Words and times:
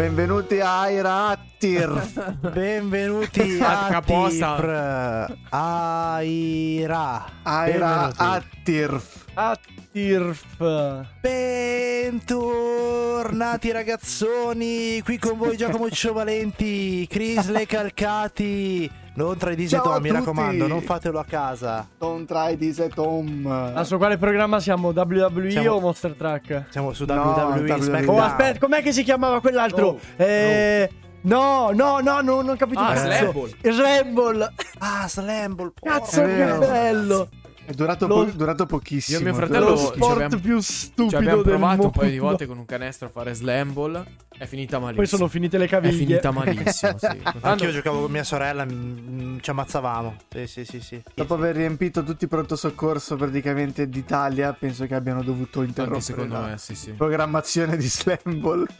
Benvenuti 0.00 0.60
a 0.60 0.80
Aira 0.80 1.28
Attir. 1.28 1.90
Benvenuti 2.54 3.58
A 3.60 3.84
a 3.84 3.90
caposta. 3.90 5.28
Aira. 5.50 7.26
Aira. 7.42 8.10
Attirf. 8.16 9.26
Attirf. 9.34 10.56
Bentornati 11.20 13.72
ragazzoni, 13.72 15.02
qui 15.02 15.18
con 15.18 15.36
voi 15.36 15.58
Giacomo 15.58 15.88
Valenti, 16.14 17.06
Crisle 17.06 17.66
Calcati. 17.66 18.90
Non 19.20 19.36
tra 19.36 19.50
i 19.50 19.54
dis 19.56 19.72
e 19.72 19.76
Ciao 19.76 19.82
a 19.84 19.92
Tom, 19.92 20.02
mi 20.02 20.08
tutti. 20.08 20.20
raccomando, 20.20 20.66
non 20.66 20.80
fatelo 20.80 21.18
a 21.18 21.24
casa. 21.24 21.86
Don't 21.98 22.26
try 22.26 22.56
this 22.56 22.78
at 22.80 22.96
home. 22.96 23.72
Ah, 23.74 23.84
su 23.84 23.96
quale 23.98 24.16
programma 24.16 24.60
siamo? 24.60 24.88
WWE 24.94 25.50
Siamo- 25.50 25.72
o 25.72 25.80
Monster 25.80 26.14
Truck? 26.14 26.64
Siamo 26.70 26.92
su 26.94 27.04
No, 27.04 27.14
WWE 27.14 27.60
WWE. 27.70 27.82
SmackDown. 27.82 28.18
Oh, 28.18 28.22
aspetta, 28.22 28.58
com'è 28.58 28.82
che 28.82 28.92
si 28.92 29.02
chiamava 29.02 29.40
quell'altro? 29.40 29.86
Oh, 29.88 29.98
eh, 30.16 30.90
No, 31.22 31.70
no, 31.74 31.98
no, 32.00 32.20
no, 32.22 32.36
non 32.36 32.48
ho 32.48 32.56
capito. 32.56 32.80
Ah. 32.80 32.96
Slamble. 32.96 33.54
Slamble. 33.60 34.52
Ah, 34.78 35.06
Slamble. 35.06 35.72
Cazzo, 35.82 36.22
che 36.22 36.56
bello. 36.58 37.28
È 37.70 37.74
durato, 37.74 38.06
Lo- 38.08 38.24
po- 38.24 38.30
durato 38.32 38.66
pochissimo. 38.66 39.18
Io 39.18 39.22
e 39.24 39.30
mio 39.30 39.38
Lo 39.40 39.46
fratello 39.46 39.76
ci 39.76 39.84
sport 39.94 40.12
abbiamo- 40.22 40.42
più 40.42 40.60
Ci 40.60 40.72
stupido 40.72 41.16
abbiamo 41.18 41.42
del 41.42 41.44
provato 41.52 41.66
mondo. 41.68 41.84
un 41.84 41.90
paio 41.92 42.10
di 42.10 42.18
volte 42.18 42.46
con 42.46 42.58
un 42.58 42.64
canestro 42.66 43.06
a 43.06 43.10
fare 43.10 43.32
slam 43.34 43.72
ball. 43.72 44.04
È 44.40 44.46
finita 44.46 44.78
malissimo. 44.78 44.96
Poi 44.96 45.06
sono 45.06 45.28
finite 45.28 45.56
le 45.58 45.66
È 45.66 45.68
caviglie. 45.68 45.92
finita 45.96 46.30
malissimo, 46.32 46.98
sì. 46.98 47.06
Anch'io 47.06 47.40
Tanto- 47.40 47.70
giocavo 47.70 48.00
con 48.02 48.10
mia 48.10 48.24
sorella, 48.24 48.64
mm, 48.64 49.38
ci 49.40 49.50
ammazzavamo. 49.50 50.16
Sì, 50.30 50.46
sì, 50.48 50.64
sì, 50.64 50.80
sì. 50.80 51.02
Dopo 51.14 51.34
aver 51.34 51.54
riempito 51.54 52.02
tutti 52.02 52.24
i 52.24 52.26
pronto 52.26 52.56
soccorso 52.56 53.14
praticamente 53.16 53.88
d'Italia, 53.88 54.52
penso 54.52 54.86
che 54.86 54.94
abbiano 54.96 55.22
dovuto 55.22 55.58
Anche 55.60 55.68
interrompere 55.70 56.02
secondo 56.04 56.34
la 56.34 56.46
me, 56.46 56.58
sì, 56.58 56.74
sì. 56.74 56.90
programmazione 56.92 57.76
di 57.76 57.86
Slam 57.86 58.18
Ball. 58.40 58.66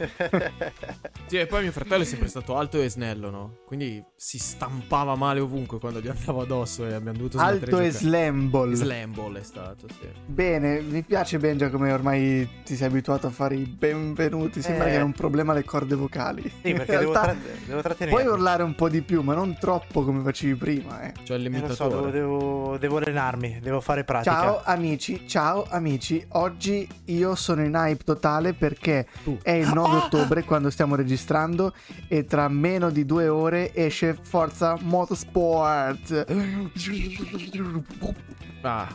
Sì, 1.31 1.37
e 1.37 1.45
poi 1.45 1.61
mio 1.61 1.71
fratello 1.71 2.03
è 2.03 2.05
sempre 2.05 2.27
stato 2.27 2.57
alto 2.57 2.81
e 2.81 2.89
snello, 2.89 3.29
no? 3.29 3.55
Quindi 3.65 4.03
si 4.17 4.37
stampava 4.37 5.15
male 5.15 5.39
ovunque 5.39 5.79
quando 5.79 6.01
gli 6.01 6.09
andavo 6.09 6.41
addosso 6.41 6.85
e 6.85 6.93
abbiamo 6.93 7.17
dovuto 7.19 7.37
smettere 7.37 7.71
Alto 7.71 7.79
e. 7.79 7.89
Slam 7.91 8.49
Ball. 8.49 8.73
Slam 8.83 9.13
ball 9.13 9.37
è 9.37 9.43
stato, 9.43 9.87
sì. 9.87 10.07
Bene, 10.25 10.81
mi 10.81 11.03
piace 11.03 11.37
Benja 11.37 11.69
come 11.69 11.91
ormai 11.91 12.47
ti 12.65 12.75
sei 12.75 12.87
abituato 12.87 13.27
a 13.27 13.29
fare 13.29 13.55
i 13.55 13.65
benvenuti. 13.65 14.61
Sembra 14.61 14.87
Eh. 14.87 14.91
che 14.91 14.97
hai 14.97 15.03
un 15.03 15.13
problema 15.13 15.51
alle 15.51 15.63
corde 15.63 15.95
vocali. 15.95 16.41
Sì, 16.41 16.73
perché 16.73 16.93
In 16.93 16.99
devo, 16.99 17.11
realtà 17.13 17.31
tra- 17.31 17.35
devo 17.67 17.81
trattenere. 17.81 18.21
Puoi 18.21 18.31
urlare 18.33 18.63
un 18.63 18.75
po' 18.75 18.89
di 18.89 19.01
più, 19.01 19.21
ma 19.21 19.33
non 19.33 19.57
troppo 19.59 20.03
come 20.03 20.21
facevi 20.23 20.55
prima, 20.55 21.01
eh. 21.01 21.13
Cioè 21.23 21.37
il 21.37 21.45
Eh, 21.45 21.49
lo 21.49 21.73
so, 21.73 21.83
limitatore. 21.87 22.11
devo, 22.11 22.39
devo- 22.71 22.77
devo 22.77 22.97
allenarmi, 22.97 23.59
devo 23.61 23.81
fare 23.81 24.03
pratica. 24.03 24.31
Ciao 24.31 24.61
amici, 24.63 25.27
ciao 25.27 25.65
amici. 25.69 26.23
Oggi 26.29 26.87
io 27.05 27.35
sono 27.35 27.63
in 27.63 27.73
hype 27.75 28.03
totale 28.03 28.53
perché 28.53 29.07
Tu. 29.23 29.37
è 29.41 29.51
il 29.51 29.71
9 29.73 29.97
ottobre 29.97 30.43
quando 30.43 30.69
stiamo 30.69 30.95
registrando 30.95 31.73
e 32.07 32.25
tra 32.25 32.47
meno 32.47 32.89
di 32.89 33.05
due 33.05 33.27
ore 33.27 33.73
esce 33.75 34.17
Forza 34.19 34.77
Motorsport. 34.81 36.25
Ah, 38.61 38.87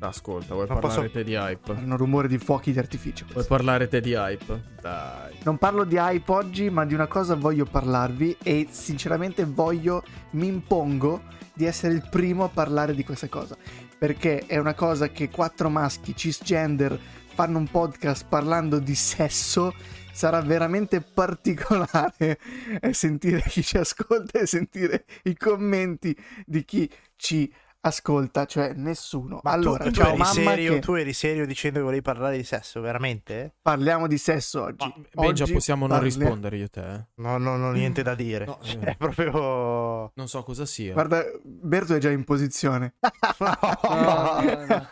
ascolta, 0.00 0.54
vuoi 0.54 0.66
Non 0.68 0.80
parlare 0.80 1.02
posso- 1.08 1.10
te 1.12 1.24
di 1.24 1.34
hype? 1.34 1.72
Hanno 1.72 1.96
rumore 1.96 2.28
di 2.28 2.38
fuochi 2.38 2.72
di 2.72 2.78
artificio. 2.78 3.26
Vuoi 3.32 3.44
parlare 3.44 3.88
te 3.88 4.00
di 4.00 4.12
hype? 4.12 4.62
Dai. 4.80 5.36
Non 5.44 5.58
parlo 5.58 5.84
di 5.84 5.96
hype 5.96 6.30
oggi, 6.32 6.70
ma 6.70 6.84
di 6.84 6.94
una 6.94 7.06
cosa 7.06 7.34
voglio 7.34 7.64
parlarvi 7.64 8.36
e 8.42 8.66
sinceramente 8.70 9.44
voglio, 9.44 10.02
mi 10.30 10.46
impongo 10.46 11.22
di 11.54 11.64
essere 11.66 11.94
il 11.94 12.06
primo 12.10 12.44
a 12.44 12.48
parlare 12.48 12.94
di 12.94 13.04
questa 13.04 13.28
cosa. 13.28 13.56
Perché 13.98 14.44
è 14.46 14.56
una 14.58 14.74
cosa 14.74 15.08
che 15.10 15.28
quattro 15.30 15.68
maschi 15.68 16.16
cisgender 16.16 16.98
fanno 17.34 17.58
un 17.58 17.68
podcast 17.68 18.26
parlando 18.28 18.78
di 18.78 18.94
sesso. 18.94 19.72
Sarà 20.14 20.42
veramente 20.42 21.00
particolare 21.00 22.38
sentire 22.90 23.40
chi 23.48 23.62
ci 23.62 23.78
ascolta 23.78 24.40
e 24.40 24.46
sentire 24.46 25.04
i 25.24 25.34
commenti 25.36 26.14
di 26.44 26.64
chi 26.66 26.90
ci 27.16 27.50
ascolta, 27.84 28.44
cioè 28.46 28.72
nessuno. 28.74 29.40
Ma 29.42 29.50
allora, 29.52 29.84
tu, 29.84 29.90
tu 29.90 30.00
eri 30.00 30.10
mamma 30.16 30.24
serio, 30.32 30.72
che 30.74 30.78
tu 30.80 30.94
eri 30.94 31.12
serio 31.12 31.46
dicendo 31.46 31.78
che 31.78 31.84
volevi 31.84 32.02
parlare 32.02 32.36
di 32.36 32.44
sesso, 32.44 32.80
veramente? 32.80 33.54
parliamo 33.62 34.06
di 34.06 34.18
sesso 34.18 34.62
oggi. 34.62 34.86
Ma, 34.86 34.92
Benja, 35.22 35.42
Oggi 35.44 35.52
possiamo 35.52 35.86
non 35.86 35.98
parli- 35.98 36.14
rispondere 36.14 36.56
io 36.56 36.64
e 36.64 36.68
te? 36.68 36.80
eh? 36.94 37.04
No, 37.16 37.38
no, 37.38 37.56
non 37.56 37.64
ho 37.64 37.72
niente 37.72 38.02
da 38.02 38.14
dire. 38.14 38.44
No, 38.44 38.58
Cioè, 38.62 38.78
eh. 38.82 38.90
è 38.92 38.96
proprio... 38.96 40.10
Non 40.14 40.28
so 40.28 40.42
cosa 40.42 40.64
sia. 40.66 40.92
Guarda, 40.92 41.24
Berto 41.42 41.94
è 41.94 41.98
già 41.98 42.10
in 42.10 42.24
posizione. 42.24 42.94
No, 43.38 44.40
no, 44.40 44.64
no. 44.66 44.86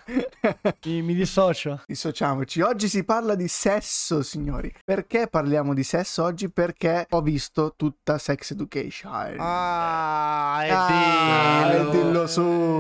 Mi, 0.85 1.03
mi 1.03 1.15
dissocio. 1.15 1.83
Dissociamoci. 1.87 2.61
Oggi 2.61 2.89
si 2.89 3.05
parla 3.05 3.35
di 3.35 3.47
sesso, 3.49 4.23
signori. 4.23 4.73
Perché 4.85 5.29
parliamo 5.29 5.73
di 5.75 5.83
sesso 5.85 6.25
oggi? 6.25 6.51
Perché 6.51 7.07
ho 7.11 7.21
visto 7.21 7.75
tutta 7.77 8.19
Sex 8.19 8.51
Education. 8.53 9.37
Ah, 9.39 10.61
e 10.65 10.71
Ah, 10.71 11.69
dillo. 11.77 11.89
e 11.89 11.91
dillo 12.03 12.27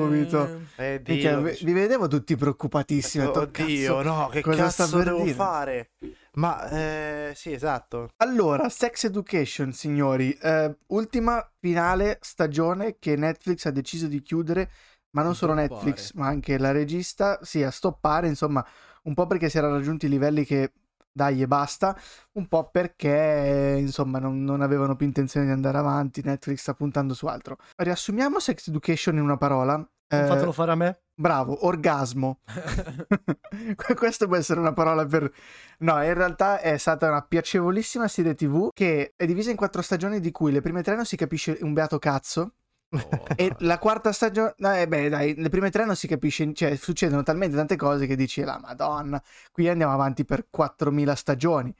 subito. 0.06 0.60
E 0.76 1.02
Minchia, 1.06 1.36
dillo. 1.36 1.52
vi 1.62 1.72
vedevo 1.72 2.08
tutti 2.08 2.36
preoccupatissimi. 2.36 3.24
detto, 3.24 3.40
Oddio, 3.40 3.96
"Cazzo, 3.96 4.02
no, 4.02 4.28
che 4.28 4.40
cosa 4.40 4.68
sta 4.70 4.84
cazzo 4.84 4.96
per 4.96 5.06
devo 5.06 5.22
dire?" 5.22 5.34
fare? 5.34 5.90
Ma, 6.34 6.68
eh, 6.70 7.32
sì, 7.34 7.52
esatto. 7.52 8.08
Allora, 8.18 8.68
Sex 8.68 9.04
Education, 9.04 9.72
signori. 9.72 10.32
eh, 10.40 10.76
ultima 10.88 11.44
finale 11.58 12.18
stagione 12.20 12.96
che 12.98 13.16
Netflix 13.16 13.64
ha 13.66 13.70
deciso 13.70 14.06
di 14.06 14.22
chiudere. 14.22 14.70
Ma 15.12 15.22
non 15.22 15.34
solo. 15.34 15.54
Netflix, 15.54 16.12
ma 16.12 16.28
anche 16.28 16.56
la 16.56 16.70
regista. 16.70 17.40
Sì, 17.42 17.64
a 17.64 17.70
stoppare, 17.72 18.28
insomma, 18.28 18.64
un 19.04 19.14
po' 19.14 19.26
perché 19.26 19.48
si 19.48 19.58
erano 19.58 19.74
raggiunti 19.74 20.06
i 20.06 20.08
livelli 20.08 20.44
che 20.44 20.72
dai 21.12 21.42
e 21.42 21.46
basta, 21.46 21.96
un 22.32 22.46
po' 22.46 22.70
perché 22.70 23.76
insomma 23.78 24.18
non, 24.18 24.42
non 24.44 24.62
avevano 24.62 24.96
più 24.96 25.06
intenzione 25.06 25.46
di 25.46 25.52
andare 25.52 25.78
avanti. 25.78 26.22
Netflix 26.24 26.60
sta 26.60 26.74
puntando 26.74 27.14
su 27.14 27.26
altro. 27.26 27.56
Riassumiamo 27.76 28.38
Sex 28.38 28.68
Education 28.68 29.16
in 29.16 29.22
una 29.22 29.36
parola. 29.36 29.78
Eh, 30.12 30.26
Fatelo 30.26 30.50
fare 30.50 30.72
a 30.72 30.74
me. 30.74 31.02
bravo, 31.14 31.66
orgasmo. 31.66 32.40
Questa 33.94 34.26
può 34.26 34.34
essere 34.36 34.58
una 34.58 34.72
parola 34.72 35.06
per... 35.06 35.30
No, 35.78 36.02
in 36.02 36.14
realtà 36.14 36.58
è 36.58 36.76
stata 36.78 37.08
una 37.08 37.22
piacevolissima 37.22 38.08
serie 38.08 38.34
TV 38.34 38.70
che 38.72 39.12
è 39.16 39.26
divisa 39.26 39.50
in 39.50 39.56
quattro 39.56 39.82
stagioni 39.82 40.18
di 40.18 40.32
cui 40.32 40.50
le 40.50 40.60
prime 40.60 40.82
tre 40.82 40.96
non 40.96 41.04
si 41.04 41.16
capisce 41.16 41.58
un 41.60 41.72
beato 41.72 41.98
cazzo 42.00 42.54
Oh. 42.92 43.24
e 43.36 43.54
la 43.58 43.78
quarta 43.78 44.12
stagione... 44.12 44.54
Eh 44.58 44.88
beh, 44.88 45.08
dai, 45.08 45.34
le 45.36 45.48
prime 45.48 45.70
tre 45.70 45.84
non 45.84 45.96
si 45.96 46.06
capisce, 46.08 46.52
cioè 46.54 46.74
succedono 46.76 47.22
talmente 47.22 47.56
tante 47.56 47.76
cose 47.76 48.06
che 48.06 48.16
dici, 48.16 48.42
la 48.42 48.58
madonna, 48.60 49.22
qui 49.52 49.68
andiamo 49.68 49.92
avanti 49.92 50.24
per 50.24 50.46
4.000 50.54 51.12
stagioni. 51.14 51.74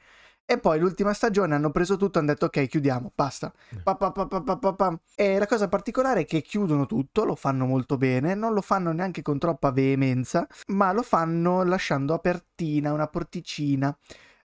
E 0.44 0.58
poi 0.58 0.80
l'ultima 0.80 1.12
stagione 1.12 1.54
hanno 1.54 1.70
preso 1.70 1.96
tutto, 1.96 2.18
hanno 2.18 2.26
detto 2.28 2.46
ok, 2.46 2.66
chiudiamo, 2.66 3.12
basta. 3.14 3.52
Pa, 3.84 3.94
pa, 3.94 4.10
pa, 4.10 4.74
pa. 4.74 5.00
E 5.14 5.38
la 5.38 5.46
cosa 5.46 5.68
particolare 5.68 6.22
è 6.22 6.24
che 6.24 6.42
chiudono 6.42 6.86
tutto, 6.86 7.24
lo 7.24 7.36
fanno 7.36 7.66
molto 7.66 7.96
bene, 7.96 8.34
non 8.34 8.52
lo 8.52 8.60
fanno 8.60 8.90
neanche 8.90 9.22
con 9.22 9.38
troppa 9.38 9.70
veemenza, 9.70 10.48
ma 10.68 10.92
lo 10.92 11.02
fanno 11.02 11.62
lasciando 11.62 12.14
apertina, 12.14 12.92
una 12.92 13.06
porticina. 13.06 13.96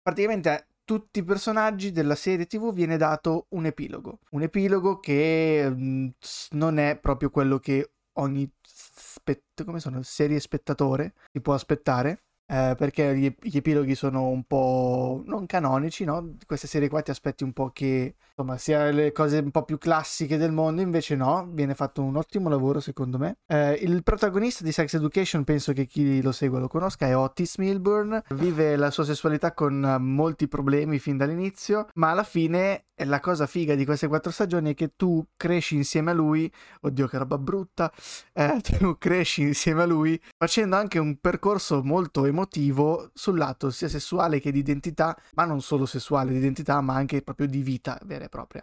Praticamente 0.03 0.67
tutti 0.98 1.20
i 1.20 1.25
personaggi 1.25 1.91
della 1.92 2.14
serie 2.14 2.47
TV 2.47 2.72
viene 2.72 2.97
dato 2.97 3.47
un 3.50 3.64
epilogo. 3.66 4.19
Un 4.32 4.42
epilogo 4.42 4.98
che 5.00 5.66
mm, 5.70 6.08
s- 6.19 6.48
non 6.53 6.78
è 6.78 6.98
proprio 6.98 7.30
quello 7.30 7.58
che 7.58 7.92
ogni 8.14 8.50
spett- 8.60 9.64
come 9.64 9.81
sono? 9.81 10.02
serie 10.02 10.38
spettatore 10.41 11.14
si 11.32 11.41
può 11.41 11.54
aspettare. 11.54 12.25
Eh, 12.47 12.75
perché 12.76 13.16
gli, 13.16 13.34
gli 13.41 13.56
epiloghi 13.56 13.94
sono 13.94 14.28
un 14.28 14.44
po' 14.44 15.22
non 15.26 15.47
canonici, 15.47 16.04
no? 16.04 16.34
Queste 16.47 16.66
serie 16.66 16.88
qua 16.88 17.03
ti 17.03 17.10
aspetti 17.10 17.44
un 17.44 17.53
po' 17.53 17.70
che 17.72 18.14
insomma 18.28 18.58
sia 18.58 18.91
le 18.91 19.12
cose 19.12 19.38
un 19.38 19.50
po' 19.50 19.64
più 19.64 19.78
classiche 19.78 20.36
del 20.36 20.52
mondo, 20.52 20.81
invece 20.81 21.16
no, 21.16 21.48
viene 21.50 21.75
fatto 21.75 22.02
un 22.02 22.16
ottimo 22.16 22.48
lavoro 22.48 22.81
secondo 22.81 23.19
me. 23.19 23.38
Eh, 23.47 23.72
il 23.82 24.02
protagonista 24.02 24.64
di 24.64 24.72
Sex 24.72 24.94
Education, 24.94 25.44
penso 25.44 25.72
che 25.72 25.86
chi 25.86 26.20
lo 26.22 26.32
segua 26.32 26.58
lo 26.58 26.69
conosca, 26.69 27.06
è 27.06 27.17
Otis 27.17 27.56
Milburn, 27.56 28.22
vive 28.31 28.76
la 28.76 28.90
sua 28.90 29.05
sessualità 29.05 29.52
con 29.52 29.96
molti 30.00 30.49
problemi 30.49 30.99
fin 30.99 31.17
dall'inizio, 31.17 31.88
ma 31.94 32.11
alla 32.11 32.25
fine 32.25 32.84
la 33.04 33.20
cosa 33.20 33.46
figa 33.46 33.75
di 33.75 33.84
queste 33.84 34.08
quattro 34.08 34.31
stagioni 34.31 34.72
è 34.72 34.75
che 34.75 34.93
tu 34.96 35.25
cresci 35.37 35.76
insieme 35.76 36.10
a 36.10 36.14
lui, 36.14 36.50
oddio 36.81 37.06
che 37.06 37.19
roba 37.19 37.38
brutta, 37.38 37.93
eh, 38.32 38.60
tu 38.78 38.96
cresci 38.99 39.43
insieme 39.43 39.82
a 39.82 39.87
lui 39.87 40.20
facendo 40.37 40.76
anche 40.76 40.99
un 40.99 41.19
percorso 41.19 41.82
molto 41.82 42.25
emotivo 42.25 43.10
sul 43.14 43.38
lato 43.38 43.70
sia 43.70 43.88
sessuale 43.88 44.40
che 44.40 44.52
di 44.52 44.58
identità, 44.58 45.16
ma 45.34 45.44
non 45.44 45.60
solo 45.60 45.87
sessuale 45.87 46.32
di 46.32 46.38
identità, 46.38 46.81
ma 46.81 46.94
anche 46.94 47.22
proprio 47.22 47.46
di 47.46 47.62
vita 47.62 47.99
vera 48.04 48.25
e 48.25 48.28
propria. 48.28 48.62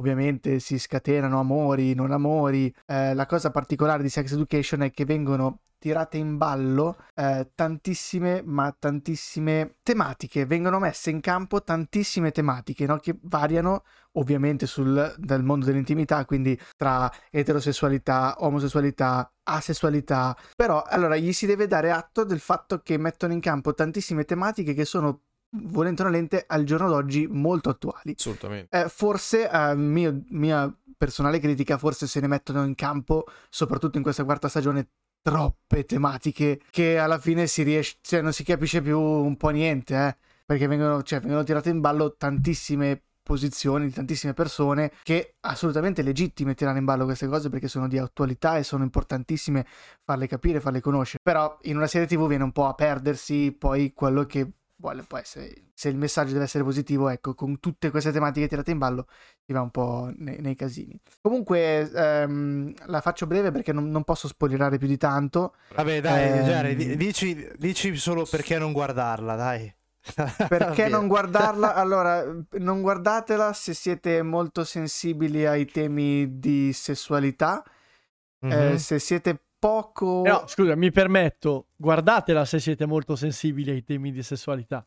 Ovviamente 0.00 0.60
si 0.60 0.78
scatenano 0.78 1.40
amori, 1.40 1.94
non 1.94 2.12
amori. 2.12 2.72
Eh, 2.86 3.14
la 3.14 3.26
cosa 3.26 3.50
particolare 3.50 4.02
di 4.02 4.08
Sex 4.08 4.32
Education 4.32 4.82
è 4.82 4.92
che 4.92 5.04
vengono 5.04 5.62
tirate 5.78 6.16
in 6.16 6.36
ballo 6.36 6.96
eh, 7.14 7.50
tantissime, 7.54 8.42
ma 8.44 8.74
tantissime 8.76 9.76
tematiche. 9.82 10.46
Vengono 10.46 10.78
messe 10.78 11.10
in 11.10 11.20
campo 11.20 11.62
tantissime 11.62 12.30
tematiche 12.30 12.86
no? 12.86 12.98
che 12.98 13.16
variano 13.22 13.84
ovviamente 14.12 14.66
sul, 14.66 15.14
dal 15.16 15.44
mondo 15.44 15.66
dell'intimità, 15.66 16.24
quindi 16.24 16.58
tra 16.76 17.10
eterosessualità, 17.30 18.36
omosessualità, 18.38 19.32
asessualità. 19.44 20.36
Però 20.56 20.82
allora 20.82 21.16
gli 21.16 21.32
si 21.32 21.46
deve 21.46 21.66
dare 21.66 21.90
atto 21.90 22.24
del 22.24 22.40
fatto 22.40 22.80
che 22.80 22.98
mettono 22.98 23.32
in 23.32 23.40
campo 23.40 23.74
tantissime 23.74 24.24
tematiche 24.24 24.74
che 24.74 24.84
sono 24.84 25.22
volente 25.50 26.02
o 26.02 26.04
nolente, 26.04 26.44
al 26.46 26.64
giorno 26.64 26.88
d'oggi 26.88 27.26
molto 27.26 27.70
attuali. 27.70 28.14
Assolutamente. 28.16 28.84
Eh, 28.84 28.88
forse, 28.88 29.48
a 29.48 29.74
mio- 29.74 30.22
mia 30.28 30.72
personale 30.96 31.38
critica, 31.38 31.78
forse 31.78 32.06
se 32.06 32.20
ne 32.20 32.26
mettono 32.26 32.64
in 32.64 32.74
campo, 32.74 33.24
soprattutto 33.48 33.96
in 33.96 34.02
questa 34.02 34.24
quarta 34.24 34.48
stagione, 34.48 34.88
troppe 35.28 35.84
tematiche 35.84 36.60
che 36.70 36.98
alla 36.98 37.18
fine 37.18 37.46
si 37.46 37.62
riesce, 37.62 37.98
cioè 38.00 38.22
non 38.22 38.32
si 38.32 38.44
capisce 38.44 38.80
più 38.80 38.98
un 38.98 39.36
po' 39.36 39.50
niente, 39.50 39.94
eh, 39.94 40.16
perché 40.46 40.66
vengono, 40.66 41.02
cioè, 41.02 41.20
vengono 41.20 41.44
tirate 41.44 41.68
in 41.68 41.80
ballo 41.80 42.16
tantissime 42.16 43.02
posizioni 43.22 43.84
di 43.84 43.92
tantissime 43.92 44.32
persone 44.32 44.90
che 45.02 45.34
assolutamente 45.40 46.00
legittime 46.00 46.54
tirare 46.54 46.78
in 46.78 46.86
ballo 46.86 47.04
queste 47.04 47.26
cose 47.26 47.50
perché 47.50 47.68
sono 47.68 47.86
di 47.86 47.98
attualità 47.98 48.56
e 48.56 48.62
sono 48.62 48.84
importantissime 48.84 49.66
farle 50.02 50.26
capire, 50.26 50.60
farle 50.60 50.80
conoscere. 50.80 51.20
Però 51.22 51.58
in 51.64 51.76
una 51.76 51.86
serie 51.86 52.06
TV 52.06 52.26
viene 52.26 52.44
un 52.44 52.52
po' 52.52 52.66
a 52.66 52.72
perdersi 52.72 53.52
poi 53.52 53.92
quello 53.92 54.24
che 54.24 54.50
vuole 54.78 55.02
poi 55.02 55.20
essere 55.20 55.52
se 55.74 55.88
il 55.88 55.96
messaggio 55.96 56.32
deve 56.32 56.44
essere 56.44 56.64
positivo, 56.64 57.08
ecco, 57.08 57.34
con 57.34 57.60
tutte 57.60 57.90
queste 57.90 58.10
tematiche 58.10 58.48
tirate 58.48 58.70
in 58.70 58.78
ballo 58.78 59.06
si 59.44 59.52
va 59.52 59.60
un 59.60 59.70
po' 59.70 60.10
nei, 60.16 60.40
nei 60.40 60.54
casini. 60.54 60.98
Comunque 61.20 61.90
ehm, 61.90 62.72
la 62.86 63.00
faccio 63.00 63.26
breve 63.26 63.50
perché 63.50 63.72
non, 63.72 63.90
non, 63.90 64.04
posso 64.04 64.28
spoilerare 64.28 64.78
più 64.78 64.88
di 64.88 64.96
tanto. 64.96 65.54
Vabbè, 65.74 66.00
dai, 66.00 66.38
ehm... 66.38 66.44
Giare, 66.44 66.74
dici, 66.74 67.48
dici 67.56 67.94
solo 67.96 68.24
perché 68.24 68.58
non 68.58 68.72
guardarla, 68.72 69.36
dai. 69.36 69.72
Perché 70.48 70.88
non 70.88 71.06
guardarla? 71.06 71.74
Allora, 71.76 72.24
non 72.52 72.80
guardatela 72.80 73.52
se 73.52 73.74
siete 73.74 74.22
molto 74.22 74.64
sensibili 74.64 75.44
ai 75.44 75.66
temi 75.66 76.38
di 76.38 76.72
sessualità. 76.72 77.62
Mm-hmm. 78.44 78.72
Eh, 78.72 78.78
se 78.78 78.98
siete 78.98 79.47
poco. 79.58 80.22
No, 80.24 80.44
scusa, 80.46 80.74
mi 80.76 80.90
permetto, 80.90 81.68
guardatela 81.76 82.44
se 82.44 82.58
siete 82.58 82.86
molto 82.86 83.16
sensibili 83.16 83.70
ai 83.70 83.82
temi 83.82 84.12
di 84.12 84.22
sessualità. 84.22 84.86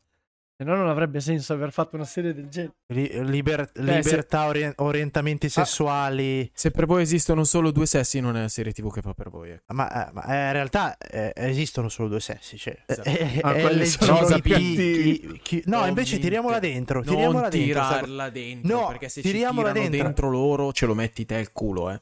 Se 0.62 0.68
no, 0.68 0.76
non 0.76 0.90
avrebbe 0.90 1.20
senso 1.22 1.54
aver 1.54 1.72
fatto 1.72 1.96
una 1.96 2.06
serie 2.06 2.36
del 2.36 2.48
genere. 2.48 2.76
Liber- 3.24 3.72
Beh, 3.74 3.96
libertà, 3.96 4.42
se... 4.42 4.48
ori- 4.48 4.74
orientamenti 4.76 5.48
ah, 5.48 5.50
sessuali. 5.50 6.52
Se 6.54 6.70
per 6.70 6.86
voi 6.86 7.02
esistono 7.02 7.44
solo 7.46 7.72
due 7.72 7.88
sessi, 7.88 8.20
non 8.20 8.36
è 8.36 8.40
una 8.40 8.48
serie 8.48 8.72
TV 8.72 8.94
che 8.94 9.02
fa 9.02 9.16
per 9.16 9.32
voi. 9.32 9.50
Eh. 9.50 9.62
Ma, 9.70 10.08
eh, 10.08 10.12
ma 10.12 10.24
eh, 10.26 10.46
in 10.46 10.52
realtà 10.52 10.98
eh, 10.98 11.34
esistono 11.36 11.90
solo 11.90 12.10
due 12.10 12.20
sessi. 12.20 12.60
Cioè, 12.60 12.78
esatto. 12.86 13.10
eh, 13.10 13.40
ah, 13.42 13.54
LGBT, 13.54 14.52
chi, 14.52 15.40
chi... 15.42 15.64
No, 15.66 15.88
invece 15.88 16.20
tiriamola 16.20 16.60
dentro. 16.60 17.02
Tiriamola 17.02 17.40
non 17.40 17.50
dentro. 17.50 17.82
tirarla 17.82 18.30
dentro. 18.30 18.78
No, 18.78 18.88
perché 18.90 19.10
se 19.10 19.22
tiriamola 19.24 19.72
dentro. 19.72 20.04
dentro 20.04 20.30
loro, 20.30 20.72
ce 20.74 20.86
lo 20.86 20.94
metti 20.94 21.26
te 21.26 21.38
il 21.38 21.52
culo, 21.52 21.90
eh. 21.90 22.00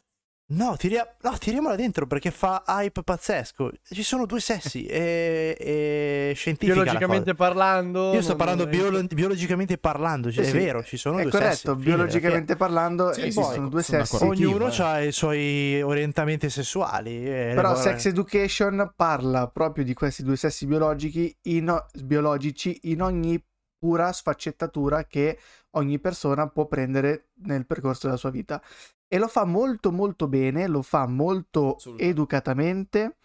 No, 0.52 0.76
tiria... 0.78 1.08
no, 1.22 1.38
tiriamola 1.38 1.76
dentro 1.76 2.08
perché 2.08 2.32
fa 2.32 2.64
hype 2.66 3.04
pazzesco. 3.04 3.72
Ci 3.84 4.02
sono 4.04 4.26
due 4.26 4.40
sessi 4.40 4.86
e, 4.90 5.56
e 5.60 6.32
scientifica. 6.36 6.74
Biologicamente 6.74 7.36
parlando. 7.36 8.14
Io 8.14 8.22
sto 8.22 8.36
parlando 8.36 8.66
biolo... 8.66 9.04
biologicamente 9.04 9.78
parlando, 9.78 10.32
cioè, 10.32 10.44
sì, 10.44 10.50
è 10.50 10.54
sì. 10.54 10.58
vero, 10.58 10.84
ci 10.84 10.98
sono 10.98 11.20
è 11.20 11.24
due 11.24 11.32
corretto, 11.32 11.52
sessi. 11.52 11.66
Corretto, 11.66 11.84
biologicamente 11.84 12.56
parlando 12.56 13.14
sì, 13.14 13.22
esistono 13.28 13.56
poi, 13.56 13.70
due 13.70 13.84
sessi. 13.84 14.24
Ognuno 14.24 14.66
ha 14.66 15.02
i 15.02 15.12
suoi 15.12 15.82
orientamenti 15.82 16.50
sessuali. 16.50 17.20
Però 17.20 17.76
Sex 17.76 18.06
Education 18.08 18.94
parla 18.96 19.48
proprio 19.48 19.84
di 19.84 19.94
questi 19.94 20.24
due 20.24 20.36
sessi 20.36 20.66
biologici 20.66 21.36
in, 21.44 21.72
biologici 22.04 22.80
in 22.84 23.04
ogni 23.04 23.44
pura 23.78 24.12
sfaccettatura 24.12 25.06
che 25.06 25.38
ogni 25.72 26.00
persona 26.00 26.48
può 26.50 26.66
prendere 26.66 27.30
nel 27.44 27.66
percorso 27.66 28.08
della 28.08 28.18
sua 28.18 28.32
vita 28.32 28.62
e 29.10 29.18
lo 29.18 29.28
fa 29.28 29.44
molto 29.44 29.92
molto 29.92 30.28
bene, 30.28 30.68
lo 30.68 30.82
fa 30.82 31.08
molto 31.08 31.78
educatamente. 31.98 33.18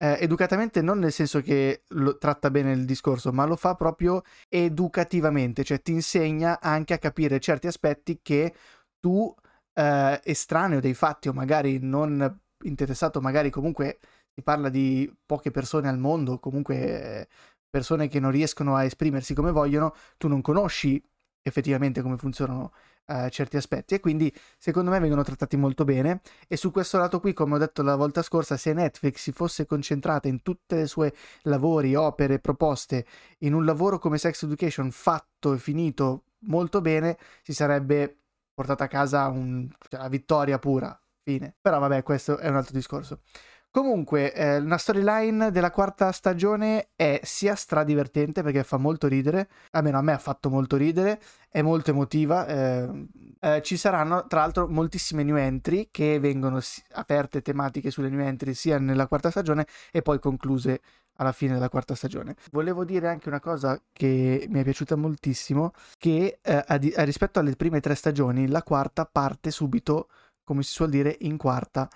Eh, 0.00 0.16
educatamente 0.20 0.80
non 0.80 1.00
nel 1.00 1.12
senso 1.12 1.40
che 1.42 1.82
lo 1.88 2.18
tratta 2.18 2.50
bene 2.50 2.72
il 2.72 2.84
discorso, 2.84 3.32
ma 3.32 3.44
lo 3.44 3.56
fa 3.56 3.74
proprio 3.74 4.22
educativamente, 4.48 5.64
cioè 5.64 5.82
ti 5.82 5.92
insegna 5.92 6.60
anche 6.60 6.94
a 6.94 6.98
capire 6.98 7.40
certi 7.40 7.66
aspetti 7.66 8.20
che 8.22 8.54
tu, 9.00 9.32
eh, 9.74 10.20
estraneo 10.24 10.80
dei 10.80 10.94
fatti 10.94 11.28
o 11.28 11.32
magari 11.32 11.78
non 11.80 12.40
interessato, 12.64 13.20
magari 13.20 13.50
comunque 13.50 13.98
si 14.34 14.42
parla 14.42 14.68
di 14.68 15.12
poche 15.26 15.50
persone 15.50 15.88
al 15.88 15.98
mondo, 15.98 16.38
comunque 16.38 17.28
persone 17.68 18.08
che 18.08 18.20
non 18.20 18.30
riescono 18.30 18.76
a 18.76 18.84
esprimersi 18.84 19.34
come 19.34 19.50
vogliono, 19.50 19.94
tu 20.16 20.28
non 20.28 20.40
conosci 20.40 21.02
effettivamente 21.42 22.02
come 22.02 22.16
funzionano 22.16 22.72
uh, 23.08 23.28
certi 23.28 23.56
aspetti 23.56 23.94
e 23.94 24.00
quindi 24.00 24.32
secondo 24.56 24.90
me 24.90 24.98
vengono 25.00 25.22
trattati 25.22 25.56
molto 25.56 25.84
bene. 25.84 26.20
E 26.46 26.56
su 26.56 26.70
questo 26.70 26.98
lato 26.98 27.20
qui 27.20 27.32
come 27.32 27.54
ho 27.54 27.58
detto 27.58 27.82
la 27.82 27.96
volta 27.96 28.22
scorsa 28.22 28.56
se 28.56 28.72
Netflix 28.72 29.20
si 29.20 29.32
fosse 29.32 29.66
concentrata 29.66 30.28
in 30.28 30.42
tutte 30.42 30.76
le 30.76 30.86
sue 30.86 31.14
lavori, 31.42 31.94
opere, 31.94 32.38
proposte 32.38 33.06
in 33.38 33.54
un 33.54 33.64
lavoro 33.64 33.98
come 33.98 34.18
Sex 34.18 34.42
Education 34.44 34.90
fatto 34.90 35.52
e 35.52 35.58
finito 35.58 36.24
molto 36.40 36.80
bene 36.80 37.18
si 37.42 37.52
sarebbe 37.52 38.16
portata 38.54 38.84
a 38.84 38.88
casa 38.88 39.26
un, 39.28 39.68
cioè, 39.88 40.00
una 40.00 40.08
vittoria 40.08 40.58
pura. 40.58 40.98
Fine. 41.22 41.56
Però 41.60 41.78
vabbè 41.78 42.02
questo 42.02 42.38
è 42.38 42.48
un 42.48 42.56
altro 42.56 42.72
discorso 42.72 43.20
Comunque, 43.70 44.32
eh, 44.32 44.60
la 44.60 44.78
storyline 44.78 45.50
della 45.50 45.70
quarta 45.70 46.10
stagione 46.10 46.88
è 46.96 47.20
sia 47.22 47.54
stradivertente 47.54 48.42
perché 48.42 48.64
fa 48.64 48.78
molto 48.78 49.06
ridere, 49.06 49.48
almeno 49.72 49.98
a 49.98 50.02
me 50.02 50.12
ha 50.12 50.18
fatto 50.18 50.48
molto 50.48 50.76
ridere, 50.76 51.20
è 51.50 51.60
molto 51.62 51.90
emotiva. 51.90 52.46
Eh, 52.46 53.06
eh, 53.40 53.62
ci 53.62 53.76
saranno 53.76 54.26
tra 54.26 54.40
l'altro 54.40 54.66
moltissime 54.68 55.22
new 55.22 55.36
entry 55.36 55.88
che 55.92 56.18
vengono 56.18 56.60
si- 56.60 56.82
aperte 56.92 57.42
tematiche 57.42 57.90
sulle 57.90 58.08
new 58.08 58.20
entry 58.20 58.54
sia 58.54 58.78
nella 58.78 59.06
quarta 59.06 59.30
stagione 59.30 59.66
e 59.92 60.02
poi 60.02 60.18
concluse 60.18 60.80
alla 61.18 61.32
fine 61.32 61.52
della 61.54 61.68
quarta 61.68 61.94
stagione. 61.94 62.34
Volevo 62.50 62.84
dire 62.84 63.08
anche 63.08 63.28
una 63.28 63.40
cosa 63.40 63.80
che 63.92 64.46
mi 64.48 64.60
è 64.60 64.64
piaciuta 64.64 64.96
moltissimo, 64.96 65.72
che 65.98 66.38
eh, 66.42 66.64
a 66.66 66.78
di- 66.78 66.92
a 66.96 67.02
rispetto 67.04 67.38
alle 67.38 67.54
prime 67.54 67.80
tre 67.80 67.94
stagioni, 67.94 68.48
la 68.48 68.62
quarta 68.62 69.04
parte 69.04 69.50
subito, 69.50 70.08
come 70.42 70.62
si 70.62 70.72
suol 70.72 70.88
dire, 70.90 71.14
in 71.20 71.36
quarta 71.36 71.88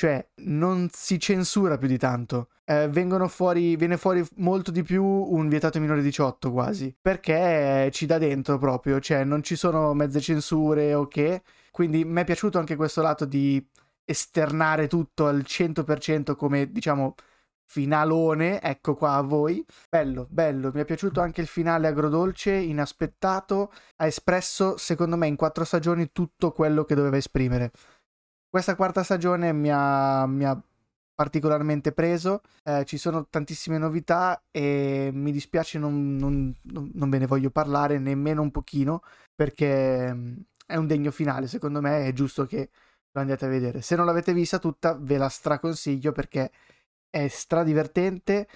cioè 0.00 0.26
non 0.36 0.88
si 0.90 1.20
censura 1.20 1.76
più 1.76 1.86
di 1.86 1.98
tanto. 1.98 2.48
Eh, 2.64 2.88
fuori, 3.28 3.76
viene 3.76 3.98
fuori 3.98 4.26
molto 4.36 4.70
di 4.70 4.82
più 4.82 5.04
un 5.04 5.46
vietato 5.50 5.78
minore 5.78 6.00
18 6.00 6.50
quasi, 6.50 6.96
perché 6.98 7.90
ci 7.92 8.06
dà 8.06 8.16
dentro 8.16 8.56
proprio, 8.56 8.98
cioè 8.98 9.24
non 9.24 9.42
ci 9.42 9.56
sono 9.56 9.92
mezze 9.92 10.20
censure 10.20 10.94
o 10.94 11.06
che. 11.06 11.42
Quindi 11.70 12.06
mi 12.06 12.22
è 12.22 12.24
piaciuto 12.24 12.58
anche 12.58 12.76
questo 12.76 13.02
lato 13.02 13.26
di 13.26 13.62
esternare 14.06 14.86
tutto 14.86 15.26
al 15.26 15.44
100% 15.46 16.34
come 16.34 16.72
diciamo 16.72 17.14
finalone, 17.66 18.62
ecco 18.62 18.94
qua 18.94 19.16
a 19.16 19.20
voi. 19.20 19.62
Bello, 19.88 20.26
bello, 20.30 20.70
mi 20.72 20.80
è 20.80 20.84
piaciuto 20.86 21.20
anche 21.20 21.42
il 21.42 21.46
finale 21.46 21.88
agrodolce, 21.88 22.52
inaspettato, 22.54 23.70
ha 23.96 24.06
espresso 24.06 24.78
secondo 24.78 25.18
me 25.18 25.26
in 25.26 25.36
quattro 25.36 25.64
stagioni 25.64 26.10
tutto 26.10 26.52
quello 26.52 26.84
che 26.84 26.94
doveva 26.94 27.18
esprimere. 27.18 27.70
Questa 28.50 28.74
quarta 28.74 29.04
stagione 29.04 29.52
mi 29.52 29.70
ha, 29.72 30.26
mi 30.26 30.44
ha 30.44 30.60
particolarmente 31.14 31.92
preso, 31.92 32.40
eh, 32.64 32.84
ci 32.84 32.98
sono 32.98 33.28
tantissime 33.28 33.78
novità 33.78 34.42
e 34.50 35.10
mi 35.12 35.30
dispiace 35.30 35.78
non, 35.78 36.16
non, 36.16 36.52
non, 36.64 37.10
ve 37.10 37.18
ne 37.18 37.26
voglio 37.26 37.50
parlare 37.50 37.98
nemmeno 37.98 38.42
un 38.42 38.50
pochino 38.50 39.02
perché 39.32 40.12
mm, 40.12 40.36
è 40.66 40.74
un 40.74 40.88
degno 40.88 41.12
finale, 41.12 41.46
secondo 41.46 41.80
me 41.80 42.06
è 42.08 42.12
giusto 42.12 42.44
che 42.44 42.70
lo 43.12 43.20
andiate 43.20 43.44
a 43.44 43.48
vedere. 43.48 43.82
Se 43.82 43.94
non 43.94 44.04
l'avete 44.04 44.32
vista 44.32 44.58
tutta 44.58 44.96
ve 44.98 45.16
la 45.16 45.28
straconsiglio 45.28 46.10
perché 46.10 46.50
è 47.08 47.28
stradivertente, 47.28 48.48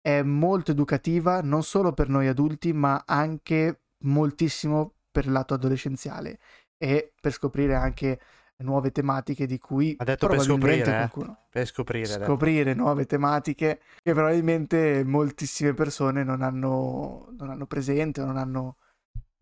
è 0.00 0.22
molto 0.22 0.70
educativa 0.70 1.40
non 1.40 1.64
solo 1.64 1.92
per 1.92 2.08
noi 2.08 2.28
adulti 2.28 2.72
ma 2.72 3.02
anche 3.04 3.80
moltissimo 4.04 4.94
per 5.10 5.24
il 5.24 5.32
lato 5.32 5.54
adolescenziale 5.54 6.38
e 6.78 7.12
per 7.20 7.32
scoprire 7.32 7.74
anche 7.74 8.20
nuove 8.62 8.90
tematiche 8.92 9.46
di 9.46 9.58
cui 9.58 9.94
ha 9.98 10.04
detto 10.04 10.28
per 10.28 10.40
scoprire, 10.40 10.80
eh? 10.80 10.96
qualcuno... 10.96 11.46
per 11.48 11.66
scoprire, 11.66 12.06
scoprire 12.06 12.74
nuove 12.74 13.06
tematiche 13.06 13.80
che 14.02 14.12
probabilmente 14.12 15.02
moltissime 15.04 15.74
persone 15.74 16.24
non 16.24 16.42
hanno, 16.42 17.28
non 17.38 17.50
hanno 17.50 17.66
presente 17.66 18.20
o 18.20 18.24
non 18.24 18.36
hanno 18.36 18.76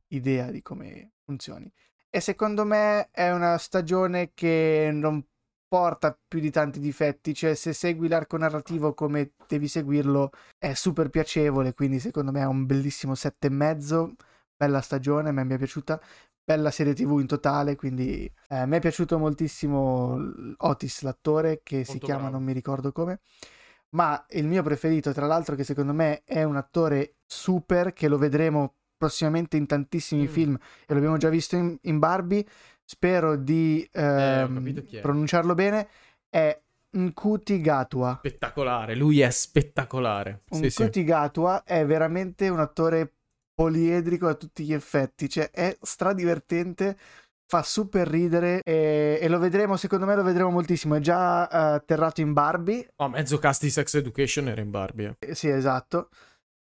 idea 0.09 0.51
di 0.51 0.63
come 0.63 1.13
funzioni. 1.25 1.71
E 2.11 2.21
secondo 2.21 2.65
me 2.65 3.11
è 3.11 3.31
una 3.31 3.59
stagione 3.59 4.33
che 4.33 4.91
non 4.93 5.23
porta 5.69 6.19
più 6.27 6.41
di 6.41 6.51
tanti 6.51 6.81
difetti, 6.81 7.35
cioè 7.35 7.55
se 7.55 7.75
segui 7.75 8.09
l'arco 8.09 8.39
narrativo 8.39 8.95
come 8.95 9.33
devi 9.47 9.69
seguirlo 9.69 10.31
è 10.57 10.73
super 10.73 11.11
piacevole, 11.11 11.75
quindi 11.75 12.01
secondo 12.01 12.33
me 12.33 12.41
è 12.41 12.47
un 12.47 12.65
bellissimo 12.65 13.15
sette 13.15 13.49
e 13.49 13.51
mezzo, 13.51 14.15
bella 14.57 14.81
stagione, 14.81 15.29
a 15.29 15.33
me 15.33 15.45
mi 15.45 15.55
è 15.55 15.59
piaciuta, 15.59 16.01
bella 16.49 16.71
serie 16.71 16.95
tv 16.95 17.19
in 17.21 17.26
totale, 17.26 17.76
quindi 17.76 18.25
eh, 18.49 18.64
mi 18.64 18.78
è 18.78 18.81
piaciuto 18.81 19.19
moltissimo 19.19 20.17
Otis, 20.57 21.02
l'attore 21.02 21.61
che 21.62 21.76
Molto 21.76 21.93
si 21.93 21.99
chiama, 21.99 22.21
bravo. 22.23 22.37
non 22.37 22.45
mi 22.45 22.55
ricordo 22.55 22.90
come, 22.90 23.21
ma 23.90 24.25
il 24.31 24.47
mio 24.47 24.62
preferito, 24.62 25.12
tra 25.12 25.26
l'altro, 25.26 25.55
che 25.55 25.62
secondo 25.62 25.93
me 25.93 26.23
è 26.25 26.43
un 26.45 26.57
attore 26.57 27.17
super, 27.26 27.93
che 27.93 28.09
lo 28.09 28.17
vedremo 28.17 28.76
prossimamente 28.97 29.59
in 29.59 29.67
tantissimi 29.67 30.23
mm. 30.23 30.28
film 30.28 30.59
e 30.87 30.95
l'abbiamo 30.95 31.19
già 31.19 31.28
visto 31.28 31.55
in, 31.57 31.76
in 31.83 31.99
Barbie, 31.99 32.47
spero 32.83 33.37
di 33.37 33.87
ehm, 33.93 34.75
eh, 34.90 35.00
pronunciarlo 35.00 35.55
bene, 35.55 35.87
è 36.31 36.59
Nkuti 36.97 37.61
Gatua. 37.61 38.17
Spettacolare, 38.21 38.95
lui 38.95 39.21
è 39.21 39.28
spettacolare. 39.28 40.45
Nkuti 40.49 40.71
sì, 40.71 41.05
Gatua 41.05 41.62
è 41.62 41.85
veramente 41.85 42.49
un 42.49 42.61
attore 42.61 43.18
poliedrico 43.59 44.29
a 44.29 44.35
tutti 44.35 44.65
gli 44.65 44.73
effetti, 44.73 45.29
cioè 45.29 45.50
è 45.50 45.77
stradivertente, 45.81 46.97
fa 47.45 47.65
super 47.65 48.07
ridere 48.07 48.61
e, 48.62 49.19
e 49.21 49.29
lo 49.29 49.41
vedremo, 49.41 49.77
secondo 49.77 50.07
me 50.07 50.15
lo 50.15 50.23
vedremo 50.23 50.50
moltissimo, 50.50 50.95
è 50.95 51.00
già 51.00 51.49
eh, 51.49 51.75
atterrato 51.75 52.21
in 52.21 52.33
Barbie, 52.33 52.93
No, 52.99 53.09
mezzo 53.09 53.37
cast 53.38 53.62
di 53.62 53.71
Sex 53.71 53.95
Education 53.95 54.47
era 54.47 54.61
in 54.61 54.71
Barbie. 54.71 55.17
eh. 55.19 55.31
eh, 55.31 55.35
sì 55.35 55.49
esatto, 55.49 56.11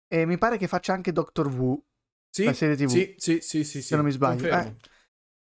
e 0.08 0.26
mi 0.26 0.38
pare 0.38 0.58
che 0.58 0.68
faccia 0.68 0.94
anche 0.94 1.12
Doctor 1.12 1.48
Who, 1.48 1.84
Sì, 2.30 2.46
La 2.46 2.54
serie 2.54 2.78
TV. 2.78 2.88
Sì, 2.88 3.14
sì, 3.18 3.42
sì, 3.42 3.64
sì, 3.66 3.82
sì, 3.82 3.96
non 3.96 4.06
mi 4.06 4.12
sbaglio. 4.12 4.48
Eh. 4.48 4.76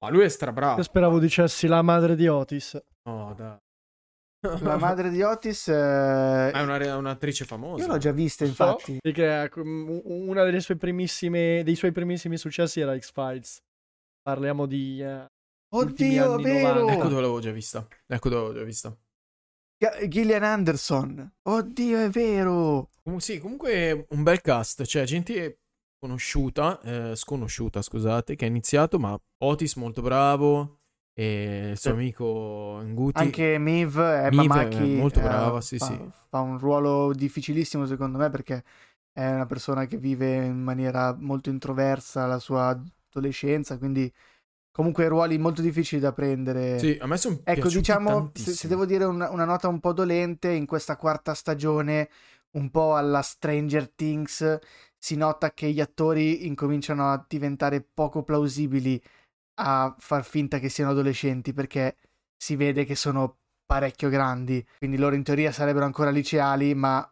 Ma 0.00 0.10
lui 0.10 0.24
è 0.24 0.28
strabravo. 0.28 0.78
Io 0.78 0.82
speravo 0.82 1.20
dicessi 1.20 1.68
la 1.68 1.82
madre 1.82 2.16
di 2.16 2.26
Otis. 2.26 2.82
No, 3.04 3.32
dai. 3.36 3.56
La 4.40 4.76
madre 4.78 5.10
di 5.10 5.22
Otis, 5.22 5.68
eh, 5.68 6.50
È 6.50 6.60
una 6.60 6.96
un'attrice 6.96 7.44
famosa. 7.44 7.84
io 7.84 7.90
l'ho 7.90 7.98
già 7.98 8.12
vista 8.12 8.44
So, 8.44 8.50
infatti, 8.50 8.98
Perché 9.00 9.50
m- 9.62 10.00
una 10.04 10.44
delle 10.44 10.60
sue 10.60 10.76
primissime, 10.76 11.62
dei 11.64 11.74
suoi 11.74 11.92
primissimi 11.92 12.36
successi 12.36 12.80
era 12.80 12.96
X-Files. 12.98 13.58
Parliamo 14.22 14.66
di... 14.66 15.00
eh, 15.02 15.26
oddio, 15.74 16.36
vero, 16.36 16.80
90. 16.80 16.92
Ecco 16.92 17.08
dove 17.08 17.20
l'avevo 17.20 17.40
già 17.40 17.50
vista. 17.50 17.86
Ecco 18.06 18.28
dove 18.28 18.40
l'avevo 18.42 18.58
già 18.60 18.64
vista. 18.64 18.96
Gillian 20.08 20.42
Anderson, 20.42 21.34
oddio 21.48 21.98
è 22.00 22.08
vero, 22.08 22.90
Com- 23.04 23.18
sì, 23.18 23.38
comunque 23.38 24.06
un 24.10 24.22
bel 24.24 24.40
cast. 24.40 24.84
Cioè, 24.84 25.04
gente 25.04 25.60
conosciuta, 25.98 26.80
eh, 26.82 27.16
sconosciuta, 27.16 27.80
scusate, 27.80 28.34
che 28.34 28.44
ha 28.44 28.48
iniziato, 28.48 28.98
ma 28.98 29.16
Otis 29.44 29.74
molto 29.76 30.02
bravo. 30.02 30.77
E 31.18 31.70
il 31.72 31.78
suo 31.78 31.90
Sì. 31.90 31.96
amico 31.96 32.80
Nguti. 32.84 33.20
Anche 33.20 33.58
Miv, 33.58 33.98
Emma 33.98 34.28
Miv 34.30 34.40
è 34.40 34.46
Machi, 34.46 34.94
molto 34.94 35.18
eh, 35.18 35.22
brava, 35.22 35.60
sì, 35.60 35.76
fa, 35.76 35.86
sì. 35.86 35.98
fa 36.28 36.38
un 36.38 36.58
ruolo 36.60 37.12
difficilissimo 37.12 37.86
secondo 37.86 38.18
me 38.18 38.30
perché 38.30 38.62
è 39.12 39.28
una 39.28 39.46
persona 39.46 39.86
che 39.86 39.96
vive 39.96 40.36
in 40.36 40.62
maniera 40.62 41.16
molto 41.18 41.50
introversa 41.50 42.26
la 42.26 42.38
sua 42.38 42.80
adolescenza, 43.10 43.78
quindi 43.78 44.12
comunque 44.70 45.08
ruoli 45.08 45.38
molto 45.38 45.60
difficili 45.60 46.00
da 46.00 46.12
prendere. 46.12 46.78
Sì, 46.78 46.96
a 47.00 47.06
me 47.08 47.16
sono 47.16 47.40
Ecco, 47.42 47.68
diciamo, 47.68 48.30
se, 48.34 48.52
se 48.52 48.68
devo 48.68 48.86
dire 48.86 49.02
una, 49.02 49.28
una 49.30 49.44
nota 49.44 49.66
un 49.66 49.80
po' 49.80 49.92
dolente, 49.92 50.52
in 50.52 50.66
questa 50.66 50.96
quarta 50.96 51.34
stagione, 51.34 52.08
un 52.52 52.70
po' 52.70 52.94
alla 52.94 53.22
Stranger 53.22 53.90
Things, 53.90 54.58
si 54.96 55.16
nota 55.16 55.52
che 55.52 55.72
gli 55.72 55.80
attori 55.80 56.46
incominciano 56.46 57.10
a 57.10 57.24
diventare 57.26 57.80
poco 57.82 58.22
plausibili 58.22 59.02
a 59.60 59.94
far 59.98 60.24
finta 60.24 60.58
che 60.58 60.68
siano 60.68 60.90
adolescenti, 60.92 61.52
perché 61.52 61.96
si 62.36 62.56
vede 62.56 62.84
che 62.84 62.94
sono 62.94 63.38
parecchio 63.66 64.08
grandi, 64.08 64.64
quindi 64.78 64.96
loro 64.96 65.14
in 65.14 65.22
teoria 65.22 65.52
sarebbero 65.52 65.84
ancora 65.84 66.10
liceali, 66.10 66.74
ma 66.74 67.06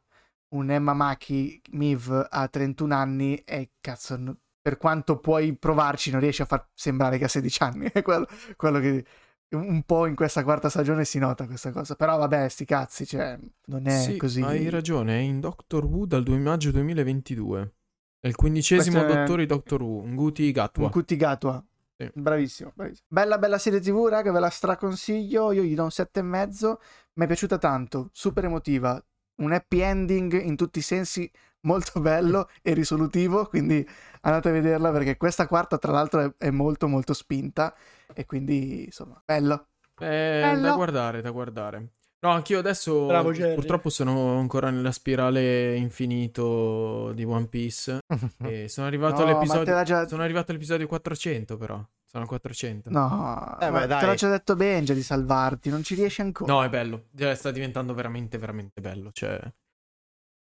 un 0.55 0.71
Emma 0.71 0.95
Maki 0.95 1.61
Miv 1.73 2.26
a 2.31 2.49
31 2.49 2.95
anni 2.95 3.35
e 3.45 3.73
cazzo, 3.81 4.17
no- 4.17 4.37
per 4.61 4.76
quanto 4.79 5.19
puoi 5.19 5.55
provarci 5.57 6.11
non 6.11 6.21
riesci 6.21 6.43
a 6.43 6.47
far 6.47 6.69
sembrare 6.73 7.19
che 7.19 7.25
ha 7.25 7.29
16 7.29 7.62
anni, 7.62 7.87
è 7.93 8.03
quello, 8.03 8.26
quello 8.57 8.79
che 8.81 9.05
un 9.49 9.83
po' 9.85 10.07
in 10.07 10.15
questa 10.17 10.43
quarta 10.43 10.69
stagione 10.69 11.05
si 11.05 11.19
nota 11.19 11.47
questa 11.47 11.71
cosa, 11.73 11.95
però 11.95 12.17
vabbè, 12.19 12.49
sti 12.49 12.65
cazzi, 12.65 13.07
cioè, 13.07 13.38
non 13.67 13.87
è 13.87 13.99
Sì, 14.00 14.17
così. 14.17 14.43
hai 14.43 14.69
ragione, 14.71 15.17
è 15.19 15.21
in 15.21 15.41
Doctor 15.41 15.85
Who 15.85 16.07
dal 16.07 16.23
2 16.23 16.38
maggio 16.38 16.71
2022. 16.73 17.75
È 18.19 18.26
il 18.29 18.35
quindicesimo 18.35 18.99
Questo 18.99 19.15
è- 19.15 19.21
dottore 19.21 19.43
di 19.43 19.49
Doctor 19.49 19.83
Who, 19.83 20.05
Nguti 20.07 20.50
Gatwa. 20.53 20.85
Un 20.87 20.91
Cuttigatua. 20.91 21.65
Sì. 21.99 22.11
Bravissimo, 22.15 22.73
bravissimo. 22.75 23.07
Bella 23.09 23.38
bella 23.38 23.59
serie 23.59 23.81
TV, 23.81 24.07
raga, 24.09 24.31
ve 24.31 24.41
la 24.41 24.50
straconsiglio. 24.50 25.53
Io 25.53 25.62
gli 25.62 25.75
do 25.75 25.85
un 25.85 25.91
sette 25.91 26.21
e 26.21 26.23
mezzo. 26.23 26.81
Mi 27.15 27.25
è 27.25 27.26
piaciuta 27.26 27.57
tanto, 27.59 28.11
super 28.12 28.45
emotiva. 28.45 29.03
Un 29.37 29.53
happy 29.53 29.81
ending 29.81 30.41
in 30.43 30.57
tutti 30.57 30.79
i 30.79 30.83
sensi, 30.83 31.31
molto 31.62 32.00
bello 32.00 32.49
e 32.62 32.75
risolutivo. 32.75 33.47
Quindi 33.47 33.87
andate 34.23 34.50
a 34.50 34.53
vederla 34.53 34.93
perché 34.93 35.17
questa 35.17 35.47
quarta, 35.47 35.79
tra 35.79 35.93
l'altro, 35.93 36.21
è, 36.21 36.35
è 36.37 36.50
molto 36.50 36.87
molto 36.87 37.15
spinta. 37.15 37.75
E 38.12 38.26
quindi, 38.26 38.85
insomma, 38.85 39.21
bello. 39.25 39.69
È 39.99 40.05
Bello. 40.43 40.61
da 40.61 40.75
guardare, 40.75 41.23
da 41.23 41.31
guardare. 41.31 41.93
No, 42.23 42.30
anch'io 42.30 42.58
adesso 42.58 42.92
Bravo, 43.08 43.30
purtroppo 43.54 43.88
sono 43.90 44.38
ancora 44.38 44.70
nella 44.70 44.90
spirale 44.90 45.76
infinito 45.76 47.12
di 47.12 47.25
One 47.25 47.46
Piece 47.46 47.99
e 48.38 48.68
sono 48.68 48.87
arrivato 48.87 49.23
No, 49.23 49.28
all'episodio 49.28 49.82
già... 49.85 50.08
sono 50.08 50.23
arrivato 50.23 50.50
all'episodio 50.50 50.87
400 50.87 51.56
però. 51.56 51.85
Sono 52.04 52.23
al 52.23 52.28
400. 52.28 52.90
No, 52.90 53.58
Eh, 53.61 53.70
beh, 53.70 53.87
dai. 53.87 54.00
te 54.00 54.06
l'ho 54.06 54.14
già 54.14 54.28
detto 54.30 54.56
Benja 54.56 54.94
di 54.94 55.02
salvarti, 55.02 55.70
non 55.70 55.82
ci 55.82 55.94
riesci 55.94 56.20
ancora. 56.20 56.52
No, 56.52 56.64
è 56.64 56.68
bello. 56.68 57.08
Sta 57.35 57.50
diventando 57.50 57.92
veramente 57.94 58.38
veramente 58.38 58.80
bello, 58.80 59.11
cioè 59.12 59.38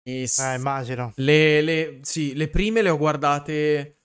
e 0.04 0.28
s- 0.28 0.40
Eh, 0.40 0.56
immagino. 0.56 1.14
Le, 1.16 1.62
le- 1.62 2.00
sì, 2.04 2.34
le 2.36 2.50
prime 2.50 2.82
le 2.82 2.90
ho 2.90 2.98
guardate, 2.98 3.98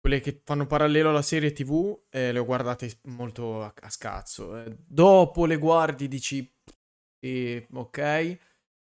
quelle 0.00 0.20
che 0.20 0.40
fanno 0.44 0.66
parallelo 0.66 1.10
alla 1.10 1.22
serie 1.22 1.52
TV, 1.52 2.04
eh, 2.10 2.32
le 2.32 2.38
ho 2.38 2.44
guardate 2.44 3.00
molto 3.04 3.62
a, 3.62 3.72
a 3.80 3.90
scazzo. 3.90 4.56
eh. 4.56 4.76
Dopo 4.86 5.46
le 5.46 5.56
guardi, 5.56 6.06
dici, 6.08 6.48
sì, 7.20 7.66
ok. 7.72 8.38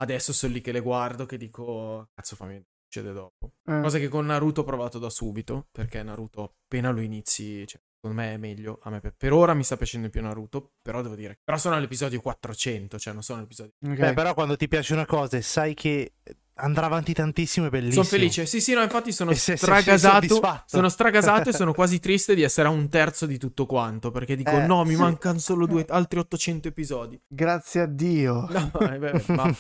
Adesso 0.01 0.33
sono 0.33 0.53
lì 0.53 0.61
che 0.61 0.73
le 0.73 0.81
guardo, 0.81 1.27
che 1.27 1.37
dico, 1.37 2.11
cazzo 2.15 2.37
fammi 2.37 2.53
vedere 2.53 2.77
succede 2.89 3.13
dopo. 3.13 3.53
Eh. 3.65 3.81
Cosa 3.83 3.99
che 3.99 4.09
con 4.09 4.27
Naruto 4.27 4.63
ho 4.63 4.65
provato 4.65 4.99
da 4.99 5.11
subito, 5.11 5.69
perché 5.71 6.03
Naruto 6.03 6.55
appena 6.65 6.91
lo 6.91 7.01
inizi, 7.01 7.67
cioè, 7.67 7.81
secondo 7.95 8.21
me 8.21 8.35
è 8.35 8.37
meglio. 8.39 8.81
A 8.83 8.91
me 8.91 9.01
per, 9.01 9.15
per 9.17 9.33
ora 9.33 9.53
mi 9.55 9.63
sta 9.63 9.77
piacendo 9.77 10.07
di 10.07 10.13
più 10.13 10.23
Naruto, 10.23 10.73
però 10.81 11.03
devo 11.03 11.15
dire, 11.15 11.39
però 11.45 11.59
sono 11.59 11.77
all'episodio 11.77 12.21
400, 12.21 12.99
cioè 12.99 13.13
non 13.13 13.23
sono 13.23 13.39
all'episodio... 13.39 13.75
Ok. 13.87 13.95
Beh, 13.95 14.15
però 14.15 14.35
quando 14.35 14.57
ti 14.57 14.67
piace 14.67 14.95
una 14.95 15.07
cosa 15.07 15.37
e 15.37 15.43
sai 15.43 15.75
che 15.75 16.15
andrà 16.59 16.87
avanti 16.87 17.13
tantissimo 17.13 17.67
è 17.67 17.71
bellissimo. 17.71 18.03
Sono 18.03 18.17
felice, 18.17 18.47
sì 18.47 18.61
sì, 18.61 18.75
no, 18.75 18.83
infatti 18.83 19.13
sono 19.13 19.31
E 19.31 19.35
se- 19.35 19.53
se- 19.53 19.57
stragasato, 19.59 20.27
soddisfatto. 20.27 20.63
sono 20.67 20.89
stragasato 20.89 21.49
e 21.49 21.53
sono 21.53 21.73
quasi 21.75 21.99
triste 22.01 22.35
di 22.35 22.43
essere 22.43 22.69
a 22.69 22.71
un 22.71 22.89
terzo 22.89 23.27
di 23.27 23.39
tutto 23.39 23.67
quanto, 23.67 24.11
perché 24.11 24.37
dico, 24.37 24.51
Eh, 24.51 24.67
no, 24.67 24.85
mi 24.85 24.95
sì. 24.95 25.01
mancano 25.01 25.39
solo 25.39 25.67
due, 25.67 25.85
altri 25.89 26.19
800 26.19 26.69
episodi. 26.69 27.21
Grazie 27.27 27.81
a 27.83 27.87
Dio. 27.87 28.47
No, 28.59 28.71
eh, 28.91 28.99
beh, 28.99 29.25
ma 29.29 29.55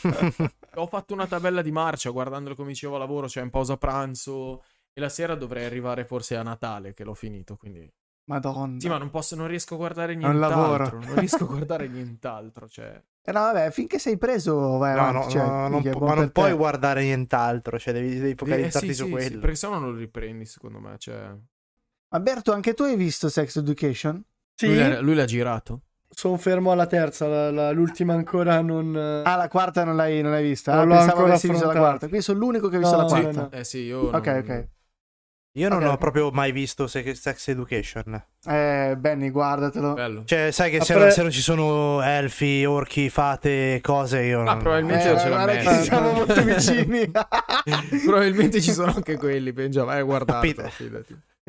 ho 0.75 0.87
fatto 0.87 1.14
una 1.14 1.26
tabella 1.26 1.62
di 1.62 1.71
marcia 1.73 2.11
guardandolo 2.11 2.55
come 2.55 2.69
dicevo 2.69 2.97
a 2.97 2.99
lavoro, 2.99 3.28
cioè 3.28 3.43
in 3.43 3.50
pausa 3.50 3.76
pranzo 3.76 4.62
e 4.93 5.00
la 5.00 5.09
sera 5.09 5.35
dovrei 5.35 5.64
arrivare 5.64 6.05
forse 6.05 6.37
a 6.37 6.43
Natale 6.43 6.95
che 6.95 7.05
l'ho 7.05 7.14
finito, 7.14 7.57
quindi... 7.57 7.90
Madonna. 8.28 8.78
Sì, 8.78 8.88
ma 8.88 8.99
non 8.99 9.09
posso, 9.11 9.35
non 9.37 9.47
riesco 9.47 9.75
a 9.75 9.76
guardare 9.78 10.14
nient'altro, 10.14 10.99
non 11.00 11.14
riesco 11.14 11.45
a 11.45 11.47
guardare 11.49 11.88
nient'altro, 11.88 12.69
cioè... 12.69 13.02
Eh 13.28 13.32
no, 13.32 13.40
vabbè, 13.40 13.70
finché 13.70 13.99
sei 13.99 14.16
preso, 14.16 14.78
vai 14.78 14.92
No, 14.92 15.02
avanti. 15.02 15.12
no, 15.12 15.28
cioè, 15.28 15.42
no, 15.42 15.68
non 15.68 15.82
buon 15.90 16.06
ma 16.06 16.14
non 16.14 16.30
puoi 16.32 16.52
te. 16.52 16.56
guardare 16.56 17.02
nient'altro, 17.02 17.78
cioè 17.78 17.92
devi, 17.92 18.14
devi 18.18 18.30
Eh, 18.30 18.35
focalizzarti 18.38 18.70
sì, 18.70 18.94
su 18.94 19.04
sì, 19.04 19.11
quello. 19.11 19.28
sì, 19.28 19.38
perché 19.38 19.54
sennò 19.56 19.78
non 19.78 19.92
lo 19.92 19.99
riprendi, 19.99 20.47
secondo 20.47 20.78
me, 20.80 20.97
cioè... 20.99 21.37
Ma 22.11 22.20
Berto, 22.20 22.52
anche 22.52 22.75
tu 22.75 22.82
hai 22.85 22.97
visto 22.97 23.28
Sex 23.28 23.56
Education? 23.56 24.23
Sì, 24.54 24.66
Lui, 24.66 24.76
l'ha, 24.76 25.00
lui 25.00 25.14
l'ha 25.14 25.25
girato. 25.26 25.82
sono 26.11 26.37
fermo 26.37 26.73
alla 26.73 26.87
terza, 26.87 27.26
la- 27.26 27.50
la- 27.50 27.70
l'ultima 27.70 28.14
ancora 28.14 28.61
non... 28.61 28.97
eh, 28.97 29.23
Ah, 29.23 29.37
la 29.37 29.49
quarta 29.49 29.85
non 29.85 29.97
l'hai, 29.97 30.20
non 30.23 30.32
l'hai 30.32 30.42
vista? 30.42 30.73
Non 30.73 30.82
Ah, 30.82 30.87
l'ho 30.87 30.94
pensavo 30.97 31.25
avessi 31.25 31.49
visto 31.49 31.66
la 31.66 31.76
quarta. 31.76 32.08
Quindi 32.08 32.25
sono 32.25 32.38
l'unico 32.38 32.68
che 32.68 32.76
ha 32.76 32.78
visto 32.78 32.97
No, 32.97 33.02
la 33.02 33.04
sì, 33.08 33.20
quarta. 33.20 33.40
no. 33.42 33.47
Ok, 33.49 33.54
Eh 33.54 33.64
sì, 33.64 33.78
io... 33.80 34.00
ok. 34.00 34.26
non- 34.28 34.68
Io 35.58 35.68
non 35.68 35.82
Ok. 35.82 35.90
ho 35.92 35.96
proprio 35.96 36.30
mai 36.30 36.52
visto 36.52 36.86
Sex 36.86 37.12
Sex 37.20 37.48
Education. 37.48 38.22
Eh, 38.46 38.94
Benny, 38.98 39.30
guardatelo. 39.30 39.92
Bello. 39.94 40.22
Cioè, 40.24 40.50
sai 40.52 40.70
che 40.70 40.80
se, 40.82 40.94
Apre- 40.94 41.10
se 41.10 41.22
non 41.22 41.30
ci 41.30 41.40
sono 41.40 42.00
elfi, 42.02 42.64
orchi, 42.64 43.08
fate, 43.10 43.80
cose, 43.82 44.22
io 44.22 44.40
Ah, 44.40 44.44
non... 44.44 44.58
probabilmente 44.58 45.04
Eh, 45.04 45.10
non 45.12 45.18
ce 45.18 45.28
messo. 45.46 45.68
che 45.70 45.82
siamo 45.82 46.12
molto 46.14 46.42
vicini. 46.44 47.10
Probabilmente 48.06 48.60
ci 48.60 48.72
sono 48.72 48.92
anche 48.94 49.16
quelli, 49.16 49.52
Benja, 49.52 49.84
vai 49.84 49.98
a 50.00 50.02
guardarlo, 50.04 50.52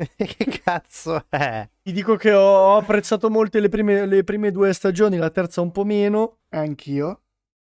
che 0.16 0.60
cazzo 0.64 1.24
è? 1.28 1.68
Ti 1.82 1.92
dico 1.92 2.16
che 2.16 2.32
ho 2.32 2.40
ho 2.40 2.76
apprezzato 2.78 3.28
molto 3.30 3.58
le 3.58 3.68
prime, 3.68 4.06
le 4.06 4.24
prime 4.24 4.50
due 4.50 4.72
stagioni, 4.72 5.16
la 5.18 5.30
terza 5.30 5.60
un 5.60 5.70
po' 5.72 5.84
meno. 5.84 6.38
Anch'io. 6.50 7.20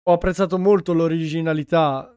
Ho 0.07 0.13
apprezzato 0.13 0.59
molto 0.59 0.93
l'originalità 0.93 2.14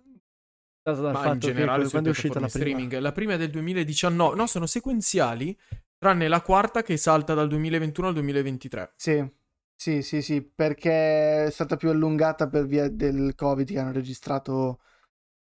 data 0.90 1.00
dal 1.00 1.12
Ma 1.12 1.18
fatto 1.20 1.32
in 1.32 1.54
generale 1.54 1.84
che 1.84 1.90
quando 1.90 2.08
è 2.08 2.12
uscita 2.12 2.40
la 2.40 2.46
prima. 2.46 2.64
streaming, 2.64 2.98
la 2.98 3.12
prima 3.12 3.34
è 3.34 3.36
del 3.36 3.50
2019, 3.50 4.36
no, 4.36 4.46
sono 4.46 4.66
sequenziali, 4.66 5.56
tranne 5.98 6.28
la 6.28 6.40
quarta 6.42 6.82
che 6.82 6.96
salta 6.96 7.34
dal 7.34 7.48
2021 7.48 8.08
al 8.08 8.14
2023. 8.14 8.92
Sì. 8.96 9.36
Sì, 9.80 10.02
sì, 10.02 10.22
sì, 10.22 10.42
perché 10.42 11.44
è 11.44 11.50
stata 11.52 11.76
più 11.76 11.88
allungata 11.88 12.48
per 12.48 12.66
via 12.66 12.88
del 12.88 13.34
Covid 13.36 13.68
che 13.68 13.78
hanno 13.78 13.92
registrato 13.92 14.80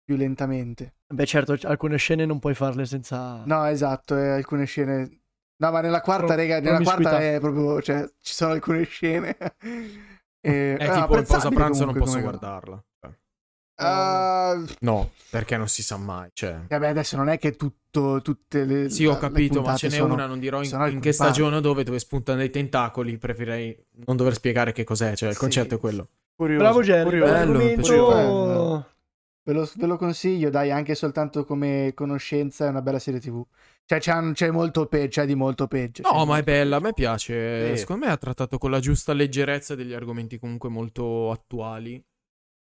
più 0.03 0.17
lentamente. 0.17 0.97
Beh, 1.07 1.25
certo, 1.25 1.57
alcune 1.63 1.99
scene 1.99 2.27
non 2.27 2.41
puoi 2.41 2.55
farle 2.55 2.85
senza... 2.85 3.45
No, 3.45 3.65
esatto, 3.67 4.17
e 4.17 4.31
alcune 4.31 4.65
scene... 4.65 5.21
No, 5.57 5.71
ma 5.71 5.81
nella 5.81 6.01
quarta, 6.01 6.27
Pro- 6.27 6.35
rega, 6.35 6.59
nella 6.59 6.81
quarta 6.81 7.21
è 7.21 7.39
proprio... 7.39 7.81
Cioè, 7.81 8.11
ci 8.21 8.35
sono 8.35 8.51
alcune 8.51 8.83
scene... 8.87 9.37
e, 10.43 10.77
È 10.79 10.85
ah, 10.85 11.03
tipo 11.03 11.17
in 11.17 11.25
pausa 11.25 11.49
pranzo 11.51 11.85
non 11.85 11.95
posso 11.95 12.11
come- 12.15 12.23
guardarla. 12.23 12.85
Ah, 13.77 14.63
No, 14.81 15.11
perché 15.31 15.57
non 15.57 15.69
si 15.69 15.83
sa 15.83 15.97
mai, 15.97 16.31
cioè... 16.33 16.61
vabbè, 16.69 16.89
adesso 16.89 17.17
non 17.17 17.29
è 17.29 17.39
che 17.39 17.57
tutto, 17.57 18.21
tutte 18.23 18.65
le... 18.65 18.89
Sì, 18.89 19.05
ho 19.07 19.17
capito, 19.19 19.63
ma 19.63 19.75
ce 19.77 19.89
n'è 19.89 19.97
sono- 19.97 20.15
una, 20.15 20.27
non 20.27 20.39
dirò 20.39 20.63
in, 20.63 20.89
in 20.93 21.01
che 21.01 21.13
stagione 21.13 21.57
o 21.57 21.61
dove, 21.61 21.83
dove 21.83 21.99
spuntano 21.99 22.39
dei 22.39 22.51
tentacoli, 22.51 23.19
preferirei 23.19 23.77
non 24.07 24.17
dover 24.17 24.35
spiegare 24.35 24.73
che 24.73 24.85
cos'è, 24.85 25.17
cioè 25.17 25.31
il 25.31 25.35
Sì. 25.35 25.41
concetto 25.41 25.75
è 25.75 25.79
quello. 25.79 26.09
Curioso, 26.37 26.63
Bravo 26.63 26.83
Jerry, 26.83 27.05
curioso. 27.05 27.33
bello 27.33 27.59
Bello. 27.59 28.89
Ve 29.47 29.53
lo, 29.53 29.71
ve 29.77 29.87
lo 29.87 29.97
consiglio, 29.99 30.49
dai, 30.49 30.71
anche 30.71 30.95
soltanto 30.95 31.45
come 31.45 31.93
conoscenza 31.95 32.65
è 32.65 32.69
una 32.71 32.81
bella 32.81 32.99
serie 32.99 33.21
TV. 33.21 33.45
Cioè, 33.85 33.99
c'è, 34.01 34.33
c'è 34.33 34.51
molto 34.51 34.87
peggio, 34.87 35.21
c'è 35.21 35.27
di 35.27 35.35
molto 35.35 35.67
peggio. 35.67 36.01
No, 36.11 36.25
ma 36.25 36.39
è 36.39 36.43
bella, 36.43 36.77
a 36.77 36.81
me 36.81 36.95
piace. 36.95 37.73
Sì. 37.73 37.79
Secondo 37.81 38.07
me 38.07 38.13
ha 38.13 38.17
trattato 38.17 38.57
con 38.57 38.71
la 38.71 38.81
giusta 38.81 39.13
leggerezza 39.13 39.75
degli 39.75 39.93
argomenti 39.93 40.39
comunque 40.39 40.71
molto 40.71 41.31
attuali. 41.31 42.03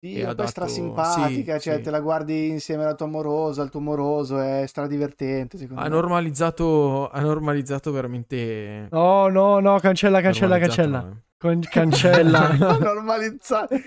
Sì, 0.04 0.12
poi 0.16 0.20
è 0.22 0.26
dato- 0.26 0.48
strasimpatica, 0.48 1.54
sì, 1.60 1.62
cioè 1.70 1.76
sì. 1.78 1.82
te 1.84 1.90
la 1.90 2.02
guardi 2.02 2.50
insieme 2.50 2.84
alla 2.84 2.94
tua 2.94 3.06
amorosa, 3.06 3.62
al 3.62 3.70
tuo 3.70 3.80
amoroso, 3.80 4.38
è 4.38 4.66
stradivertente 4.68 5.58
secondo 5.58 5.80
Ha 5.80 5.86
me. 5.86 5.90
normalizzato, 5.92 7.08
ha 7.10 7.22
normalizzato 7.22 7.90
veramente... 7.94 8.90
No, 8.92 9.30
no, 9.30 9.60
no, 9.62 9.80
cancella, 9.80 10.20
cancella, 10.20 10.58
normalizzato, 10.58 10.90
cancella. 10.92 11.00
no, 11.00 11.10
eh. 11.10 11.22
Con- 11.38 11.62
cancella. 11.70 12.52
Normalizzare. 12.80 13.82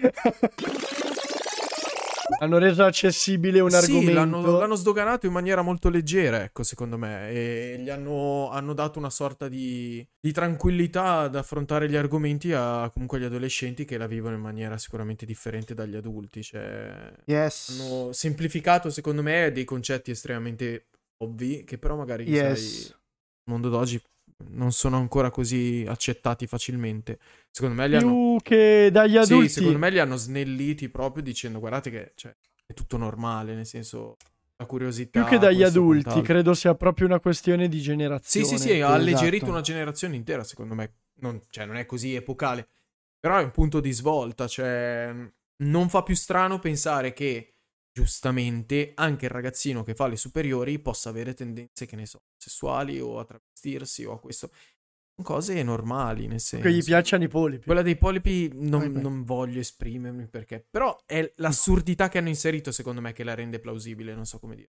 Hanno 2.38 2.58
reso 2.58 2.82
accessibile 2.84 3.60
un 3.60 3.70
Sì, 3.70 3.76
argomento. 3.76 4.12
l'hanno, 4.12 4.58
l'hanno 4.58 4.74
sdoganato 4.74 5.26
in 5.26 5.32
maniera 5.32 5.62
molto 5.62 5.88
leggera, 5.88 6.42
ecco, 6.42 6.62
secondo 6.62 6.98
me. 6.98 7.30
E 7.30 7.76
gli 7.80 7.88
hanno, 7.88 8.50
hanno 8.50 8.72
dato 8.74 8.98
una 8.98 9.10
sorta 9.10 9.48
di, 9.48 10.06
di 10.20 10.32
tranquillità 10.32 11.20
ad 11.20 11.36
affrontare 11.36 11.88
gli 11.88 11.96
argomenti 11.96 12.52
a 12.52 12.90
comunque 12.92 13.18
agli 13.18 13.24
adolescenti 13.24 13.84
che 13.84 13.96
la 13.96 14.06
vivono 14.06 14.34
in 14.34 14.40
maniera 14.42 14.76
sicuramente 14.78 15.24
differente 15.24 15.74
dagli 15.74 15.96
adulti. 15.96 16.42
Cioè, 16.42 17.12
Yes. 17.26 17.68
hanno 17.70 18.12
semplificato, 18.12 18.90
secondo 18.90 19.22
me, 19.22 19.52
dei 19.52 19.64
concetti 19.64 20.10
estremamente 20.10 20.88
ovvi, 21.22 21.64
che 21.64 21.78
però 21.78 21.96
magari 21.96 22.24
sai, 22.24 22.34
Yes. 22.34 22.88
nel 22.88 22.96
mondo 23.50 23.68
d'oggi 23.68 24.00
non 24.48 24.72
sono 24.72 24.96
ancora 24.96 25.30
così 25.30 25.84
accettati 25.88 26.46
facilmente. 26.46 27.18
Secondo 27.50 27.76
me 27.76 27.88
li 27.88 27.96
hanno... 27.96 28.36
Più 28.36 28.36
che 28.42 28.90
dagli 28.92 29.16
adulti. 29.16 29.48
Sì, 29.48 29.54
secondo 29.54 29.78
me 29.78 29.90
li 29.90 29.98
hanno 29.98 30.16
snelliti 30.16 30.88
proprio 30.88 31.22
dicendo 31.22 31.58
guardate 31.58 31.90
che 31.90 32.12
cioè, 32.14 32.36
è 32.66 32.74
tutto 32.74 32.96
normale, 32.96 33.54
nel 33.54 33.66
senso 33.66 34.16
la 34.56 34.66
curiosità. 34.66 35.20
Più 35.20 35.30
che 35.30 35.38
dagli 35.38 35.62
adulti, 35.62 36.02
quant'altro. 36.02 36.22
credo 36.22 36.54
sia 36.54 36.74
proprio 36.74 37.06
una 37.06 37.20
questione 37.20 37.68
di 37.68 37.78
Sì, 37.78 37.84
generazione. 37.84 38.46
sì, 38.46 38.58
sì, 38.58 38.80
ha 38.80 38.92
alleggerito 38.92 39.36
esatto. 39.36 39.50
una 39.50 39.60
generazione 39.60 40.16
intera, 40.16 40.44
secondo 40.44 40.74
me. 40.74 40.94
Non, 41.18 41.40
cioè, 41.48 41.64
non 41.64 41.76
è 41.76 41.86
così 41.86 42.14
epocale, 42.14 42.68
però 43.18 43.38
è 43.38 43.42
un 43.42 43.50
punto 43.50 43.80
di 43.80 43.90
svolta, 43.92 44.46
cioè 44.46 45.14
non 45.64 45.88
fa 45.88 46.02
più 46.02 46.14
strano 46.14 46.58
pensare 46.58 47.14
che 47.14 47.55
giustamente 47.96 48.92
anche 48.94 49.24
il 49.24 49.30
ragazzino 49.30 49.82
che 49.82 49.94
fa 49.94 50.06
le 50.06 50.16
superiori 50.16 50.78
possa 50.78 51.08
avere 51.08 51.32
tendenze, 51.32 51.86
che 51.86 51.96
ne 51.96 52.04
so, 52.04 52.24
sessuali 52.36 53.00
o 53.00 53.18
a 53.18 53.24
travestirsi 53.24 54.04
o 54.04 54.12
a 54.12 54.20
questo. 54.20 54.50
Sono 55.14 55.26
cose 55.26 55.62
normali, 55.62 56.26
nel 56.26 56.40
senso. 56.40 56.68
Che 56.68 56.74
gli 56.74 56.84
piacciono 56.84 57.24
i 57.24 57.28
polipi. 57.28 57.64
Quella 57.64 57.80
dei 57.80 57.96
polipi 57.96 58.50
non, 58.52 58.82
Ahimè. 58.82 59.00
non 59.00 59.24
voglio 59.24 59.60
esprimermi 59.60 60.28
perché. 60.28 60.66
Però 60.70 60.94
è 61.06 61.32
l'assurdità 61.36 62.10
che 62.10 62.18
hanno 62.18 62.28
inserito, 62.28 62.70
secondo 62.70 63.00
me, 63.00 63.14
che 63.14 63.24
la 63.24 63.32
rende 63.32 63.60
plausibile. 63.60 64.14
Non 64.14 64.26
so 64.26 64.38
come 64.38 64.56
dire. 64.56 64.68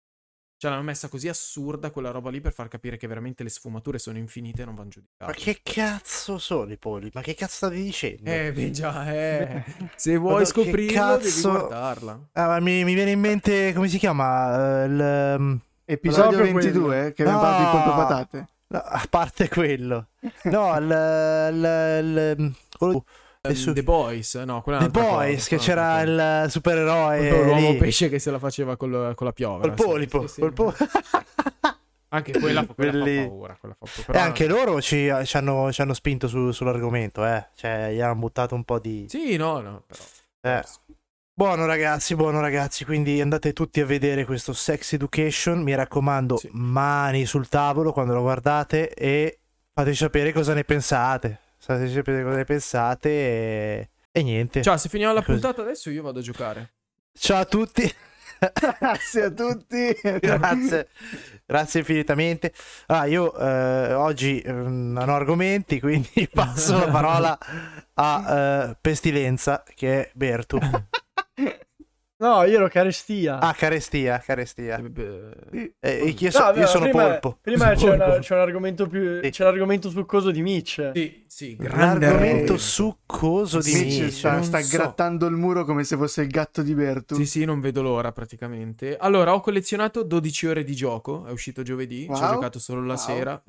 Cioè, 0.60 0.72
l'hanno 0.72 0.82
messa 0.84 1.08
così 1.08 1.28
assurda 1.28 1.92
quella 1.92 2.10
roba 2.10 2.32
lì 2.32 2.42
per 2.42 2.52
far 2.52 2.68
capire 2.68 2.98
che 2.98 3.06
veramente 3.06 3.44
le 3.44 3.50
sfumature 3.50 4.00
sono 4.00 4.18
infinite 4.18 4.64
e 4.64 4.66
non 4.66 4.74
vanno 4.74 4.90
giudicate. 4.90 5.26
Ma 5.32 5.32
che 5.38 5.60
cazzo 5.62 6.40
sono 6.40 6.72
i 6.72 6.78
poli? 6.78 7.12
Ma 7.14 7.22
che 7.22 7.36
cazzo 7.36 7.68
stai 7.68 7.84
dicendo? 7.84 8.30
Eh, 8.30 8.52
beh, 8.52 8.72
già, 8.72 9.14
eh. 9.14 9.64
Se 9.96 10.18
vuoi 10.18 10.42
Madonna, 10.42 10.46
scoprirlo, 10.46 10.76
devi 10.82 10.94
cazzo- 10.94 11.52
guardarla. 11.52 12.20
Ah, 12.34 12.48
ma 12.48 12.60
mi, 12.60 12.84
mi 12.84 12.96
viene 12.96 13.12
in 13.12 13.20
mente, 13.20 13.72
come 13.74 13.88
si 13.88 14.00
chiama? 14.00 14.84
Il, 14.86 15.36
um, 15.40 15.60
Episodio 15.86 16.38
Proprio 16.40 16.54
22, 16.56 17.14
che 17.14 17.22
abbiamo 17.22 17.40
No. 17.40 17.46
parlato 17.48 17.64
di 17.64 17.70
colpo 17.84 17.96
patate. 18.02 18.48
no, 18.70 18.80
a 18.80 19.06
parte 19.10 19.50
quello. 19.50 20.08
No, 20.46 20.76
il... 20.80 21.54
il, 21.54 22.36
il- 22.40 22.56
quello- 22.78 22.94
Ehm, 22.94 23.04
su- 23.56 23.74
The 23.74 23.84
Boys, 23.84 24.36
no, 24.36 24.62
quella 24.62 24.80
The 24.80 24.90
Boys, 24.90 25.44
cosa, 25.44 25.48
che 25.50 25.58
c'era 25.58 26.02
il 26.02 26.46
supereroe 26.52 27.18
Quello 27.30 27.44
L'uomo 27.46 27.72
lì, 27.72 27.78
pesce 27.78 28.10
che 28.10 28.20
se 28.20 28.32
la 28.32 28.40
faceva 28.40 28.76
col- 28.76 29.14
con 29.16 29.26
la 29.28 29.34
piovra. 29.34 29.68
col 29.72 29.86
polipo. 29.86 30.28
sì, 30.28 30.34
sì. 30.36 30.40
col 30.42 30.54
po- 30.54 30.74
Anche 32.10 32.32
quella, 32.40 32.66
quella 32.66 33.04
fa 33.06 33.26
paura. 33.28 33.58
Quella 33.60 33.76
fa 33.78 33.86
paura. 33.86 34.02
E 34.02 34.06
Però- 34.06 34.20
anche 34.24 34.48
loro 34.48 34.82
ci, 34.82 35.12
ci 35.24 35.38
hanno, 35.38 35.72
ci 35.74 35.82
hanno 35.82 35.94
spinto 35.94 36.28
su- 36.28 36.52
sull'argomento, 36.52 37.26
eh. 37.26 37.48
Cioè, 37.56 37.92
gli 37.94 38.00
hanno 38.00 38.16
buttato 38.16 38.56
un 38.56 38.64
po' 38.64 38.80
di... 38.80 39.06
Sì, 39.10 39.36
no, 39.36 39.60
no, 39.60 39.84
però. 39.86 40.58
Eh. 40.58 40.64
Buono 41.34 41.66
ragazzi, 41.66 42.16
buono 42.16 42.40
ragazzi, 42.40 42.84
quindi 42.86 43.22
andate 43.22 43.54
tutti 43.54 43.80
a 43.82 43.86
vedere 43.86 44.26
questo 44.26 44.54
Sex 44.54 44.94
Education, 44.94 45.62
mi 45.62 45.76
raccomando, 45.76 46.38
Sì. 46.38 46.50
mani 46.54 47.26
sul 47.26 47.48
tavolo 47.48 47.92
quando 47.92 48.14
lo 48.16 48.22
guardate 48.22 48.92
e 48.94 49.40
fateci 49.74 49.98
sapere 49.98 50.32
cosa 50.34 50.54
ne 50.56 50.64
pensate. 50.64 51.40
Fateci 51.60 51.94
sapere 51.94 52.24
cosa 52.24 52.36
ne 52.38 52.46
pensate 52.46 53.10
e, 53.10 53.90
e 54.12 54.24
niente. 54.24 54.62
Ciao, 54.62 54.78
se 54.78 54.90
finiamo 54.90 55.14
la 55.14 55.22
puntata 55.22 55.62
adesso 55.62 55.90
io 55.90 56.02
vado 56.02 56.20
a 56.20 56.22
giocare. 56.22 56.72
Ciao 57.18 57.42
a 57.42 57.46
tutti. 57.46 57.94
Grazie 58.80 59.24
a 59.24 59.32
tutti. 59.32 60.00
grazie, 60.20 60.90
grazie 61.46 61.80
infinitamente. 61.80 62.54
Ah, 62.86 63.06
io 63.06 63.36
eh, 63.36 63.94
oggi 63.94 64.40
eh, 64.42 64.52
non 64.52 65.10
ho 65.10 65.16
argomenti, 65.16 65.80
quindi 65.80 66.30
passo 66.32 66.78
la 66.78 66.88
parola 66.88 67.38
a 67.96 68.70
eh, 68.70 68.78
Pestilenza, 68.80 69.64
che 69.76 70.02
è 70.02 70.12
Bertu. 70.14 70.60
No, 72.20 72.44
io 72.46 72.56
ero 72.58 72.68
carestia. 72.68 73.38
Ah, 73.40 73.54
carestia, 73.54 74.18
carestia. 74.18 74.78
Eh, 74.80 74.90
beh, 74.90 75.74
Eh, 75.80 76.16
io, 76.18 76.26
No, 76.26 76.32
so- 76.32 76.40
vabbè, 76.40 76.60
io 76.62 76.66
sono 76.66 76.86
prima, 76.90 77.04
polpo. 77.10 77.38
Prima 77.42 77.74
c'è, 77.76 77.90
una- 77.94 78.06
Polpo. 78.06 78.20
c'è 78.22 78.34
un 78.34 78.40
argomento 78.42 78.88
più. 78.88 79.22
Sì. 79.22 79.30
C'è 79.30 79.44
l'argomento 79.44 79.90
sul 79.92 80.06
coso 80.08 80.32
di 80.32 80.42
Mitch. 80.42 80.92
Sì, 80.96 81.26
sì, 81.28 81.56
grande 81.56 82.06
L'argomento 82.08 82.16
argomento. 82.16 82.58
succoso 82.58 83.60
di 83.60 83.72
Mitch 83.72 84.00
Mitch. 84.02 84.12
sta, 84.14 84.42
sta 84.42 84.62
so. 84.62 84.78
grattando 84.78 85.28
il 85.28 85.36
muro 85.36 85.64
come 85.64 85.84
se 85.84 85.96
fosse 85.96 86.22
il 86.24 86.30
gatto 86.30 86.64
di 86.64 86.74
Bertu. 86.74 87.14
Sì, 87.18 87.26
sì, 87.28 87.46
non 87.46 87.60
vedo 87.60 87.84
l'ora 87.84 88.12
praticamente. 88.12 88.98
Allora, 88.98 89.36
ho 89.36 89.40
collezionato 89.40 90.02
12 90.02 90.48
ore 90.48 90.64
di 90.64 90.74
gioco, 90.76 91.26
è 91.28 91.32
uscito 91.32 91.62
giovedì, 91.62 92.06
ci 92.06 92.10
ho 92.10 92.14
Wow. 92.16 92.34
giocato 92.34 92.58
solo 92.58 92.82
la 92.82 92.96
Wow. 92.96 92.98
sera. 92.98 93.44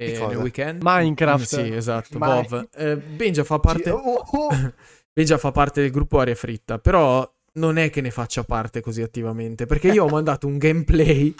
E 0.00 0.16
nel 0.26 0.36
weekend. 0.38 0.80
Minecraft. 0.82 1.44
Sì, 1.44 1.74
esatto. 1.74 2.18
Vov. 2.18 2.68
Eh, 2.74 2.96
Benja 2.96 3.44
fa 3.44 3.58
parte... 3.58 3.90
Oh, 3.90 3.98
oh. 4.30 4.48
Benja 5.12 5.36
fa 5.36 5.50
parte 5.50 5.80
del 5.82 5.90
gruppo 5.90 6.20
Aria 6.20 6.36
Fritta, 6.36 6.78
però 6.78 7.28
non 7.58 7.76
è 7.76 7.90
che 7.90 8.00
ne 8.00 8.10
faccia 8.10 8.44
parte 8.44 8.80
così 8.80 9.02
attivamente, 9.02 9.66
perché 9.66 9.88
io 9.88 10.04
ho 10.04 10.08
mandato 10.08 10.46
un 10.46 10.56
gameplay 10.58 11.34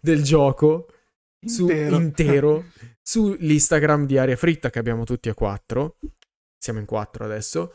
del 0.00 0.22
gioco 0.22 0.86
su- 1.44 1.62
Intero. 1.68 1.96
intero 1.96 2.64
sull'Instagram 3.02 4.06
di 4.06 4.18
Aria 4.18 4.36
Fritta 4.36 4.70
che 4.70 4.78
abbiamo 4.78 5.04
tutti 5.04 5.28
e 5.28 5.34
quattro. 5.34 5.96
Siamo 6.56 6.78
in 6.78 6.86
quattro 6.86 7.24
adesso. 7.24 7.74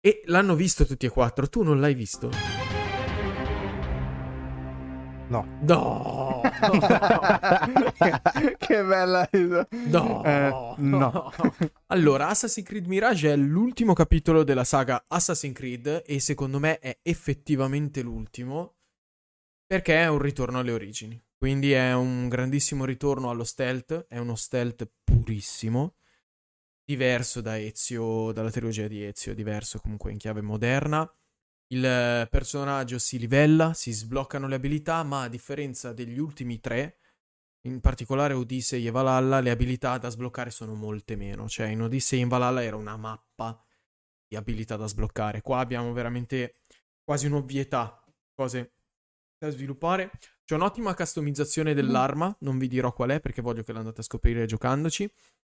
E 0.00 0.20
l'hanno 0.26 0.54
visto 0.54 0.84
tutti 0.84 1.06
e 1.06 1.08
quattro. 1.08 1.48
Tu 1.48 1.62
non 1.62 1.80
l'hai 1.80 1.94
visto? 1.94 2.61
No. 5.32 5.46
No. 5.62 6.42
che 8.58 8.84
bella. 8.84 9.26
No. 9.86 10.22
Eh, 10.24 10.74
no. 10.76 11.32
Allora, 11.86 12.28
Assassin's 12.28 12.66
Creed 12.66 12.86
Mirage 12.86 13.32
è 13.32 13.36
l'ultimo 13.36 13.94
capitolo 13.94 14.44
della 14.44 14.64
saga 14.64 15.06
Assassin's 15.08 15.54
Creed 15.54 16.02
e 16.04 16.20
secondo 16.20 16.58
me 16.58 16.78
è 16.80 16.98
effettivamente 17.00 18.02
l'ultimo 18.02 18.74
perché 19.66 20.02
è 20.02 20.08
un 20.08 20.18
ritorno 20.18 20.58
alle 20.58 20.72
origini. 20.72 21.18
Quindi 21.34 21.72
è 21.72 21.94
un 21.94 22.28
grandissimo 22.28 22.84
ritorno 22.84 23.30
allo 23.30 23.44
stealth, 23.44 24.04
è 24.08 24.18
uno 24.18 24.34
stealth 24.34 24.86
purissimo, 25.02 25.94
diverso 26.84 27.40
da 27.40 27.58
Ezio, 27.58 28.32
dalla 28.32 28.50
trilogia 28.50 28.86
di 28.86 29.02
Ezio, 29.02 29.34
diverso 29.34 29.78
comunque 29.78 30.12
in 30.12 30.18
chiave 30.18 30.42
moderna. 30.42 31.10
Il 31.72 31.84
eh, 31.84 32.28
personaggio 32.30 32.98
si 32.98 33.18
livella, 33.18 33.72
si 33.72 33.92
sbloccano 33.92 34.46
le 34.46 34.56
abilità, 34.56 35.02
ma 35.04 35.22
a 35.22 35.28
differenza 35.28 35.94
degli 35.94 36.18
ultimi 36.18 36.60
tre, 36.60 36.98
in 37.62 37.80
particolare 37.80 38.34
Odyssey 38.34 38.86
e 38.86 38.90
Valhalla, 38.90 39.40
le 39.40 39.48
abilità 39.48 39.96
da 39.96 40.10
sbloccare 40.10 40.50
sono 40.50 40.74
molte 40.74 41.16
meno. 41.16 41.48
Cioè, 41.48 41.68
in 41.68 41.80
Odyssey 41.80 42.18
e 42.18 42.22
in 42.22 42.28
Valhalla 42.28 42.62
era 42.62 42.76
una 42.76 42.98
mappa 42.98 43.58
di 44.28 44.36
abilità 44.36 44.76
da 44.76 44.86
sbloccare. 44.86 45.40
Qua 45.40 45.60
abbiamo 45.60 45.94
veramente 45.94 46.56
quasi 47.02 47.24
un'ovvietà, 47.24 48.04
cose 48.34 48.72
da 49.38 49.48
sviluppare. 49.48 50.10
C'è 50.44 50.54
un'ottima 50.54 50.94
customizzazione 50.94 51.72
dell'arma, 51.72 52.36
non 52.40 52.58
vi 52.58 52.68
dirò 52.68 52.92
qual 52.92 53.10
è 53.10 53.20
perché 53.20 53.40
voglio 53.40 53.62
che 53.62 53.72
l'andate 53.72 54.00
a 54.02 54.04
scoprire 54.04 54.44
giocandoci. 54.44 55.10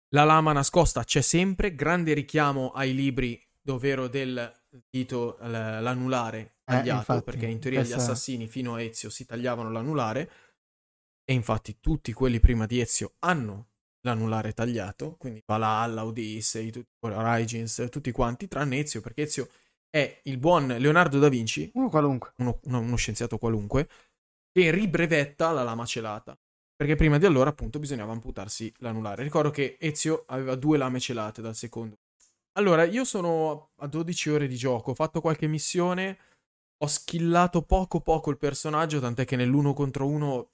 La 0.10 0.26
lama 0.26 0.52
nascosta 0.52 1.02
c'è 1.06 1.22
sempre, 1.22 1.76
grande 1.76 2.14
richiamo 2.14 2.72
ai 2.72 2.94
libri, 2.94 3.42
ovvero 3.68 4.10
del 4.10 4.59
dito 4.90 5.38
l- 5.42 5.50
l'anulare 5.82 6.40
Eh, 6.40 6.52
tagliato, 6.66 6.98
infatti, 6.98 7.24
perché 7.24 7.46
in 7.48 7.60
teoria 7.60 7.82
gli 7.82 7.90
questa- 7.90 8.02
assassini 8.12 8.48
fino 8.48 8.76
a 8.76 8.82
Ezio 8.82 9.10
si 9.10 9.26
tagliavano 9.26 9.72
l'anulare 9.72 10.32
e 11.24 11.34
infatti 11.34 11.80
tutti 11.80 12.14
quelli 12.14 12.40
prima 12.40 12.66
di 12.66 12.80
Ezio 12.80 13.14
hanno 13.20 13.68
l'anulare 14.02 14.54
tagliato, 14.54 15.16
quindi 15.18 15.42
Valhalla, 15.46 16.06
Odyssey, 16.06 16.70
tutti, 16.72 16.90
Origins, 17.02 17.88
tutti 17.90 18.12
quanti, 18.12 18.48
tranne 18.48 18.80
Ezio, 18.80 19.02
perché 19.02 19.24
Ezio 19.24 19.50
è 19.90 20.22
il 20.24 20.38
buon 20.38 20.68
Leonardo 20.68 21.20
da 21.20 21.30
Vinci, 21.30 21.70
Uno 21.74 21.90
qualunque. 21.90 22.34
uno, 22.38 22.60
uno- 22.64 22.80
uno 22.80 22.96
scienziato 22.96 23.38
qualunque, 23.38 23.90
che 24.52 24.72
ribrevetta 24.72 25.52
la 25.52 25.64
lama 25.64 25.86
celata. 25.86 26.38
Perché 26.76 26.96
prima 26.96 27.18
di 27.18 27.26
allora, 27.26 27.50
appunto, 27.50 27.78
bisognava 27.78 28.14
amputarsi 28.14 28.74
l'anulare. 28.78 29.24
Ricordo 29.24 29.50
che 29.50 29.78
Ezio 29.80 30.24
aveva 30.28 30.56
due 30.56 30.78
lame 30.78 31.00
celate 31.02 31.42
dal 31.42 31.56
secondo. 31.56 31.98
Allora, 32.60 32.84
io 32.84 33.06
sono 33.06 33.72
a 33.78 33.88
12 33.88 34.30
ore 34.30 34.45
di 34.45 34.58
gioco, 34.58 34.91
ho 34.91 34.93
fatto 34.93 35.22
qualche 35.22 35.48
missione, 35.48 36.17
Ho 36.84 36.88
skillato 36.88 37.63
poco 37.63 38.02
poco 38.02 38.32
il 38.32 38.38
personaggio, 38.38 39.00
tant'è 39.02 39.26
che 39.26 39.36
nell'uno 39.38 39.74
contro 39.74 40.08
uno 40.08 40.52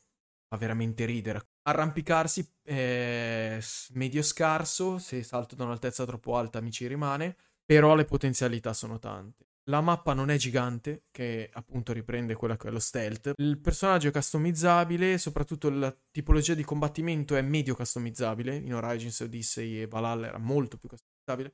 fa 0.48 0.58
veramente 0.58 1.06
ridere. 1.06 1.50
Arrampicarsi 1.64 2.48
è 2.64 3.60
medio 3.94 4.24
scarso, 4.24 5.00
se 5.00 5.24
salto 5.24 5.56
da 5.56 5.66
un'altezza 5.66 6.06
troppo 6.06 6.38
alta 6.38 6.62
mi 6.62 6.72
ci 6.72 6.88
rimane, 6.88 7.38
però 7.66 7.96
le 7.96 8.06
potenzialità 8.06 8.74
sono 8.74 9.00
tante. 9.00 9.46
La 9.70 9.82
mappa 9.82 10.14
non 10.14 10.30
è 10.32 10.38
gigante, 10.38 11.06
che 11.12 11.50
appunto 11.54 11.94
riprende 11.94 12.36
quella 12.36 12.58
che 12.58 12.70
è 12.70 12.72
lo 12.72 12.80
stealth. 12.80 13.34
Il 13.38 13.60
personaggio 13.60 14.10
è 14.10 14.12
customizzabile, 14.12 15.18
soprattutto 15.20 15.70
la 15.70 15.96
tipologia 16.12 16.56
di 16.56 16.64
combattimento 16.64 17.36
è 17.36 17.42
medio 17.42 17.76
customizzabile. 17.76 18.56
In 18.56 18.76
Origins, 18.76 19.22
Odyssey 19.22 19.82
e 19.82 19.88
Valhalla 19.88 20.28
era 20.28 20.40
molto 20.40 20.78
più 20.78 20.90
customizzabile. 20.90 21.54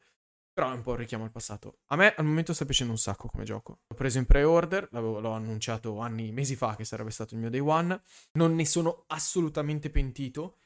Però 0.54 0.70
è 0.70 0.74
un 0.74 0.82
po' 0.82 0.92
un 0.92 0.98
richiamo 0.98 1.24
al 1.24 1.32
passato. 1.32 1.80
A 1.88 1.96
me 1.96 2.14
al 2.14 2.26
momento 2.26 2.54
sta 2.54 2.66
piacendo 2.66 2.92
un 2.92 3.00
sacco 3.00 3.28
come 3.30 3.44
gioco. 3.44 3.82
L'ho 3.88 3.96
preso 3.96 4.18
in 4.18 4.26
pre-order, 4.26 4.90
l'ho 4.92 5.32
annunciato 5.32 6.00
anni, 6.00 6.32
mesi 6.32 6.56
fa 6.56 6.76
che 6.76 6.84
sarebbe 6.84 7.12
stato 7.12 7.36
il 7.36 7.40
mio 7.40 7.50
day 7.50 7.60
one. 7.60 8.02
Non 8.34 8.56
ne 8.56 8.66
sono 8.66 9.06
assolutamente 9.08 9.90
pentito. 9.90 10.58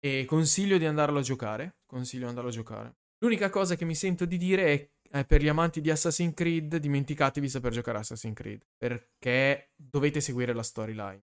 E 0.00 0.24
consiglio 0.26 0.78
di 0.78 0.86
andarlo 0.86 1.18
a 1.18 1.22
giocare. 1.22 1.78
Consiglio 1.84 2.22
di 2.22 2.28
andarlo 2.28 2.50
a 2.50 2.52
giocare. 2.52 2.96
L'unica 3.18 3.50
cosa 3.50 3.74
che 3.74 3.84
mi 3.84 3.96
sento 3.96 4.24
di 4.24 4.36
dire 4.36 4.64
è 4.66 4.90
eh, 5.10 5.24
per 5.24 5.42
gli 5.42 5.48
amanti 5.48 5.80
di 5.80 5.90
Assassin's 5.90 6.34
Creed, 6.34 6.76
dimenticatevi 6.76 7.48
saper 7.48 7.72
giocare 7.72 7.98
Assassin's 7.98 8.36
Creed, 8.36 8.64
perché 8.76 9.72
dovete 9.74 10.20
seguire 10.20 10.52
la 10.52 10.62
storyline. 10.62 11.22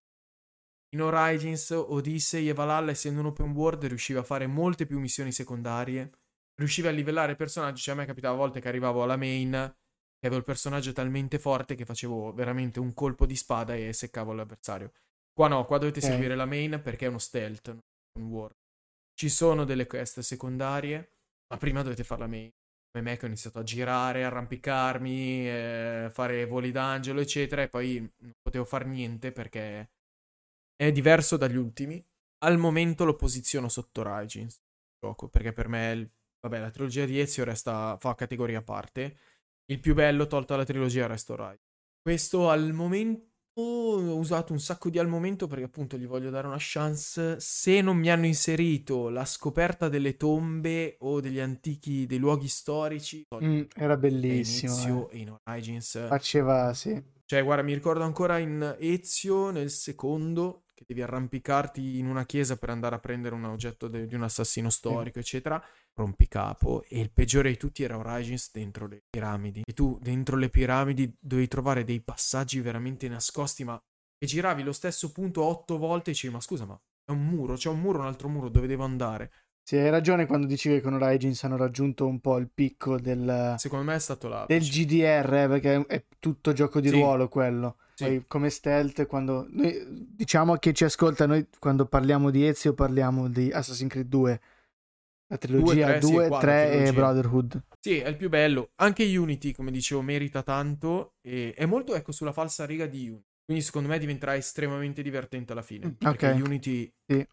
In 0.89 1.01
Origins, 1.01 1.69
Odyssey 1.69 2.49
e 2.49 2.53
Valhalla, 2.53 2.91
essendo 2.91 3.19
un 3.19 3.27
open 3.27 3.51
world, 3.51 3.85
riusciva 3.85 4.21
a 4.21 4.23
fare 4.23 4.47
molte 4.47 4.85
più 4.85 4.99
missioni 4.99 5.31
secondarie, 5.31 6.09
riusciva 6.55 6.89
a 6.89 6.91
livellare 6.91 7.35
personaggi, 7.35 7.81
cioè 7.81 7.95
a 7.95 7.97
me 7.97 8.05
capitava 8.05 8.33
a 8.35 8.37
volte 8.37 8.59
che 8.59 8.67
arrivavo 8.67 9.03
alla 9.03 9.17
main, 9.17 9.51
che 9.51 10.27
avevo 10.27 10.37
il 10.37 10.43
personaggio 10.43 10.91
talmente 10.91 11.39
forte 11.39 11.75
che 11.75 11.85
facevo 11.85 12.33
veramente 12.33 12.79
un 12.79 12.93
colpo 12.93 13.25
di 13.25 13.35
spada 13.35 13.75
e 13.75 13.93
seccavo 13.93 14.33
l'avversario. 14.33 14.91
Qua 15.33 15.47
no, 15.47 15.65
qua 15.65 15.77
dovete 15.77 15.99
okay. 15.99 16.11
seguire 16.11 16.35
la 16.35 16.45
main 16.45 16.81
perché 16.83 17.05
è 17.05 17.09
uno 17.09 17.17
stealth, 17.17 17.75
un 18.19 18.25
world. 18.27 18.55
Ci 19.13 19.29
sono 19.29 19.65
delle 19.65 19.87
quest 19.87 20.19
secondarie, 20.19 21.11
ma 21.47 21.57
prima 21.57 21.81
dovete 21.81 22.03
fare 22.03 22.21
la 22.21 22.27
main 22.27 22.51
come 22.95 23.09
me 23.09 23.17
che 23.17 23.25
ho 23.25 23.27
iniziato 23.27 23.59
a 23.59 23.63
girare, 23.63 24.23
arrampicarmi, 24.23 25.49
eh, 25.49 26.09
fare 26.13 26.45
voli 26.45 26.71
d'angelo, 26.71 27.19
eccetera, 27.19 27.61
e 27.61 27.67
poi 27.67 27.99
non 27.99 28.31
potevo 28.41 28.63
fare 28.63 28.85
niente 28.85 29.33
perché 29.33 29.89
è 30.77 30.91
diverso 30.93 31.35
dagli 31.35 31.57
ultimi. 31.57 32.01
Al 32.45 32.57
momento 32.57 33.03
lo 33.03 33.15
posiziono 33.15 33.67
sotto 33.67 33.99
Origins, 34.01 34.61
gioco, 34.97 35.27
perché 35.27 35.51
per 35.51 35.67
me, 35.67 35.91
il, 35.91 36.09
vabbè, 36.45 36.59
la 36.59 36.69
trilogia 36.69 37.05
di 37.05 37.19
Ezio 37.19 37.43
resta, 37.43 37.97
fa 37.97 38.13
categoria 38.13 38.59
a 38.59 38.63
parte. 38.63 39.17
Il 39.65 39.79
più 39.79 39.93
bello, 39.95 40.27
tolta 40.27 40.55
la 40.55 40.63
trilogia, 40.63 41.07
resta 41.07 41.33
Origins. 41.33 41.59
Questo 42.01 42.49
al 42.49 42.71
momento 42.71 43.33
ho 43.57 44.17
usato 44.17 44.51
un 44.51 44.59
sacco 44.59 44.89
di 44.89 44.99
al 44.99 45.07
momento 45.07 45.47
perché 45.47 45.63
appunto 45.63 45.97
gli 45.97 46.05
voglio 46.05 46.29
dare 46.29 46.45
una 46.45 46.57
chance. 46.59 47.39
Se 47.39 47.81
non 47.81 47.97
mi 47.97 48.11
hanno 48.11 48.25
inserito 48.25 49.09
la 49.09 49.25
scoperta 49.25 49.89
delle 49.89 50.17
tombe 50.17 50.97
o 50.99 51.19
degli 51.19 51.39
antichi, 51.39 52.05
dei 52.05 52.19
luoghi 52.19 52.47
storici, 52.47 53.23
mm, 53.43 53.61
era 53.75 53.97
bellissimo. 53.97 54.73
Inizio 54.73 55.09
eh. 55.09 55.17
in 55.17 55.37
Origins. 55.43 56.07
Faceva, 56.07 56.73
sì. 56.73 57.01
Cioè, 57.25 57.43
guarda, 57.43 57.63
mi 57.63 57.73
ricordo 57.73 58.03
ancora 58.03 58.37
in 58.37 58.75
Ezio, 58.77 59.49
nel 59.49 59.71
secondo, 59.71 60.64
che 60.75 60.83
devi 60.85 61.01
arrampicarti 61.01 61.97
in 61.97 62.07
una 62.07 62.25
chiesa 62.25 62.57
per 62.57 62.69
andare 62.69 62.95
a 62.95 62.99
prendere 62.99 63.33
un 63.33 63.45
oggetto 63.45 63.87
de- 63.87 64.05
di 64.05 64.13
un 64.13 64.23
assassino 64.23 64.69
storico, 64.69 65.17
mm. 65.17 65.21
eccetera. 65.21 65.63
Rompicapo. 65.93 66.83
E 66.87 66.99
il 66.99 67.09
peggiore 67.11 67.49
di 67.49 67.57
tutti 67.57 67.81
era 67.81 67.97
Origins 67.97 68.51
dentro 68.51 68.85
le 68.85 69.01
piramidi. 69.09 69.63
E 69.65 69.73
tu 69.73 69.97
dentro 70.01 70.35
le 70.35 70.49
piramidi 70.49 71.11
dovevi 71.19 71.47
trovare 71.47 71.83
dei 71.83 72.01
passaggi 72.01 72.59
veramente 72.59 73.07
nascosti, 73.07 73.63
ma 73.63 73.81
e 74.17 74.27
giravi 74.27 74.63
lo 74.63 74.71
stesso 74.71 75.11
punto 75.11 75.43
otto 75.43 75.77
volte 75.77 76.09
e 76.09 76.13
dicevi, 76.13 76.33
ma 76.33 76.39
scusa, 76.39 76.65
ma 76.65 76.79
è 77.05 77.11
un 77.11 77.25
muro, 77.25 77.55
c'è 77.55 77.69
un 77.69 77.79
muro, 77.79 77.99
un 77.99 78.05
altro 78.05 78.27
muro, 78.27 78.49
dove 78.49 78.67
devo 78.67 78.83
andare? 78.83 79.31
Sì, 79.61 79.77
hai 79.77 79.89
ragione 79.89 80.25
quando 80.25 80.45
dici 80.45 80.69
che 80.69 80.79
con 80.79 80.93
Origins 80.93 81.43
hanno 81.43 81.57
raggiunto 81.57 82.05
un 82.05 82.19
po' 82.19 82.37
il 82.37 82.49
picco 82.53 82.99
del... 82.99 83.55
Secondo 83.57 83.85
me 83.85 83.95
è 83.95 83.99
stato 83.99 84.27
là. 84.27 84.45
Del 84.47 84.61
GDR, 84.61 85.33
eh, 85.33 85.47
perché 85.47 85.85
è 85.87 86.05
tutto 86.19 86.53
gioco 86.53 86.79
di 86.79 86.89
sì. 86.89 86.95
ruolo 86.95 87.27
quello. 87.27 87.77
Sì. 87.95 88.23
Come 88.27 88.49
stealth, 88.49 89.05
quando... 89.05 89.47
Noi, 89.49 89.81
diciamo 89.87 90.57
che 90.57 90.73
ci 90.73 90.83
ascolta, 90.83 91.25
noi 91.25 91.47
quando 91.59 91.85
parliamo 91.85 92.29
di 92.29 92.45
Ezio 92.45 92.73
parliamo 92.73 93.29
di 93.29 93.51
Assassin's 93.51 93.91
Creed 93.91 94.07
2. 94.07 94.41
La 95.27 95.37
trilogia 95.37 95.97
2, 95.97 96.29
3 96.29 96.71
sì, 96.71 96.89
e 96.89 96.93
Brotherhood. 96.93 97.63
Sì, 97.79 97.97
è 97.97 98.07
il 98.07 98.17
più 98.17 98.29
bello. 98.29 98.71
Anche 98.75 99.17
Unity, 99.17 99.53
come 99.53 99.71
dicevo, 99.71 100.01
merita 100.01 100.43
tanto. 100.43 101.15
E 101.21 101.53
è 101.53 101.65
molto, 101.65 101.95
ecco, 101.95 102.11
sulla 102.11 102.33
falsa 102.33 102.65
riga 102.65 102.85
di 102.85 103.07
Unity. 103.09 103.23
Quindi 103.45 103.63
secondo 103.63 103.87
me 103.87 103.99
diventerà 103.99 104.35
estremamente 104.35 105.01
divertente 105.01 105.51
alla 105.53 105.61
fine. 105.61 105.87
Mm, 105.87 105.91
perché 105.91 106.29
okay. 106.29 106.41
Unity, 106.41 106.93
sì. 107.05 107.27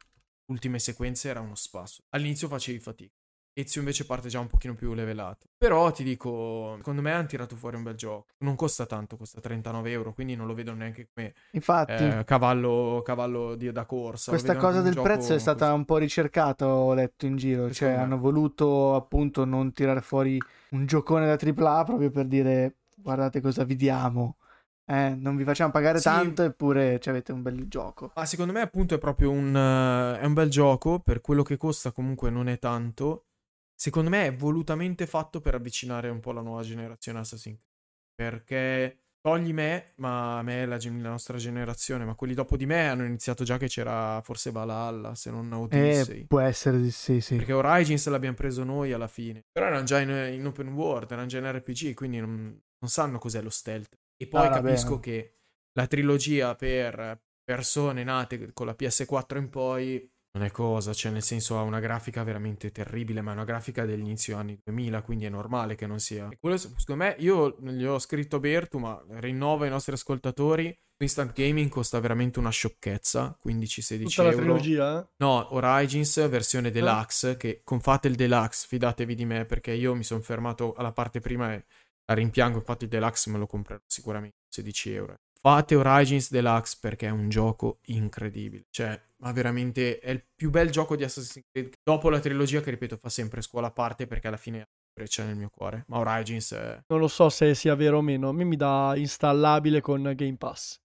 ultime 0.51 0.79
sequenze, 0.79 1.29
era 1.29 1.41
uno 1.41 1.55
spasso. 1.55 2.05
All'inizio 2.11 2.49
facevi 2.49 2.79
fatica. 2.79 3.15
Ezio 3.55 3.81
invece 3.81 4.07
parte 4.07 4.29
già 4.29 4.41
un 4.41 4.47
pochino 4.47 4.75
più 4.75 4.95
levelato. 4.95 5.47
Però 5.59 5.91
ti 5.91 6.03
dico, 6.03 6.75
secondo 6.79 7.03
me 7.03 7.13
hanno 7.13 7.27
tirato 7.27 7.55
fuori 7.55 7.77
un 7.77 7.83
bel 7.83 7.95
gioco. 7.95 8.27
Non 8.39 8.57
costa 8.57 8.87
tanto, 8.87 9.17
costa 9.17 9.41
39 9.41 9.91
euro, 9.91 10.15
quindi 10.15 10.35
non 10.35 10.47
lo 10.47 10.55
vedo 10.55 10.73
neanche 10.73 11.09
come 11.13 11.35
Infatti, 11.51 12.05
eh, 12.05 12.25
cavallo, 12.25 13.03
cavallo 13.05 13.55
di, 13.55 13.71
da 13.71 13.85
corsa. 13.85 14.31
Questa 14.31 14.57
cosa 14.57 14.81
del 14.81 14.99
prezzo 15.01 15.35
è 15.35 15.39
stata 15.39 15.67
così. 15.67 15.79
un 15.79 15.85
po' 15.85 15.99
ricercata, 15.99 16.67
ho 16.67 16.95
letto 16.95 17.27
in 17.27 17.37
giro. 17.37 17.71
Secondo 17.71 17.75
cioè, 17.75 17.91
me. 17.91 17.97
hanno 17.97 18.19
voluto 18.19 18.95
appunto 18.95 19.45
non 19.45 19.73
tirare 19.73 20.01
fuori 20.01 20.41
un 20.71 20.87
giocone 20.87 21.27
da 21.27 21.33
AAA 21.39 21.85
proprio 21.85 22.11
per 22.11 22.27
dire 22.27 22.77
guardate 22.97 23.43
cosa 23.43 23.65
vi 23.65 23.77
diamo. 23.77 24.37
Eh, 24.85 25.15
non 25.15 25.37
vi 25.37 25.45
facciamo 25.45 25.71
pagare 25.71 25.99
sì. 25.99 26.05
tanto 26.05 26.43
eppure 26.43 27.01
avete 27.05 27.33
un 27.33 27.43
bel 27.43 27.69
gioco. 27.69 28.13
Ma 28.15 28.25
secondo 28.25 28.53
me 28.53 28.63
appunto 28.63 28.95
è 28.95 28.99
proprio 28.99 29.31
un, 29.31 29.55
uh, 29.55 30.19
è 30.19 30.25
un 30.25 30.33
bel 30.33 30.49
gioco, 30.49 30.99
per 31.01 31.21
quello 31.21 31.43
che 31.43 31.57
costa 31.57 31.93
comunque 31.93 32.31
non 32.31 32.49
è 32.49 32.59
tanto 32.59 33.27
secondo 33.75 34.11
me 34.11 34.27
è 34.27 34.35
volutamente 34.35 35.07
fatto 35.07 35.41
per 35.41 35.55
avvicinare 35.55 36.09
un 36.09 36.21
po' 36.21 36.33
la 36.33 36.41
nuova 36.41 36.63
generazione 36.63 37.19
Assassin's 37.19 37.59
Creed. 37.59 37.71
Perché 38.15 39.03
togli 39.23 39.53
me, 39.53 39.93
ma 39.97 40.43
me 40.43 40.67
la, 40.67 40.77
la, 40.81 41.09
nostra 41.09 41.39
generazione, 41.39 42.05
ma 42.05 42.15
quelli 42.15 42.35
dopo 42.35 42.57
di 42.57 42.67
me 42.67 42.89
hanno 42.89 43.05
iniziato 43.05 43.45
già 43.45 43.57
che 43.57 43.69
c'era 43.69 44.21
forse 44.23 44.51
Valhalla, 44.51 45.15
se 45.15 45.31
non 45.31 45.51
Odyssey. 45.53 46.23
Eh, 46.23 46.27
può 46.27 46.41
essere, 46.41 46.91
sì, 46.91 47.21
sì. 47.21 47.37
Perché 47.37 47.53
Origins 47.53 48.07
l'abbiamo 48.09 48.35
preso 48.35 48.65
noi 48.65 48.93
alla 48.93 49.09
fine. 49.09 49.45
Però 49.51 49.67
erano 49.67 49.85
già 49.85 50.01
in, 50.01 50.11
in 50.11 50.45
open 50.45 50.73
world, 50.73 51.11
erano 51.11 51.29
già 51.29 51.39
in 51.39 51.51
RPG, 51.51 51.95
quindi 51.95 52.19
non, 52.19 52.41
non 52.41 52.91
sanno 52.91 53.19
cos'è 53.19 53.41
lo 53.41 53.51
stealth. 53.51 53.97
E 54.17 54.27
poi 54.27 54.47
ah, 54.47 54.51
capisco 54.51 54.99
bene. 54.99 55.01
che 55.01 55.37
la 55.73 55.87
trilogia 55.87 56.55
per 56.57 57.23
persone 57.45 58.05
nate 58.05 58.53
con 58.53 58.67
la 58.67 58.77
PS4 58.79 59.37
in 59.39 59.49
poi 59.51 60.12
non 60.35 60.47
è 60.47 60.51
cosa, 60.51 60.95
cioè 60.95 61.13
nel 61.13 61.23
senso 61.23 61.59
ha 61.59 61.63
una 61.63 61.79
grafica 61.79 62.23
veramente 62.23 62.73
terribile, 62.73 63.21
ma 63.21 63.33
è 63.33 63.35
una 63.35 63.45
grafica 63.45 63.85
dell'inizio 63.85 64.37
anni 64.37 64.59
2000, 64.65 65.03
quindi 65.03 65.27
è 65.27 65.29
normale 65.29 65.75
che 65.75 65.87
non 65.87 66.01
sia. 66.01 66.29
E 66.31 66.39
quello, 66.41 66.57
secondo 66.57 67.05
me, 67.05 67.17
io 67.19 67.57
gli 67.61 67.85
ho 67.85 67.99
scritto 67.99 68.37
a 68.37 68.41
Bertu, 68.41 68.79
ma 68.79 69.03
rinnovo 69.09 69.65
ai 69.65 69.71
nostri 69.71 69.93
ascoltatori. 69.93 70.75
Instant 71.03 71.33
Gaming 71.33 71.69
costa 71.69 71.99
veramente 72.01 72.39
una 72.39 72.51
sciocchezza, 72.51 73.39
15-16 73.45 74.03
Tutta 74.05 74.23
euro. 74.23 74.31
la 74.31 74.43
trilogia? 74.43 75.01
Eh? 75.01 75.07
No, 75.17 75.55
Origins 75.55 76.29
versione 76.29 76.71
deluxe, 76.71 77.31
ah. 77.31 77.37
che 77.37 77.61
confate 77.65 78.09
il 78.09 78.15
deluxe, 78.15 78.67
fidatevi 78.69 79.15
di 79.15 79.25
me, 79.27 79.45
perché 79.45 79.73
io 79.73 79.95
mi 79.95 80.05
sono 80.05 80.21
fermato 80.21 80.73
alla 80.75 80.93
parte 80.93 81.21
prima 81.21 81.53
e 81.53 81.65
la 82.07 82.15
rimpiango, 82.15 82.59
infatti 82.59 82.85
il 82.85 82.91
deluxe 82.91 83.31
me 83.31 83.39
lo 83.39 83.47
comprerò 83.47 83.81
sicuramente, 83.87 84.37
16 84.49 84.93
euro. 84.95 85.17
Fate 85.43 85.75
Origins 85.75 86.31
Deluxe 86.31 86.79
perché 86.81 87.09
è 87.09 87.11
un 87.11 87.29
gioco 87.29 87.81
incredibile. 87.87 88.67
Cioè, 88.71 88.97
ma 89.17 89.33
veramente 89.33 89.99
è 89.99 90.11
il 90.11 90.25
più 90.33 90.51
bel 90.51 90.71
gioco 90.71 90.95
di 90.95 91.03
Assassin's 91.03 91.45
Creed. 91.51 91.79
Dopo 91.83 92.11
la 92.11 92.21
trilogia, 92.21 92.61
che 92.61 92.71
ripeto, 92.71 92.97
fa 92.97 93.09
sempre 93.09 93.43
scuola 93.43 93.67
a 93.67 93.73
parte 93.73 94.07
perché 94.07 94.29
alla 94.29 94.37
fine 94.37 94.69
c'è 95.03 95.25
nel 95.25 95.35
mio 95.35 95.51
cuore. 95.53 95.83
Ma 95.89 95.99
Origins 95.99 96.53
è... 96.53 96.81
Non 96.87 97.01
lo 97.01 97.09
so 97.09 97.29
se 97.29 97.57
sia 97.57 97.75
vero 97.75 97.99
o 97.99 98.03
meno. 98.03 98.29
A 98.29 98.33
me 98.33 98.45
mi 98.45 98.55
dà 98.55 98.93
installabile 98.95 99.81
con 99.81 100.13
Game 100.15 100.37
Pass. 100.37 100.81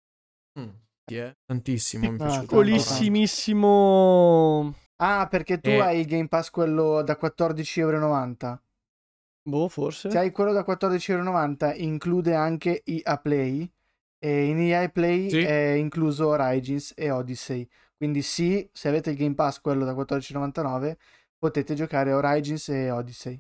Mm, 0.60 0.70
sì, 1.06 1.18
eh? 1.18 1.38
Tantissimo. 1.46 2.10
Mi 2.10 2.18
ah, 2.20 2.40
Piccolissimissimo. 2.40 4.74
Ah, 4.96 5.28
perché 5.30 5.60
tu 5.60 5.70
eh. 5.70 5.82
hai 5.82 6.00
il 6.00 6.08
Game 6.08 6.30
Pass 6.30 6.50
quello 6.50 7.04
da 7.04 7.16
14,90 7.22 7.80
euro. 7.80 8.62
Boh, 9.48 9.70
forse. 9.70 10.10
Se 10.10 10.18
hai 10.18 10.32
quello 10.32 10.52
da 10.52 10.66
14,90 10.68 11.12
euro, 11.12 11.74
include 11.76 12.34
anche 12.34 12.82
EA 12.84 13.20
Play 13.20 13.72
e 14.20 14.46
in 14.46 14.60
EA 14.60 14.90
Play 14.90 15.30
sì. 15.30 15.40
è 15.40 15.72
incluso 15.72 16.28
Origins 16.28 16.94
e 16.96 17.12
Odyssey. 17.12 17.68
Quindi 17.96 18.22
sì, 18.22 18.68
se 18.72 18.88
avete 18.88 19.12
il 19.12 19.18
Game 19.18 19.34
Pass, 19.34 19.60
quello 19.60 19.84
da 19.84 19.94
14,99, 19.94 20.96
potete 21.38 21.74
giocare 21.74 22.14
Origins 22.14 22.70
e 22.70 22.92
Odyssey. 22.92 23.40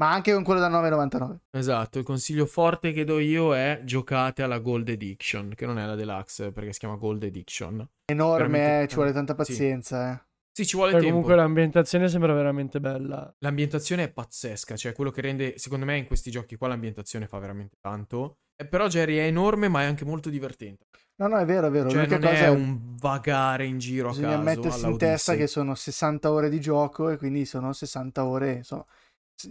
Ma 0.00 0.12
anche 0.12 0.32
con 0.32 0.44
quello 0.44 0.60
da 0.60 0.70
9,99. 0.70 1.36
Esatto, 1.50 1.98
il 1.98 2.04
consiglio 2.04 2.46
forte 2.46 2.92
che 2.92 3.04
do 3.04 3.18
io 3.18 3.54
è 3.54 3.82
giocate 3.84 4.42
alla 4.42 4.58
Gold 4.58 4.88
Edition, 4.88 5.52
che 5.54 5.66
non 5.66 5.78
è 5.78 5.84
la 5.84 5.94
Deluxe, 5.94 6.52
perché 6.52 6.72
si 6.72 6.78
chiama 6.78 6.96
Gold 6.96 7.22
Edition. 7.22 7.86
Enorme, 8.06 8.82
eh, 8.82 8.88
ci 8.88 8.94
vuole 8.94 9.12
tanta 9.12 9.34
pazienza, 9.34 10.06
sì. 10.06 10.12
eh. 10.14 10.28
Sì, 10.52 10.66
ci 10.66 10.76
vuole 10.76 10.92
Poi 10.92 11.00
tempo. 11.00 11.14
Comunque 11.16 11.36
l'ambientazione 11.36 12.08
sembra 12.08 12.32
veramente 12.32 12.80
bella. 12.80 13.32
L'ambientazione 13.38 14.04
è 14.04 14.10
pazzesca, 14.10 14.76
cioè 14.76 14.92
quello 14.94 15.10
che 15.10 15.20
rende, 15.20 15.58
secondo 15.58 15.84
me, 15.84 15.98
in 15.98 16.06
questi 16.06 16.30
giochi 16.30 16.56
qua 16.56 16.68
l'ambientazione 16.68 17.26
fa 17.26 17.38
veramente 17.38 17.76
tanto 17.80 18.38
Eh, 18.40 18.49
però 18.66 18.86
Jerry 18.88 19.16
è 19.16 19.22
enorme, 19.24 19.68
ma 19.68 19.82
è 19.82 19.84
anche 19.84 20.04
molto 20.04 20.28
divertente. 20.30 20.86
No, 21.16 21.28
no, 21.28 21.38
è 21.38 21.44
vero, 21.44 21.66
è 21.66 21.70
vero. 21.70 21.88
Cioè, 21.90 21.98
L'unica 22.06 22.18
non 22.18 22.30
cosa 22.30 22.44
è 22.44 22.48
un 22.48 22.96
vagare 22.96 23.66
in 23.66 23.78
giro 23.78 24.08
a 24.08 24.10
bisogna 24.10 24.28
caso. 24.30 24.42
mettersi 24.42 24.86
in 24.86 24.96
testa 24.96 25.34
che 25.34 25.46
sono 25.46 25.74
60 25.74 26.32
ore 26.32 26.48
di 26.48 26.60
gioco 26.60 27.10
e 27.10 27.16
quindi 27.18 27.44
sono 27.44 27.72
60 27.72 28.24
ore, 28.24 28.52
insomma, 28.52 28.84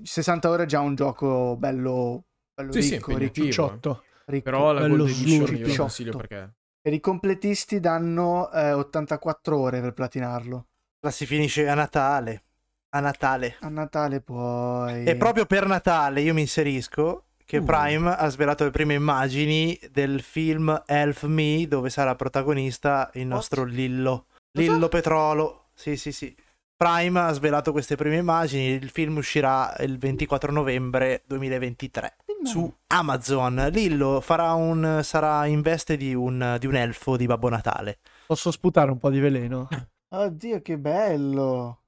60 0.03 0.49
ore 0.49 0.63
è 0.63 0.65
già 0.65 0.79
un 0.79 0.95
gioco 0.95 1.55
bello, 1.57 2.23
bello 2.53 2.71
Sì, 2.71 2.81
sì, 2.81 2.93
ricco, 2.95 3.11
impegnativo. 3.11 3.45
ricco, 3.45 3.53
Ciotto. 3.53 4.03
ricco. 4.25 4.43
Però 4.49 4.71
la 4.71 4.81
Bello 4.81 4.97
Gold 4.97 5.09
Edition 5.09 5.55
io 5.57 5.67
lo 5.67 5.75
consiglio 5.75 6.17
perché... 6.17 6.53
Per 6.81 6.93
i 6.93 6.99
completisti 6.99 7.79
danno 7.79 8.49
eh, 8.51 8.71
84 8.73 9.57
ore 9.57 9.81
per 9.81 9.93
platinarlo. 9.93 10.67
La 11.01 11.11
si 11.11 11.25
finisce 11.25 11.67
a 11.67 11.73
Natale. 11.75 12.43
A 12.89 12.99
Natale. 12.99 13.57
A 13.59 13.69
Natale 13.69 14.21
poi... 14.21 15.03
E 15.03 15.15
proprio 15.17 15.45
per 15.45 15.67
Natale 15.67 16.21
io 16.21 16.33
mi 16.33 16.41
inserisco 16.41 17.25
che 17.49 17.57
Uh. 17.57 17.63
Prime 17.63 18.15
ha 18.15 18.29
svelato 18.29 18.63
le 18.63 18.69
prime 18.69 18.93
immagini 18.93 19.79
del 19.91 20.21
film 20.21 20.83
Elf 20.85 21.23
Me 21.23 21.65
dove 21.67 21.89
sarà 21.89 22.13
protagonista 22.13 23.09
il 23.15 23.25
nostro 23.25 23.63
Lillo. 23.63 24.27
Cosa? 24.51 24.71
Lillo 24.71 24.87
Petrolo. 24.87 25.69
Sì, 25.73 25.97
sì, 25.97 26.11
sì. 26.11 26.35
Prime 26.77 27.19
ha 27.19 27.31
svelato 27.31 27.71
queste 27.71 27.95
prime 27.95 28.17
immagini, 28.17 28.67
il 28.67 28.89
film 28.91 29.17
uscirà 29.17 29.75
il 29.79 29.97
24 29.97 30.51
novembre 30.51 31.23
2023 31.25 32.17
su 32.43 32.71
Amazon. 32.85 33.69
Lillo 33.71 34.21
farà 34.21 34.53
un, 34.53 34.99
sarà 35.01 35.47
in 35.47 35.61
veste 35.61 35.97
di 35.97 36.13
un, 36.13 36.55
di 36.59 36.67
un 36.67 36.75
elfo 36.75 37.17
di 37.17 37.25
Babbo 37.25 37.49
Natale. 37.49 37.97
Posso 38.27 38.51
sputare 38.51 38.91
un 38.91 38.99
po' 38.99 39.09
di 39.09 39.19
veleno? 39.19 39.67
Oddio, 40.13 40.61
che 40.61 40.77
bello! 40.77 41.79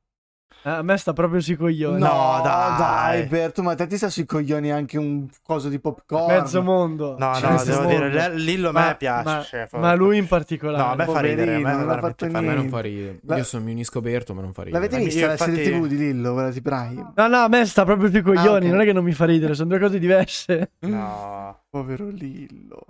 Eh, 0.64 0.70
a 0.70 0.82
me 0.84 0.96
sta 0.98 1.14
proprio 1.14 1.40
sui 1.40 1.56
coglioni. 1.56 2.00
No, 2.00 2.40
dai. 2.44 3.24
Berto, 3.26 3.64
ma 3.64 3.74
te 3.76 3.88
ti 3.88 3.98
sta 3.98 4.10
sui 4.10 4.26
coglioni 4.26 4.72
anche 4.72 4.98
un 4.98 5.28
coso 5.44 5.70
di 5.70 5.80
popcorn. 5.80 6.34
Mezzo 6.34 6.62
mondo. 6.62 7.16
No, 7.18 7.34
Cioè, 7.36 7.50
no, 7.52 7.64
devo 7.64 7.82
mondo. 7.84 8.08
dire, 8.10 8.34
Lillo 8.36 8.70
a 8.70 8.72
me 8.72 8.96
piace. 8.98 9.24
Ma, 9.24 9.44
cioè, 9.44 9.68
ma 9.74 9.94
lui 9.96 10.18
in 10.18 10.28
particolare. 10.28 10.84
No, 10.84 10.92
a 10.92 10.96
me 10.96 11.06
fa 11.06 11.20
ridere. 11.20 11.56
A 11.56 11.58
me 11.58 11.62
non 11.64 11.72
ha 11.72 11.76
veramente 11.86 12.08
fatto 12.08 12.30
fa 12.30 12.38
A 12.38 12.42
me 12.42 12.48
ridere. 12.48 12.62
non 12.62 12.70
fa 12.70 12.80
ridere. 12.82 13.20
La- 13.26 13.38
Io 13.38 13.44
sono, 13.44 13.64
mi 13.64 13.72
unisco 13.72 14.02
Berto, 14.02 14.34
ma 14.34 14.42
non 14.42 14.54
fa 14.54 14.64
ridere. 14.64 14.84
L'avete 14.84 15.04
vista 15.04 15.28
la 15.28 15.38
serie 15.38 15.64
infatti- 15.64 15.80
TV 15.80 15.88
di 15.88 15.98
Lillo, 15.98 16.34
quella 16.34 16.52
di 16.52 16.62
Prime? 16.62 17.12
No, 17.16 17.28
no, 17.28 17.38
a 17.38 17.48
me 17.48 17.66
sta 17.66 17.84
proprio 17.86 18.10
sui 18.10 18.22
coglioni. 18.22 18.66
Ah, 18.66 18.68
ok. 18.68 18.72
Non 18.72 18.82
è 18.82 18.86
che 18.86 18.94
non 18.94 19.04
mi 19.04 19.14
fa 19.14 19.26
ridere, 19.26 19.56
sono 19.56 19.70
due 19.70 19.80
cose 19.80 19.98
diverse. 20.00 20.72
No. 20.80 21.60
Povero 21.72 22.08
Lillo. 22.10 22.86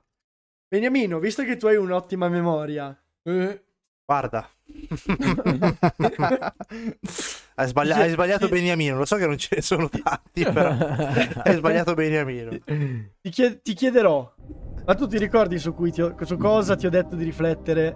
Beniamino, 0.67 1.19
visto 1.19 1.43
che 1.43 1.55
tu 1.57 1.67
hai 1.67 1.75
un'ottima 1.77 2.27
memoria, 2.29 2.97
Eh, 3.23 3.61
Guarda. 4.05 4.49
hai, 7.55 7.67
sbaglia- 7.67 7.95
hai 7.97 8.09
sbagliato 8.11 8.47
Beniamino. 8.47 8.97
Lo 8.97 9.05
so 9.05 9.15
che 9.17 9.27
non 9.27 9.37
ce 9.37 9.55
ne 9.55 9.61
sono 9.61 9.89
tanti, 9.89 10.43
però 10.43 10.69
hai 11.43 11.55
sbagliato 11.55 11.93
Beniamino. 11.93 12.51
ti, 13.21 13.29
chied- 13.29 13.61
ti 13.61 13.73
chiederò. 13.73 14.33
Ma 14.85 14.95
tu 14.95 15.07
ti 15.07 15.17
ricordi 15.17 15.59
su, 15.59 15.73
ho- 15.77 16.15
su 16.21 16.37
cosa 16.37 16.75
ti 16.75 16.85
ho 16.87 16.89
detto 16.89 17.15
di 17.15 17.23
riflettere 17.23 17.95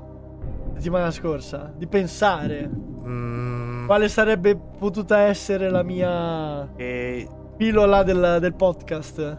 la 0.69 0.73
settimana 0.75 1.11
scorsa? 1.11 1.73
Di 1.75 1.87
pensare 1.87 2.93
Mm, 3.05 3.85
quale 3.85 4.09
sarebbe 4.09 4.55
potuta 4.79 5.19
essere 5.19 5.69
la 5.69 5.83
mia 5.83 6.75
e- 6.75 7.27
pillola 7.55 8.01
del, 8.01 8.37
del 8.41 8.55
podcast? 8.55 9.37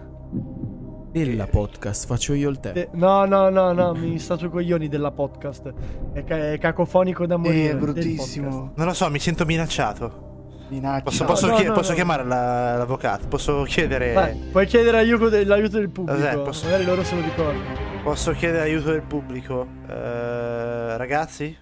Della 1.25 1.47
podcast, 1.47 2.05
faccio 2.07 2.35
io 2.35 2.51
il 2.51 2.61
tè. 2.61 2.73
De- 2.73 2.89
no, 2.93 3.25
no, 3.25 3.49
no, 3.49 3.73
no, 3.73 3.95
mi 3.95 4.19
sta 4.19 4.37
sui 4.37 4.51
coglioni 4.51 4.87
della 4.89 5.11
podcast. 5.13 5.73
È, 6.13 6.23
ca- 6.25 6.53
è 6.53 6.59
cacofonico 6.59 7.25
da 7.27 7.39
morire. 7.39 7.65
È 7.65 7.69
del 7.69 7.79
bruttissimo. 7.79 8.73
non 8.77 8.87
lo 8.87 8.93
so, 8.93 9.09
mi 9.11 9.19
sento 9.19 9.47
minacciato. 9.47 10.25
Minaccia. 10.69 11.03
Posso, 11.05 11.25
posso 11.25 11.47
no, 11.47 11.55
chie- 11.55 11.69
no, 11.69 11.73
posso 11.73 11.91
no. 11.91 11.95
chiamare 11.97 12.23
la- 12.25 12.77
l'avvocato? 12.77 13.29
Posso 13.29 13.63
chiedere, 13.63 14.13
Vai, 14.13 14.37
puoi 14.53 14.67
chiedere 14.67 14.99
aiuto 14.99 15.29
de- 15.31 15.45
l'aiuto 15.45 15.79
del 15.79 15.89
pubblico. 15.89 16.29
Eh, 16.29 16.37
posso- 16.39 16.65
Magari 16.67 16.85
loro 16.85 17.03
se 17.03 17.15
lo 17.15 17.23
ricordano. 17.23 17.65
posso 18.03 18.33
chiedere 18.33 18.65
aiuto 18.65 18.91
del 18.91 19.03
pubblico? 19.03 19.67
Eh, 19.89 20.97
ragazzi, 20.99 21.57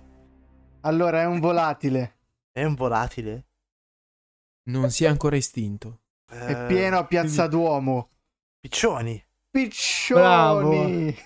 Allora, 0.80 1.20
è 1.22 1.26
un 1.26 1.38
volatile. 1.38 2.16
è 2.50 2.64
un 2.64 2.74
volatile? 2.74 3.46
Non 4.70 4.90
si 4.90 5.04
è 5.04 5.06
ancora 5.06 5.36
estinto. 5.36 6.00
Eh, 6.32 6.46
È 6.46 6.66
pieno 6.66 6.98
a 6.98 7.04
Piazza 7.04 7.46
Duomo. 7.46 8.08
Piccioni. 8.58 9.22
Piccioni! 9.54 11.16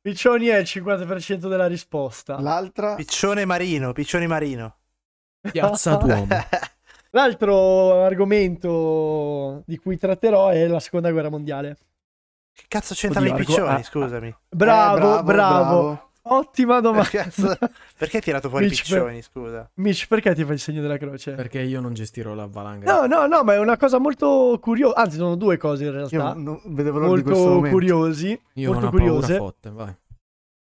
Piccioni 0.00 0.46
è 0.46 0.56
il 0.56 0.64
50% 0.64 1.48
della 1.48 1.68
risposta. 1.68 2.40
L'altra... 2.40 2.96
Piccione 2.96 3.44
marino, 3.44 3.92
piccione 3.92 4.26
marino. 4.26 4.78
Piazza 5.40 5.94
Duomo. 6.02 6.26
L'altro 7.10 8.02
argomento 8.02 9.62
di 9.64 9.76
cui 9.78 9.96
tratterò 9.96 10.48
è 10.48 10.66
la 10.66 10.80
seconda 10.80 11.12
guerra 11.12 11.28
mondiale. 11.28 11.78
Che 12.52 12.64
cazzo 12.66 12.94
c'entrano 12.94 13.28
i 13.28 13.30
argo- 13.30 13.44
piccioni, 13.44 13.74
ah, 13.74 13.82
scusami? 13.84 14.36
Bravo, 14.48 15.20
Eh, 15.20 15.22
bravo, 15.22 16.11
Ottima 16.24 16.78
domanda. 16.80 17.08
Cazzo, 17.08 17.56
Perché 17.98 18.18
hai 18.18 18.22
tirato 18.22 18.48
fuori 18.48 18.66
i 18.66 18.68
Mitch, 18.68 18.88
per- 18.88 18.98
piccioni, 19.00 19.22
scusa? 19.22 19.70
Mitch, 19.74 20.06
perché 20.06 20.34
ti 20.34 20.44
fai 20.44 20.54
il 20.54 20.60
segno 20.60 20.80
della 20.80 20.96
croce? 20.96 21.32
Perché 21.32 21.60
io 21.60 21.80
non 21.80 21.94
gestirò 21.94 22.32
la 22.34 22.46
valanga. 22.46 22.92
No, 22.92 23.06
no, 23.06 23.26
no, 23.26 23.42
ma 23.42 23.54
è 23.54 23.58
una 23.58 23.76
cosa 23.76 23.98
molto 23.98 24.56
curiosa. 24.60 24.94
Anzi, 24.96 25.16
sono 25.16 25.34
due 25.34 25.56
cose 25.56 25.84
in 25.84 25.90
Io 25.90 25.96
realtà. 25.96 26.34
non 26.34 26.60
vedevo 26.66 26.98
l'ora 26.98 27.16
di 27.16 27.22
questo 27.22 27.38
Molto 27.40 27.54
momento. 27.56 27.76
curiosi. 27.76 28.40
io 28.54 28.70
ho 28.70 28.72
molto 28.72 28.88
una 28.88 28.96
paura 28.96 29.12
curiose. 29.14 29.36
fotte, 29.36 29.70
vai. 29.70 29.96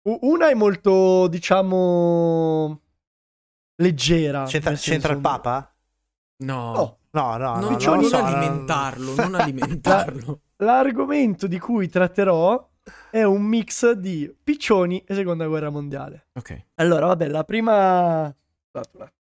U- 0.02 0.18
Una 0.22 0.48
è 0.48 0.54
molto, 0.54 1.26
diciamo, 1.26 2.80
leggera. 3.76 4.44
C'entra, 4.44 4.72
c'entra 4.74 5.12
il 5.12 5.20
Papa? 5.20 5.74
No. 6.44 6.72
No. 6.72 6.96
No, 7.10 7.36
no, 7.36 7.38
no. 7.38 7.54
No, 7.54 7.60
non 7.60 7.76
Piccioni 7.76 8.02
lo 8.02 8.08
non 8.08 8.10
so, 8.10 8.20
non- 8.20 8.34
alimentarlo, 8.34 9.14
non 9.16 9.34
alimentarlo. 9.40 10.40
L'argomento 10.58 11.46
di 11.46 11.58
cui 11.58 11.88
tratterò 11.88 12.67
è 13.10 13.22
un 13.22 13.42
mix 13.42 13.92
di 13.92 14.32
piccioni 14.42 15.02
e 15.06 15.14
seconda 15.14 15.46
guerra 15.46 15.70
mondiale. 15.70 16.26
Ok. 16.34 16.66
Allora, 16.76 17.06
vabbè, 17.06 17.28
la 17.28 17.44
prima... 17.44 18.34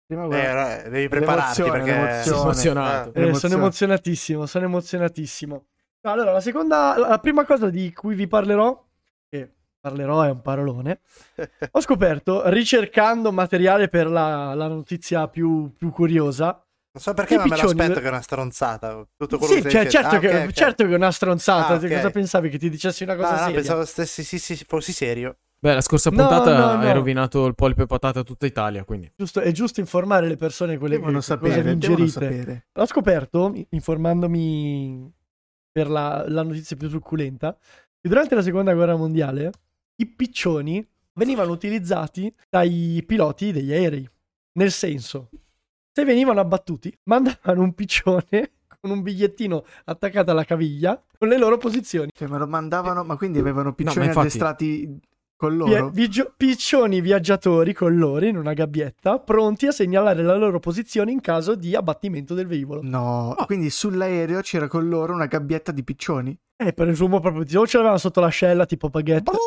Prima 0.06 0.24
Eh, 0.24 0.28
guarda, 0.28 0.84
no, 0.84 0.90
devi 0.90 1.08
prepararti 1.08 1.64
perché... 1.64 2.24
Sono 2.24 2.42
emozionato. 2.44 3.14
Eh, 3.14 3.34
sono 3.34 3.54
emozionatissimo, 3.56 4.46
sono 4.46 4.66
emozionatissimo. 4.66 5.66
Allora, 6.02 6.32
la 6.32 6.40
seconda, 6.40 6.96
la 6.98 7.20
prima 7.20 7.46
cosa 7.46 7.70
di 7.70 7.92
cui 7.94 8.16
vi 8.16 8.28
parlerò, 8.28 8.86
che 9.28 9.52
parlerò 9.80 10.22
è 10.22 10.30
un 10.30 10.42
parolone, 10.42 11.02
ho 11.72 11.82
scoperto, 11.82 12.50
ricercando 12.50 13.32
materiale 13.32 13.90
per 13.90 14.08
la, 14.08 14.54
la 14.54 14.68
notizia 14.68 15.28
più, 15.28 15.74
più 15.76 15.92
curiosa, 15.92 16.66
Non 16.98 17.06
so 17.06 17.14
perché, 17.14 17.36
I 17.36 17.38
ma 17.38 17.44
me 17.44 17.50
piccioni- 17.52 17.78
l'aspetto 17.78 18.00
che 18.00 18.06
è 18.06 18.10
una 18.10 18.22
stronzata. 18.22 19.08
Tutto 19.16 19.38
quello 19.38 19.54
sì, 19.54 19.62
che 19.62 19.70
cioè, 19.70 19.88
certo, 19.88 20.18
dicendo. 20.18 20.20
che, 20.20 20.34
Ah, 20.34 20.40
ok, 20.42 20.48
ok. 20.48 20.54
certo 20.54 20.86
che 20.86 20.92
è 20.92 20.96
una 20.96 21.12
stronzata, 21.12 21.74
Ah, 21.74 21.76
ok. 21.78 21.88
cosa 21.88 22.10
pensavi 22.10 22.50
che 22.50 22.58
ti 22.58 22.70
dicessi 22.72 23.04
una 23.04 23.16
cosa 23.16 23.28
Ah, 23.30 23.32
no, 23.34 23.38
seria? 23.46 23.54
pensavo 23.54 23.86
stessi, 23.86 24.24
sì, 24.24 24.40
sì, 24.40 24.66
fossi 24.68 24.92
serio. 24.94 25.38
Beh, 25.60 25.74
la 25.76 25.82
scorsa 25.82 26.10
No, 26.10 26.18
puntata 26.18 26.56
no, 26.58 26.74
no. 26.76 26.82
hai 26.82 26.94
rovinato 26.94 27.46
il 27.46 27.54
polpo 27.56 27.84
e 27.84 27.86
patata 27.86 28.20
a 28.22 28.24
tutta 28.24 28.46
Italia, 28.48 28.84
quindi. 28.84 29.12
Giusto- 29.16 29.42
è 29.42 29.52
giusto 29.52 29.80
informare 29.80 30.28
le 30.28 30.36
persone 30.38 30.78
quelle 30.78 30.96
devono 30.96 31.12
che 31.12 31.18
cosa 31.18 31.34
sapere, 31.36 31.56
devono 31.56 31.72
ingerite. 31.74 32.10
sapere. 32.12 32.68
L'ho 32.74 32.86
scoperto, 32.88 33.54
informandomi 33.70 35.12
per 35.72 35.90
la, 35.90 36.26
la 36.28 36.44
notizia 36.44 36.76
più 36.76 36.90
succulenta, 36.90 37.56
che 38.00 38.08
durante 38.10 38.36
la 38.36 38.42
seconda 38.42 38.74
guerra 38.74 38.96
mondiale 38.96 39.52
i 39.98 40.06
piccioni 40.08 40.86
venivano 41.14 41.52
utilizzati 41.52 42.34
dai 42.50 43.04
piloti 43.06 43.52
degli 43.52 43.72
aerei. 43.74 44.08
Nel 44.54 44.72
senso, 44.72 45.30
se 45.98 46.06
venivano 46.06 46.40
abbattuti, 46.40 46.96
mandavano 47.06 47.64
un 47.64 47.74
piccione 47.74 48.52
con 48.80 48.92
un 48.92 49.02
bigliettino 49.02 49.66
attaccato 49.86 50.30
alla 50.30 50.44
caviglia 50.44 51.02
con 51.18 51.28
le 51.28 51.40
loro 51.40 51.58
posizioni. 51.58 52.12
Cioè, 52.14 52.28
me 52.28 52.38
lo 52.38 52.46
mandavano, 52.46 53.04
ma 53.04 53.16
quindi 53.18 53.40
avevano 53.40 53.74
piccioni 53.74 53.98
ma 54.02 54.06
infatti- 54.06 54.28
addestrati 54.28 55.00
con 55.36 55.58
Via- 55.58 55.80
loro? 55.80 55.90
vigio- 55.90 56.34
piccioni 56.38 57.02
viaggiatori 57.02 57.74
con 57.74 57.98
loro 57.98 58.26
in 58.28 58.38
una 58.38 58.54
gabbietta, 58.54 59.18
pronti 59.18 59.66
a 59.66 59.72
segnalare 59.72 60.22
la 60.22 60.36
loro 60.36 60.60
posizione 60.60 61.10
in 61.12 61.20
caso 61.20 61.56
di 61.56 61.74
abbattimento 61.76 62.36
del 62.36 62.46
velivolo. 62.46 62.82
No, 62.84 63.34
quindi 63.48 63.72
sull'aereo 63.72 64.42
c'era 64.42 64.68
con 64.68 64.88
loro 64.88 65.14
una 65.14 65.26
gabbietta 65.26 65.72
di 65.72 65.84
piccioni. 65.84 66.38
Eh, 66.58 66.74
presumo 66.74 67.20
proprio, 67.20 67.60
o 67.60 67.66
ce 67.66 67.78
l'avevano 67.78 67.98
sotto 68.00 68.20
l'ascella 68.22 68.68
tipo 68.68 68.90
baguette. 68.90 69.32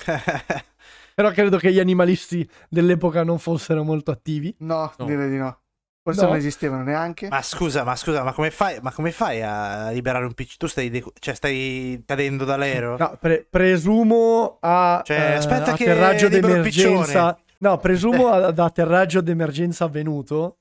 Però 1.20 1.32
credo 1.32 1.58
che 1.58 1.70
gli 1.70 1.78
animalisti 1.78 2.48
dell'epoca 2.68 3.22
non 3.24 3.38
fossero 3.38 3.84
molto 3.84 4.10
attivi. 4.10 4.54
No, 4.60 4.90
No. 4.96 5.04
direi 5.04 5.28
di 5.28 5.36
no. 5.36 5.58
Forse 6.02 6.22
No. 6.22 6.28
non 6.28 6.36
esistevano 6.38 6.82
neanche. 6.82 7.28
ma 7.28 7.42
scusa, 7.42 7.84
ma 7.84 7.94
scusa, 7.94 8.22
ma 8.22 8.32
come 8.32 8.50
fai, 8.50 8.78
ma 8.80 8.90
come 8.90 9.10
fai 9.12 9.42
a 9.42 9.90
liberare 9.90 10.24
un 10.24 10.32
piccione? 10.32 10.56
Tu 10.58 10.66
stai, 10.66 10.88
decu- 10.88 11.12
cioè, 11.18 11.34
stai 11.34 12.02
cadendo 12.06 12.46
dall'aereo? 12.46 12.96
No, 12.96 13.18
pre- 13.20 13.46
presumo 13.48 14.56
a 14.62 15.02
Cioè, 15.04 15.16
eh, 15.16 15.32
aspetta 15.34 15.74
che 15.74 15.90
atterraggio 15.90 16.28
d'emergenza. 16.28 17.38
No, 17.58 17.76
presumo 17.76 18.28
ad 18.28 18.58
atterraggio 18.58 19.20
d'emergenza 19.20 19.84
avvenuto 19.84 20.56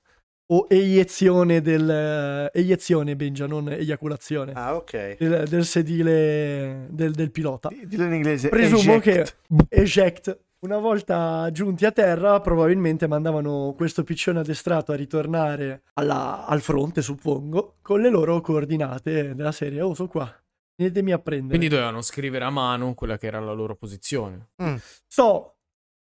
o 0.52 0.66
eiezione 0.70 1.62
del 1.62 1.90
eh, 1.90 2.60
eiezione 2.60 3.16
Benja, 3.16 3.48
non 3.48 3.70
eiaculazione. 3.72 4.52
Ah, 4.56 4.76
ok. 4.76 5.16
Del, 5.18 5.48
del 5.48 5.64
sedile 5.66 6.88
del, 6.90 7.14
del 7.14 7.32
pilota. 7.32 7.70
Di- 7.70 7.88
Dillo 7.88 8.04
in 8.04 8.14
inglese. 8.16 8.50
Presumo 8.50 8.96
eject. 8.96 9.38
che 9.40 9.66
eject 9.70 10.38
una 10.62 10.78
volta 10.78 11.50
giunti 11.52 11.86
a 11.86 11.92
terra 11.92 12.40
probabilmente 12.42 13.08
mandavano 13.08 13.74
questo 13.78 14.04
piccione 14.04 14.40
addestrato 14.40 14.92
a 14.92 14.96
ritornare 14.96 15.84
alla- 15.94 16.46
al 16.46 16.62
fronte 16.62 17.02
suppongo 17.02 17.76
con 17.82 18.02
le 18.02 18.10
loro 18.10 18.42
coordinate 18.42 19.36
della 19.36 19.52
serie 19.52 19.82
oh 19.82 19.94
sono 19.94 20.10
qua 20.10 20.34
venitemi 20.80 21.12
a 21.12 21.20
prendere. 21.20 21.58
Quindi 21.58 21.68
dovevano 21.68 22.02
scrivere 22.02 22.46
a 22.46 22.50
mano 22.50 22.94
quella 22.94 23.18
che 23.18 23.28
era 23.28 23.40
la 23.42 23.52
loro 23.52 23.76
posizione. 23.76 24.52
Mm. 24.64 24.76
So, 25.08 25.58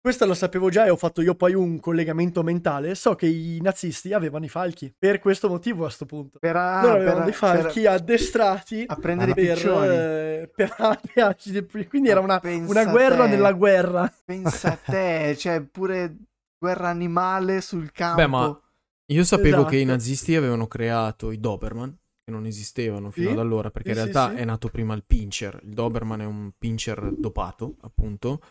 questa 0.03 0.25
lo 0.25 0.33
sapevo 0.33 0.69
già 0.69 0.83
e 0.85 0.89
ho 0.89 0.97
fatto 0.97 1.21
io 1.21 1.33
poi 1.33 1.53
un 1.53 1.79
collegamento 1.79 2.43
mentale. 2.43 2.93
So 2.93 3.15
che 3.15 3.25
i 3.25 3.59
nazisti 3.61 4.11
avevano 4.11 4.43
i 4.43 4.49
falchi. 4.49 4.93
Per 4.97 5.19
questo 5.19 5.47
motivo 5.47 5.85
a 5.85 5.89
sto 5.89 6.05
punto. 6.05 6.39
Per, 6.39 6.53
ah, 6.57 6.81
Loro 6.81 6.95
avevano 6.95 7.15
per- 7.15 7.23
dei 7.23 7.33
falchi 7.33 7.81
per- 7.83 7.91
addestrati 7.91 8.83
a 8.85 8.95
prendere 8.97 9.31
i 9.31 9.33
per, 9.33 9.53
piccioni. 9.55 9.87
eh, 9.87 10.51
per 10.53 10.75
per- 11.71 11.87
quindi 11.87 12.09
era 12.09 12.19
una, 12.19 12.41
una 12.43 12.85
guerra 12.85 13.23
te. 13.23 13.29
nella 13.29 13.53
guerra. 13.53 14.13
Pensa 14.25 14.73
a 14.73 14.75
te, 14.91 15.37
cioè 15.37 15.61
pure 15.61 16.17
guerra 16.59 16.89
animale 16.89 17.61
sul 17.61 17.89
campo. 17.93 18.21
Beh, 18.21 18.27
ma 18.27 18.61
io 19.05 19.23
sapevo 19.23 19.63
che 19.63 19.75
i 19.77 19.83
Esatto. 19.83 19.95
nazisti 19.95 20.35
avevano 20.35 20.67
creato 20.67 21.31
i 21.31 21.39
Doberman, 21.39 21.97
che 22.25 22.29
non 22.31 22.45
esistevano 22.45 23.09
fino 23.09 23.27
Sì, 23.27 23.33
ad 23.33 23.39
allora, 23.39 23.71
perché 23.71 23.93
sì, 23.93 23.99
in 23.99 24.05
sì, 24.05 24.11
realtà 24.11 24.35
sì. 24.35 24.41
è 24.41 24.45
nato 24.45 24.67
prima 24.67 24.93
il 24.95 25.05
pincher. 25.07 25.61
Il 25.63 25.73
Doberman 25.73 26.19
è 26.19 26.25
un 26.25 26.51
pincher 26.57 27.09
dopato, 27.17 27.77
appunto. 27.83 28.41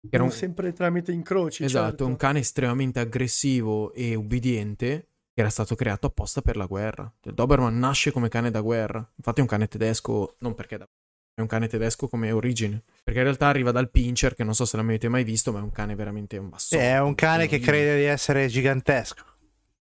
Che 0.00 0.14
era 0.14 0.22
un, 0.22 0.30
sempre 0.30 0.72
tramite 0.72 1.12
incroci. 1.12 1.64
esatto, 1.64 1.88
certo. 1.88 2.06
un 2.06 2.16
cane 2.16 2.38
estremamente 2.40 3.00
aggressivo 3.00 3.92
e 3.92 4.14
ubbidiente 4.14 5.08
che 5.34 5.40
era 5.40 5.50
stato 5.50 5.74
creato 5.74 6.06
apposta 6.06 6.42
per 6.42 6.56
la 6.56 6.66
guerra. 6.66 7.12
Il 7.22 7.34
Doberman 7.34 7.78
nasce 7.78 8.10
come 8.10 8.28
cane 8.28 8.50
da 8.50 8.60
guerra. 8.60 8.98
Infatti 9.16 9.38
è 9.38 9.42
un 9.42 9.48
cane 9.48 9.68
tedesco, 9.68 10.36
non 10.38 10.54
perché 10.54 10.76
è 10.76 10.78
da 10.78 10.88
è 11.38 11.40
un 11.40 11.46
cane 11.46 11.68
tedesco 11.68 12.08
come 12.08 12.32
origine. 12.32 12.82
Perché 13.04 13.20
in 13.20 13.26
realtà 13.26 13.46
arriva 13.46 13.70
dal 13.70 13.90
pincher, 13.90 14.34
che 14.34 14.42
non 14.42 14.56
so 14.56 14.64
se 14.64 14.76
l'avete 14.76 15.08
mai 15.08 15.22
visto, 15.22 15.52
ma 15.52 15.60
è 15.60 15.62
un 15.62 15.70
cane 15.70 15.94
veramente 15.94 16.36
un 16.36 16.48
basso. 16.48 16.76
Sì, 16.76 16.82
è 16.82 17.00
un 17.00 17.14
cane 17.14 17.46
che 17.46 17.60
crede 17.60 17.96
di 17.96 18.04
essere 18.04 18.48
gigantesco. 18.48 19.37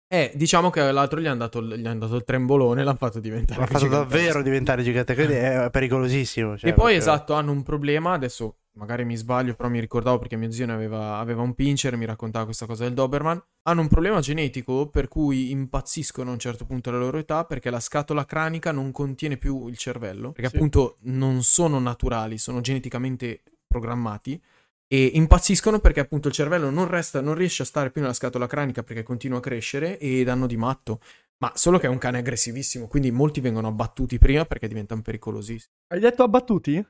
Eh, 0.09 0.31
diciamo 0.35 0.71
che 0.71 0.93
l'altro 0.93 1.21
gli 1.21 1.27
hanno 1.27 1.39
dato, 1.39 1.61
dato 1.61 2.15
il 2.17 2.25
trembolone 2.25 2.81
e 2.81 2.85
l'hanno 2.85 2.97
fatto 2.97 3.19
diventare 3.19 3.61
L'ha 3.61 3.67
fatto 3.67 3.89
davvero 3.89 4.41
diventare 4.41 4.83
gigantesco. 4.85 5.25
Quindi 5.25 5.43
è 5.43 5.69
pericolosissimo. 5.73 6.57
cioè, 6.57 6.71
e 6.71 6.73
poi 6.73 6.95
proprio- 6.95 6.99
esatto, 6.99 7.35
hanno 7.35 7.51
un 7.51 7.63
problema, 7.65 8.13
adesso 8.13 8.59
magari 8.77 9.05
mi 9.05 9.17
sbaglio, 9.17 9.55
però 9.55 9.69
mi 9.69 9.81
ricordavo 9.81 10.19
perché 10.19 10.37
mio 10.37 10.51
zio 10.53 10.67
ne 10.67 10.75
aveva, 10.75 11.17
aveva 11.19 11.43
un 11.43 11.55
pincher 11.55 11.95
e 11.95 11.97
mi 11.97 12.05
raccontava 12.05 12.45
questa 12.45 12.67
cosa 12.67 12.85
del 12.85 12.93
Doberman. 12.95 13.43
Hanno 13.63 13.81
un 13.81 13.89
problema 13.89 14.21
genetico 14.21 14.89
per 14.91 15.09
cui 15.09 15.51
impazziscono 15.51 16.31
a 16.31 16.33
un 16.35 16.39
certo 16.39 16.67
punto 16.67 16.91
della 16.91 17.03
loro 17.03 17.19
età 17.19 17.45
perché 17.45 17.71
la 17.71 17.81
scatola 17.81 18.25
cranica 18.25 18.71
non 18.71 18.93
contiene 18.93 19.39
più 19.39 19.67
il 19.67 19.77
cervello, 19.77 20.31
perché 20.31 20.51
Sì. 20.51 20.57
appunto 20.57 20.99
non 21.05 21.43
sono 21.43 21.81
naturali, 21.81 22.39
sono 22.39 22.61
geneticamente 22.61 23.43
programmati. 23.67 24.41
E 24.89 25.11
impazziscono 25.15 25.81
perché 25.81 26.01
appunto 26.01 26.29
il 26.29 26.35
cervello 26.35 26.71
non, 26.71 26.87
resta, 26.89 27.21
non 27.21 27.35
riesce 27.35 27.63
a 27.63 27.67
stare 27.67 27.91
più 27.91 28.01
nella 28.01 28.13
scatola 28.13 28.47
cranica 28.47 28.83
perché 28.83 29.03
continua 29.03 29.39
a 29.39 29.41
crescere 29.41 29.99
e 29.99 30.23
danno 30.25 30.47
di 30.47 30.57
matto. 30.57 31.01
Ma 31.39 31.53
solo 31.55 31.79
che 31.79 31.87
è 31.87 31.91
un 31.91 31.99
cane 31.99 32.19
aggressivissimo, 32.19 32.87
quindi 32.87 33.11
molti 33.11 33.41
vengono 33.41 33.69
abbattuti 33.69 34.17
prima 34.19 34.45
perché 34.47 34.69
diventano 34.69 35.03
pericolosissimi. 35.03 35.73
Hai 35.89 36.01
detto 36.01 36.23
abbattuti? 36.23 36.87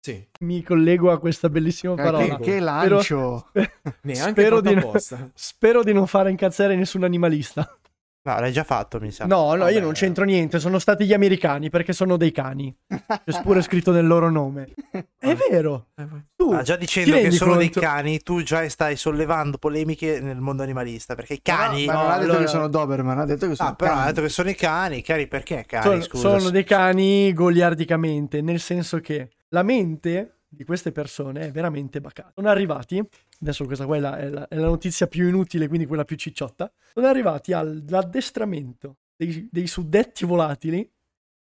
Sì, 0.00 0.26
Mi 0.40 0.62
collego 0.62 1.10
a 1.10 1.18
questa 1.18 1.48
bellissima 1.48 1.92
Eh, 1.92 1.96
parola. 1.96 2.36
che, 2.36 2.42
che 2.42 2.60
lancio! 2.60 3.50
neanche 4.02 4.40
Spero 4.42 4.60
di, 4.60 4.74
no- 4.74 4.80
apposta. 4.80 5.30
spero 5.34 5.82
di 5.82 5.92
non 5.92 6.06
fare 6.06 6.30
incazzare 6.30 6.76
nessun 6.76 7.04
animalista. 7.04 7.78
No, 8.26 8.40
l'hai 8.40 8.52
già 8.52 8.64
fatto, 8.64 8.98
mi 9.00 9.10
sa. 9.10 9.26
No, 9.26 9.50
no, 9.52 9.58
Vabbè. 9.64 9.72
io 9.72 9.80
non 9.80 9.92
c'entro 9.92 10.24
niente. 10.24 10.58
Sono 10.58 10.78
stati 10.78 11.04
gli 11.04 11.12
americani 11.12 11.68
perché 11.68 11.92
sono 11.92 12.16
dei 12.16 12.32
cani. 12.32 12.74
C'è 12.88 13.42
pure 13.42 13.60
scritto 13.62 13.92
nel 13.92 14.06
loro 14.06 14.30
nome. 14.30 14.72
È 15.18 15.34
vero. 15.50 15.88
Eh. 15.94 16.06
Tu, 16.34 16.50
Ah, 16.52 16.62
già 16.62 16.76
dicendo 16.76 17.16
che 17.16 17.30
sono 17.30 17.56
dei 17.56 17.70
conto? 17.70 17.80
cani, 17.86 18.20
tu 18.20 18.42
già 18.42 18.66
stai 18.70 18.96
sollevando 18.96 19.58
polemiche 19.58 20.20
nel 20.20 20.40
mondo 20.40 20.62
animalista. 20.62 21.14
Perché 21.14 21.34
i 21.34 21.42
cani. 21.42 21.84
Ma 21.84 21.92
no, 21.92 22.02
non 22.02 22.10
ha 22.10 22.14
detto 22.14 22.24
allora- 22.30 22.44
che 22.44 22.46
sono 22.50 22.68
Doberman, 22.68 23.18
ha 23.18 23.24
detto 23.26 23.46
che 23.46 23.54
sono 23.56 23.68
Ah, 23.68 23.74
però 23.74 23.90
ha 23.92 23.94
cani. 23.96 24.06
detto 24.08 24.20
che 24.22 24.28
sono 24.30 24.48
i 24.48 24.54
cani. 24.54 24.96
I 24.98 25.02
cani 25.02 25.26
perché 25.28 25.64
cani? 25.66 25.84
sono, 25.84 26.00
scusa. 26.00 26.38
sono 26.38 26.50
dei 26.50 26.64
cani 26.64 27.30
goliardicamente, 27.34 28.40
nel 28.40 28.58
senso 28.60 29.00
che 29.00 29.32
la 29.50 29.62
mente 29.62 30.33
di 30.54 30.64
queste 30.64 30.92
persone 30.92 31.42
è 31.46 31.50
veramente 31.50 32.00
bacata. 32.00 32.32
Sono 32.34 32.48
arrivati, 32.48 33.02
adesso 33.40 33.64
questa 33.64 33.84
qua 33.86 33.96
è 33.96 34.00
la, 34.00 34.16
è 34.18 34.28
la- 34.28 34.48
è 34.48 34.56
la 34.56 34.66
notizia 34.66 35.06
più 35.06 35.26
inutile, 35.28 35.68
quindi 35.68 35.86
quella 35.86 36.04
più 36.04 36.16
cicciotta, 36.16 36.70
sono 36.92 37.06
arrivati 37.06 37.52
all'addestramento 37.52 38.96
dei, 39.16 39.48
dei 39.50 39.66
suddetti 39.66 40.24
volatili, 40.24 40.88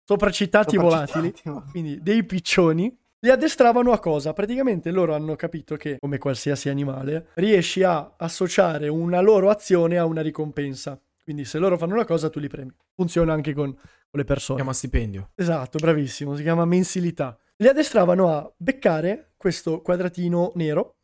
sopracitati 0.05 0.77
volatili, 0.77 1.33
quindi 1.71 2.01
dei 2.03 2.25
piccioni, 2.25 2.97
li 3.21 3.31
addestravano 3.31 3.93
a 3.93 3.99
cosa? 3.99 4.33
Praticamente 4.33 4.91
loro 4.91 5.15
hanno 5.15 5.35
capito 5.37 5.77
che, 5.77 5.97
come 5.99 6.19
qualsiasi 6.19 6.69
animale, 6.69 7.29
riesci 7.35 7.83
a 7.83 8.15
associare 8.17 8.89
una 8.89 9.21
loro 9.21 9.51
azione 9.51 9.99
a 9.99 10.05
una 10.05 10.21
ricompensa. 10.21 11.01
Quindi 11.25 11.45
se 11.45 11.59
loro 11.59 11.77
fanno 11.77 11.95
una 11.95 12.05
cosa, 12.05 12.31
tu 12.31 12.39
li 12.39 12.47
premi. 12.47 12.71
Funziona 12.95 13.33
anche 13.33 13.53
con, 13.53 13.73
con 13.75 13.81
le 14.13 14.21
Si 14.21 14.25
persone. 14.27 14.59
chiama 14.59 14.73
stipendio. 14.75 15.31
Esatto, 15.35 15.79
bravissimo, 15.79 16.37
si 16.37 16.43
chiama 16.43 16.65
mensilità. 16.65 17.37
Li 17.59 17.69
addestravano 17.69 18.29
a 18.29 18.53
beccare 18.57 19.33
questo 19.37 19.81
quadratino 19.81 20.53
nero 20.57 20.97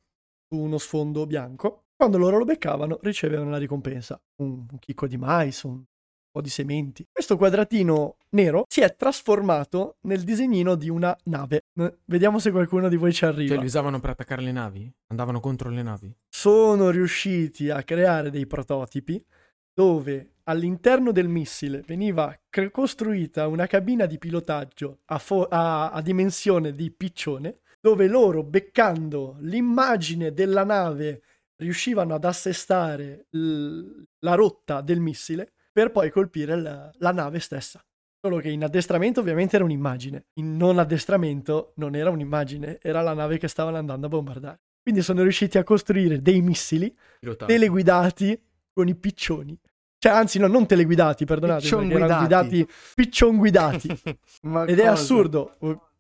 su 0.49 0.59
uno 0.59 0.77
sfondo 0.77 1.27
bianco. 1.27 1.85
Quando 1.97 2.19
loro 2.19 2.37
lo 2.38 2.45
beccavano, 2.45 2.99
ricevevano 3.01 3.51
la 3.51 3.57
ricompensa. 3.59 4.21
Un, 4.43 4.67
un 4.71 4.79
chicco 4.79 5.07
di 5.07 5.17
mais, 5.17 5.62
un 5.62 5.83
po' 6.31 6.43
di 6.43 6.51
sementi. 6.51 7.07
Questo 7.11 7.38
quadratino 7.38 8.17
nero 8.31 8.65
si 8.69 8.83
è 8.83 8.95
trasformato 8.95 9.97
nel 10.03 10.25
disegnino 10.25 10.75
di 10.75 10.91
una 10.91 11.17
nave. 11.25 11.62
Eh, 11.81 11.99
Vediamo 12.05 12.38
se 12.38 12.51
qualcuno 12.51 12.88
di 12.91 12.97
voi 12.97 13.15
ci 13.15 13.25
arriva. 13.25 13.55
Cioè, 13.55 13.59
li 13.59 13.67
usavano 13.67 14.01
per 14.01 14.11
attaccare 14.11 14.43
le 14.43 14.53
navi? 14.53 14.93
Andavano 15.07 15.41
contro 15.41 15.71
le 15.71 15.83
navi? 15.83 16.15
sono 16.29 16.91
riusciti 16.91 17.71
a 17.71 17.83
creare 17.83 18.31
dei 18.31 18.47
prototipi 18.47 19.25
dove 19.73 20.32
all'interno 20.44 21.12
del 21.12 21.28
missile 21.28 21.83
veniva 21.87 22.37
cre- 22.48 22.70
costruita 22.70 23.46
una 23.46 23.66
cabina 23.66 24.07
di 24.07 24.18
pilotaggio 24.18 25.00
a, 25.07 25.18
fo- 25.18 25.46
a- 25.48 25.90
a 25.90 26.00
dimensione 26.02 26.72
di 26.72 26.90
piccione, 26.90 27.59
dove 27.81 28.07
loro, 28.07 28.42
beccando 28.42 29.37
l'immagine 29.40 30.33
della 30.33 30.64
nave, 30.64 31.22
riuscivano 31.57 32.14
ad 32.14 32.24
assestare 32.24 33.26
l- 33.31 34.02
la 34.20 34.35
rotta 34.35 34.81
del 34.81 35.00
missile 35.00 35.52
per 35.72 35.90
poi 35.90 36.11
colpire 36.11 36.57
la- 36.61 36.90
la 36.98 37.12
nave 37.12 37.38
stessa. 37.40 37.85
Solo 38.24 38.38
che 38.38 38.50
in 38.50 38.62
addestramento 38.62 39.18
ovviamente 39.20 39.57
era 39.57 39.64
un'immagine, 39.64 40.26
in 40.35 40.57
non 40.57 40.78
addestramento 40.78 41.72
non 41.76 41.96
era 41.96 42.11
un'immagine, 42.11 42.78
era 42.81 43.00
la 43.00 43.14
nave 43.14 43.37
che 43.38 43.48
stavano 43.48 43.76
andando 43.78 44.07
a 44.07 44.09
bombardare. 44.09 44.61
Quindi 44.81 45.02
sono 45.02 45.22
riusciti 45.22 45.59
a 45.59 45.64
costruire 45.64 46.20
dei 46.22 46.40
missili 46.40 46.94
Pilotati. 47.20 47.52
teleguidati 47.52 48.40
con 48.72 48.87
i 48.88 48.94
piccioni. 48.94 49.59
Cioè, 50.03 50.11
anzi, 50.11 50.41
no, 50.41 50.49
non 50.49 50.67
teleguidati, 50.67 51.25
perdonate, 51.25 51.61
Piccion 51.61 51.88
guidati. 51.88 52.19
guidati 52.19 52.69
piccion 52.97 53.37
guidati. 53.37 53.87
Ed 53.87 54.79
è 54.81 54.88
cosa? 54.88 54.91
assurdo. 54.91 55.57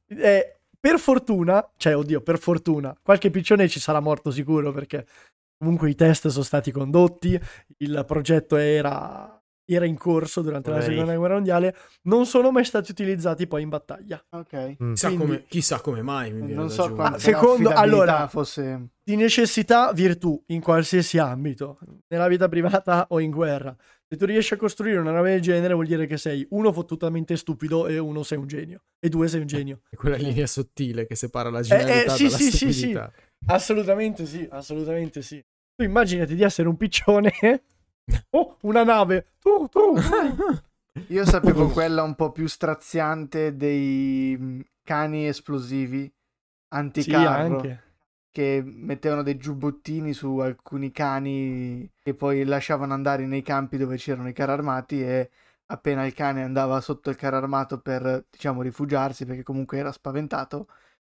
Eh, 0.08 0.56
per 0.80 0.98
fortuna, 0.98 1.70
cioè, 1.76 1.94
oddio, 1.96 2.20
per 2.20 2.40
fortuna, 2.40 2.98
qualche 3.00 3.30
piccione 3.30 3.68
ci 3.68 3.78
sarà 3.78 4.00
morto 4.00 4.32
sicuro 4.32 4.72
perché 4.72 5.06
comunque 5.56 5.88
i 5.88 5.94
test 5.94 6.26
sono 6.26 6.42
stati 6.42 6.72
condotti, 6.72 7.40
il 7.76 8.02
progetto 8.04 8.56
era, 8.56 9.40
era 9.64 9.84
in 9.86 9.96
corso 9.96 10.40
durante 10.42 10.68
la 10.70 10.76
Poverini. 10.76 10.98
seconda 11.00 11.18
guerra 11.18 11.34
mondiale, 11.34 11.76
non 12.02 12.26
sono 12.26 12.50
mai 12.50 12.64
stati 12.64 12.90
utilizzati 12.90 13.46
poi 13.46 13.62
in 13.62 13.68
battaglia. 13.68 14.22
Ok. 14.30 14.76
Mm. 14.82 14.90
Chissà, 14.92 15.06
quindi- 15.08 15.24
come, 15.26 15.44
chissà 15.48 15.80
come 15.80 16.02
mai. 16.02 16.30
Mi 16.32 16.38
viene 16.40 16.54
Non 16.54 16.68
so 16.70 16.82
aggiungere. 16.84 16.94
quanto 17.08 17.18
secondo- 17.18 17.68
l'affidabilità 17.70 17.80
allora- 18.14 18.28
fosse... 18.28 18.86
Di 19.04 19.16
necessità, 19.16 19.92
virtù, 19.92 20.40
in 20.48 20.60
qualsiasi 20.60 21.18
ambito, 21.18 21.78
nella 22.08 22.28
vita 22.28 22.48
privata 22.48 23.06
o 23.08 23.18
in 23.18 23.32
guerra. 23.32 23.74
Se 24.08 24.16
tu 24.16 24.26
riesci 24.26 24.54
a 24.54 24.56
costruire 24.56 24.98
una 24.98 25.10
nave 25.10 25.30
del 25.32 25.40
genere 25.40 25.74
vuol 25.74 25.86
dire 25.86 26.06
che 26.06 26.16
sei 26.16 26.46
uno 26.50 26.72
fottutamente 26.72 27.36
stupido 27.36 27.88
e 27.88 27.98
uno 27.98 28.22
sei 28.22 28.38
un 28.38 28.46
genio. 28.46 28.82
E 29.00 29.08
due 29.08 29.26
sei 29.26 29.40
un 29.40 29.46
genio. 29.46 29.80
È 29.90 29.96
quella 29.96 30.16
linea 30.16 30.46
sottile 30.46 31.06
che 31.06 31.16
separa 31.16 31.50
la 31.50 31.62
genialità 31.62 32.12
eh, 32.14 32.16
sì, 32.16 32.24
dalla 32.26 32.36
sì, 32.36 32.44
sì, 32.44 32.50
sì. 32.50 32.72
stupidità. 32.72 33.12
Assolutamente 33.46 34.24
sì, 34.26 34.46
assolutamente 34.50 35.20
sì. 35.22 35.42
Tu 35.74 35.84
immaginati 35.84 36.34
di 36.36 36.42
essere 36.44 36.68
un 36.68 36.76
piccione. 36.76 37.32
Oh, 38.32 38.56
una 38.62 38.84
nave. 38.84 39.26
Tu, 39.40 39.68
tu. 39.68 39.94
Io 41.08 41.24
sapevo 41.24 41.68
quella 41.68 42.02
un 42.02 42.14
po' 42.14 42.32
più 42.32 42.46
straziante 42.46 43.56
dei 43.56 44.36
mm, 44.38 44.60
cani 44.82 45.26
esplosivi 45.26 46.02
Sì, 46.02 46.10
anticarro 46.74 47.58
anche. 47.58 47.82
che 48.30 48.62
mettevano 48.64 49.22
dei 49.22 49.36
giubbottini 49.36 50.12
su 50.14 50.38
alcuni 50.38 50.90
cani 50.90 51.90
che 52.02 52.14
poi 52.14 52.44
lasciavano 52.44 52.94
andare 52.94 53.26
nei 53.26 53.42
campi 53.42 53.76
dove 53.76 53.96
c'erano 53.96 54.28
i 54.28 54.32
carri 54.32 54.52
armati 54.52 55.02
e 55.02 55.30
appena 55.66 56.06
il 56.06 56.14
cane 56.14 56.42
andava 56.42 56.80
sotto 56.80 57.10
il 57.10 57.16
carro 57.16 57.36
armato 57.36 57.78
per 57.80 58.24
diciamo 58.30 58.62
rifugiarsi 58.62 59.26
perché 59.26 59.42
comunque 59.42 59.78
era 59.78 59.92
spaventato 59.92 60.66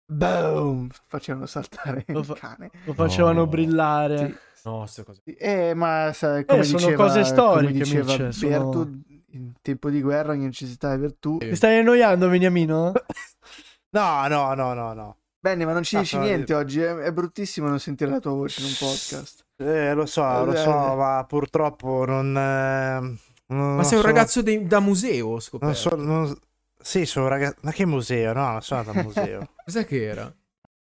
boom 0.05 0.89
facevano 0.89 1.45
saltare 1.45 2.03
Lo 2.07 2.20
il 2.20 2.26
fa- 2.26 2.34
cane 2.34 2.72
Lo 2.84 2.93
facevano 2.93 3.41
No. 3.41 3.47
brillare. 3.47 4.18
Sì. 4.18 4.38
No, 4.66 4.80
queste 4.80 5.03
cose. 5.03 5.22
Eh, 5.24 5.74
ma 5.76 6.11
sai, 6.13 6.43
come 6.45 6.63
sono 6.63 6.78
diceva, 6.80 7.03
cose 7.05 7.24
storiche, 7.24 7.72
come 7.72 7.84
diceva 7.84 8.18
Mitch, 8.18 8.34
sono- 8.34 8.49
Bertu, 8.72 8.99
in 9.32 9.51
tempo 9.61 9.89
di 9.89 10.01
guerra 10.01 10.32
ogni 10.32 10.45
necessità 10.45 10.91
è 10.93 10.97
virtù. 10.97 11.38
Ti 11.38 11.55
stai 11.55 11.80
annoiando, 11.80 12.28
Beniamino? 12.30 12.91
No, 13.95 14.28
no, 14.28 14.53
no, 14.55 14.74
no, 14.74 14.93
no. 14.93 15.18
Bene, 15.39 15.63
ma 15.63 15.72
non 15.72 15.84
ci 15.84 15.95
Ah, 15.95 15.99
dici 15.99 16.18
niente 16.18 16.53
oggi, 16.53 16.82
è, 16.82 16.93
è 16.93 17.11
bruttissimo 17.13 17.68
non 17.70 17.80
sentire 17.80 18.09
la 18.11 18.20
tua 18.20 18.32
voce 18.32 18.59
in 18.61 18.68
un 18.68 18.74
podcast. 18.78 19.45
Eh, 19.57 19.93
lo 19.93 20.05
so, 20.05 20.43
lo 20.43 20.51
Eh, 20.53 20.57
so, 20.57 20.91
eh. 20.91 20.95
ma 20.95 21.24
purtroppo 21.26 22.03
non. 22.05 22.36
eh, 22.36 22.99
non- 23.53 23.76
Ma 23.76 23.84
sei 23.84 23.97
un 23.97 24.01
sono- 24.01 24.13
ragazzo 24.13 24.41
dei- 24.41 24.66
da 24.68 24.80
museo, 24.82 25.28
ho 25.30 25.39
scoperto. 25.39 25.89
Non 25.95 25.99
so, 25.99 26.03
non- 26.03 26.38
Sì, 26.82 27.05
sono 27.05 27.28
ragazzi. 27.30 27.57
Ma 27.61 27.72
che 27.72 27.86
museo? 27.86 28.34
No, 28.34 28.51
non 28.51 28.61
sono 28.61 28.80
andato 28.82 28.97
al 28.99 29.05
museo. 29.05 29.47
Cos'è 29.63 29.86
che 29.86 30.03
era? 30.03 30.34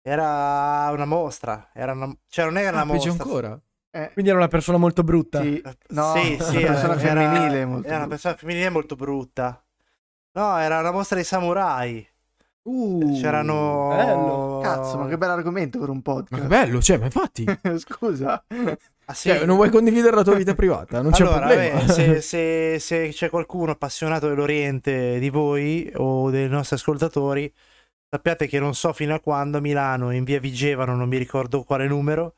Era 0.06 0.90
una 0.92 1.06
mostra. 1.06 1.70
Era 1.72 1.92
una... 1.92 2.14
Cioè, 2.28 2.44
non 2.44 2.58
era 2.58 2.70
una 2.70 2.80
Ah, 2.82 2.86
peggio 2.86 3.08
mostra. 3.08 3.24
ancora. 3.24 3.60
Eh, 3.90 4.10
Quindi 4.12 4.30
era 4.30 4.38
una 4.40 4.48
persona 4.48 4.76
molto 4.76 5.02
brutta. 5.02 5.40
sì, 5.40 5.62
no, 5.88 6.12
sì, 6.14 6.36
sì, 6.40 6.56
una 6.56 6.66
persona 6.72 7.00
era- 7.00 7.20
femminile. 7.30 7.64
molto 7.64 7.86
Era 7.88 7.96
una 7.98 8.08
persona 8.08 8.34
femminile 8.34 8.68
molto 8.68 8.96
brutta. 8.96 9.64
No, 10.32 10.58
era 10.58 10.80
una 10.80 10.90
mostra 10.90 11.16
dei 11.16 11.24
samurai. 11.24 12.06
Uh, 12.62 13.18
C'erano. 13.20 13.88
bello. 13.96 14.60
Cazzo, 14.62 14.98
ma 14.98 15.06
che 15.06 15.16
bell'argomento 15.16 15.78
per 15.78 15.88
un 15.90 16.00
Ma 16.04 16.12
che 16.14 16.22
podcast. 16.22 16.46
bello, 16.46 16.80
cioè, 16.82 16.98
ma 16.98 17.04
infatti. 17.06 17.44
Scusa. 17.78 18.44
Ah, 19.06 19.12
sì? 19.14 19.28
Cioè, 19.28 19.44
non 19.44 19.56
vuoi 19.56 19.70
condividere 19.70 20.16
la 20.16 20.22
tua 20.22 20.34
vita 20.34 20.54
privata? 20.54 21.00
Non 21.02 21.12
c'è 21.12 21.22
allora, 21.22 21.46
problema. 21.46 21.78
vabbè, 21.80 21.92
se, 21.92 22.20
se- 22.22 22.78
se 22.78 23.08
c'è 23.10 23.30
qualcuno 23.30 23.70
appassionato 23.72 24.28
dell'Oriente 24.28 25.18
di 25.18 25.28
voi 25.30 25.90
o 25.96 26.30
dei 26.30 26.48
nostri 26.48 26.76
ascoltatori, 26.76 27.52
sappiate 28.14 28.46
che 28.46 28.60
non 28.60 28.74
so 28.76 28.92
fino 28.92 29.12
a 29.12 29.18
quando 29.20 29.58
a 29.58 29.60
Milano, 29.60 30.12
in 30.12 30.22
via 30.22 30.38
Vigevano, 30.38 30.94
non 30.94 31.08
mi 31.08 31.16
ricordo 31.16 31.64
quale 31.64 31.88
numero, 31.88 32.34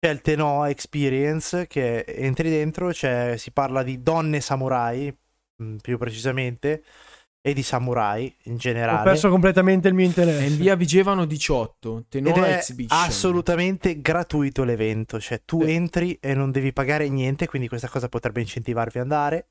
c'è 0.00 0.10
il 0.10 0.22
Tenoa 0.22 0.70
Experience 0.70 1.66
che 1.66 2.04
entri 2.04 2.48
dentro, 2.48 2.88
c'è- 2.88 3.36
si 3.36 3.50
parla 3.50 3.82
di 3.82 4.02
donne 4.02 4.40
samurai, 4.40 5.14
mh, 5.56 5.76
più 5.82 5.98
precisamente, 5.98 6.82
e 7.42 7.52
di 7.52 7.62
samurai 7.62 8.34
in 8.44 8.54
Ho 8.54 8.56
generale. 8.56 9.02
perso 9.04 9.28
completamente 9.28 9.88
il 9.88 9.94
mio 9.94 10.04
È 10.04 10.08
interesse. 10.08 10.44
in 10.44 10.56
via 10.56 10.74
Vigevano 10.74 11.26
18, 11.26 11.98
Ed 11.98 12.04
Tenora 12.08 12.46
è 12.46 12.52
Exhibition. 12.54 12.98
assolutamente 12.98 14.00
gratuito 14.00 14.64
l'evento, 14.64 15.20
cioè 15.20 15.42
tu 15.44 15.62
Sì. 15.62 15.70
entri 15.72 16.18
e 16.18 16.32
non 16.32 16.50
devi 16.50 16.72
pagare 16.72 17.06
niente, 17.10 17.46
quindi 17.46 17.68
questa 17.68 17.88
cosa 17.88 18.08
potrebbe 18.08 18.40
incentivarvi 18.40 18.98
ad 18.98 19.04
andare. 19.04 19.48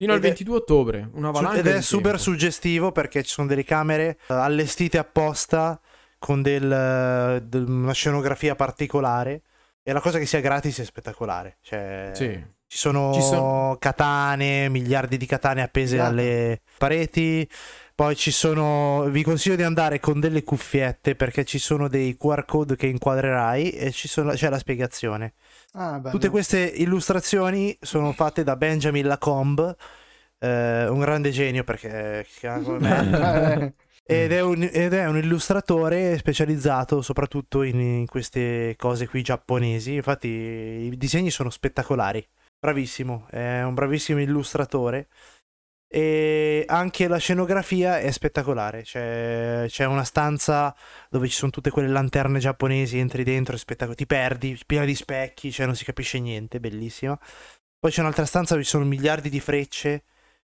Fino 0.00 0.12
al 0.12 0.18
ed 0.18 0.24
è- 0.24 0.28
22 0.28 0.56
ottobre, 0.56 1.10
una 1.12 1.30
valanga 1.30 1.58
Ed 1.58 1.66
è 1.66 1.82
super 1.82 2.12
tempo. 2.12 2.18
suggestivo 2.22 2.90
perché 2.90 3.22
ci 3.22 3.28
sono 3.30 3.46
delle 3.46 3.64
camere 3.64 4.18
eh, 4.28 4.32
allestite 4.32 4.96
apposta 4.96 5.78
con 6.18 6.40
del, 6.40 6.72
eh, 6.72 7.42
del- 7.44 7.68
una 7.68 7.92
scenografia 7.92 8.54
particolare. 8.54 9.42
E 9.82 9.92
la 9.92 10.00
cosa 10.00 10.18
che 10.18 10.24
sia 10.24 10.40
gratis 10.40 10.78
è 10.80 10.84
spettacolare. 10.84 11.58
Cioè, 11.60 12.12
Sì. 12.14 12.28
ci, 12.66 12.78
sono 12.78 13.12
Ci 13.12 13.20
sono- 13.20 13.76
katane, 13.78 14.70
miliardi 14.70 15.18
di 15.18 15.26
katane 15.26 15.60
appese 15.62 15.96
Esatto. 15.96 16.10
alle 16.10 16.60
pareti. 16.78 17.46
Poi 17.94 18.16
ci 18.16 18.30
sono. 18.30 19.04
Vi 19.10 19.22
consiglio 19.22 19.56
di 19.56 19.62
andare 19.62 20.00
con 20.00 20.18
delle 20.20 20.42
cuffiette 20.44 21.14
perché 21.14 21.44
ci 21.44 21.58
sono 21.58 21.88
dei 21.88 22.16
QR 22.16 22.46
code 22.46 22.74
che 22.76 22.86
inquadrerai 22.86 23.70
e 23.72 23.90
ci 23.90 24.08
sono- 24.08 24.32
c'è 24.32 24.48
la 24.48 24.58
spiegazione. 24.58 25.34
Ah. 25.72 26.00
Tutte 26.10 26.28
queste 26.28 26.60
illustrazioni 26.60 27.76
sono 27.80 28.12
fatte 28.12 28.42
da 28.42 28.56
Benjamin 28.56 29.06
Lacombe, 29.06 29.76
eh, 30.38 30.88
un 30.88 30.98
grande 30.98 31.30
genio 31.30 31.64
perché 31.64 32.26
come 32.40 32.78
me. 32.78 33.74
Eh, 34.10 34.24
Ed 34.24 34.32
è, 34.32 34.40
un, 34.40 34.68
ed 34.72 34.92
è 34.92 35.06
un 35.06 35.18
illustratore 35.18 36.18
specializzato 36.18 37.00
soprattutto 37.00 37.62
in, 37.62 37.78
in 37.78 38.06
queste 38.06 38.74
cose 38.76 39.06
qui 39.06 39.22
giapponesi. 39.22 39.94
Infatti, 39.94 40.26
i 40.26 40.96
disegni 40.96 41.30
sono 41.30 41.48
spettacolari. 41.48 42.26
Bravissimo, 42.58 43.28
è 43.30 43.62
un 43.62 43.74
bravissimo 43.74 44.20
illustratore. 44.20 45.06
E 45.92 46.64
anche 46.68 47.08
la 47.08 47.16
scenografia 47.18 47.98
è 47.98 48.10
spettacolare. 48.12 48.82
C'è, 48.82 49.64
c'è 49.66 49.84
una 49.86 50.04
stanza 50.04 50.74
dove 51.08 51.26
ci 51.26 51.34
sono 51.34 51.50
tutte 51.50 51.70
quelle 51.70 51.88
lanterne 51.88 52.38
giapponesi. 52.38 52.98
Entri 52.98 53.24
dentro, 53.24 53.56
è. 53.56 53.94
Ti 53.94 54.06
perdi, 54.06 54.58
piena 54.64 54.84
di 54.84 54.94
specchi, 54.94 55.50
cioè 55.50 55.66
non 55.66 55.74
si 55.74 55.84
capisce 55.84 56.20
niente. 56.20 56.60
Bellissima. 56.60 57.18
Poi 57.78 57.90
c'è 57.90 58.02
un'altra 58.02 58.26
stanza 58.26 58.52
dove 58.52 58.64
ci 58.64 58.70
sono 58.70 58.84
miliardi 58.84 59.30
di 59.30 59.40
frecce 59.40 60.04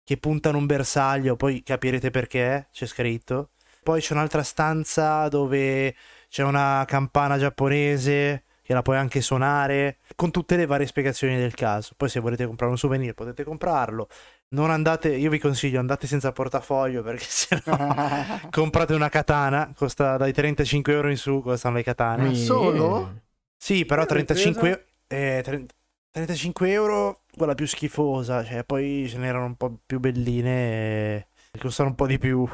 che 0.03 0.17
puntano 0.17 0.57
un 0.57 0.65
bersaglio, 0.65 1.35
poi 1.35 1.61
capirete 1.61 2.09
perché, 2.09 2.67
c'è 2.71 2.87
scritto. 2.87 3.51
Poi 3.83 4.01
c'è 4.01 4.13
un'altra 4.13 4.43
stanza 4.43 5.27
dove 5.29 5.95
c'è 6.27 6.43
una 6.43 6.83
campana 6.87 7.37
giapponese 7.37 8.43
che 8.63 8.73
la 8.73 8.81
puoi 8.81 8.97
anche 8.97 9.21
suonare, 9.21 9.97
con 10.15 10.31
tutte 10.31 10.55
le 10.55 10.65
varie 10.65 10.85
spiegazioni 10.87 11.37
del 11.37 11.53
caso. 11.53 11.93
Poi 11.95 12.09
se 12.09 12.19
volete 12.19 12.45
comprare 12.45 12.71
un 12.71 12.77
souvenir 12.77 13.13
potete 13.13 13.43
comprarlo. 13.43 14.07
Non 14.51 14.71
andate, 14.71 15.15
io 15.15 15.29
vi 15.29 15.37
consiglio, 15.37 15.79
andate 15.79 16.07
senza 16.07 16.31
portafoglio 16.31 17.03
perché 17.03 17.23
se 17.29 17.61
no 17.65 17.77
comprate 18.49 18.93
una 18.95 19.09
katana, 19.09 19.71
costa 19.75 20.17
dai 20.17 20.33
35 20.33 20.93
euro 20.93 21.09
in 21.09 21.17
su, 21.17 21.41
costano 21.41 21.75
le 21.75 21.83
katane. 21.83 22.23
Ma 22.23 22.33
solo? 22.33 23.21
Sì, 23.57 23.85
però 23.85 24.05
Eh, 24.05 24.05
35, 24.05 24.85
eh, 25.07 25.41
30 25.43 25.73
35 26.11 26.71
euro 26.71 27.21
quella 27.35 27.53
più 27.53 27.67
schifosa, 27.67 28.43
cioè 28.43 28.63
poi 28.63 29.07
ce 29.07 29.17
n'erano 29.19 29.45
un 29.45 29.55
po' 29.55 29.79
più 29.85 29.99
belline 29.99 31.17
e 31.51 31.59
costano 31.59 31.89
un 31.89 31.95
po' 31.95 32.07
di 32.07 32.17
più. 32.17 32.47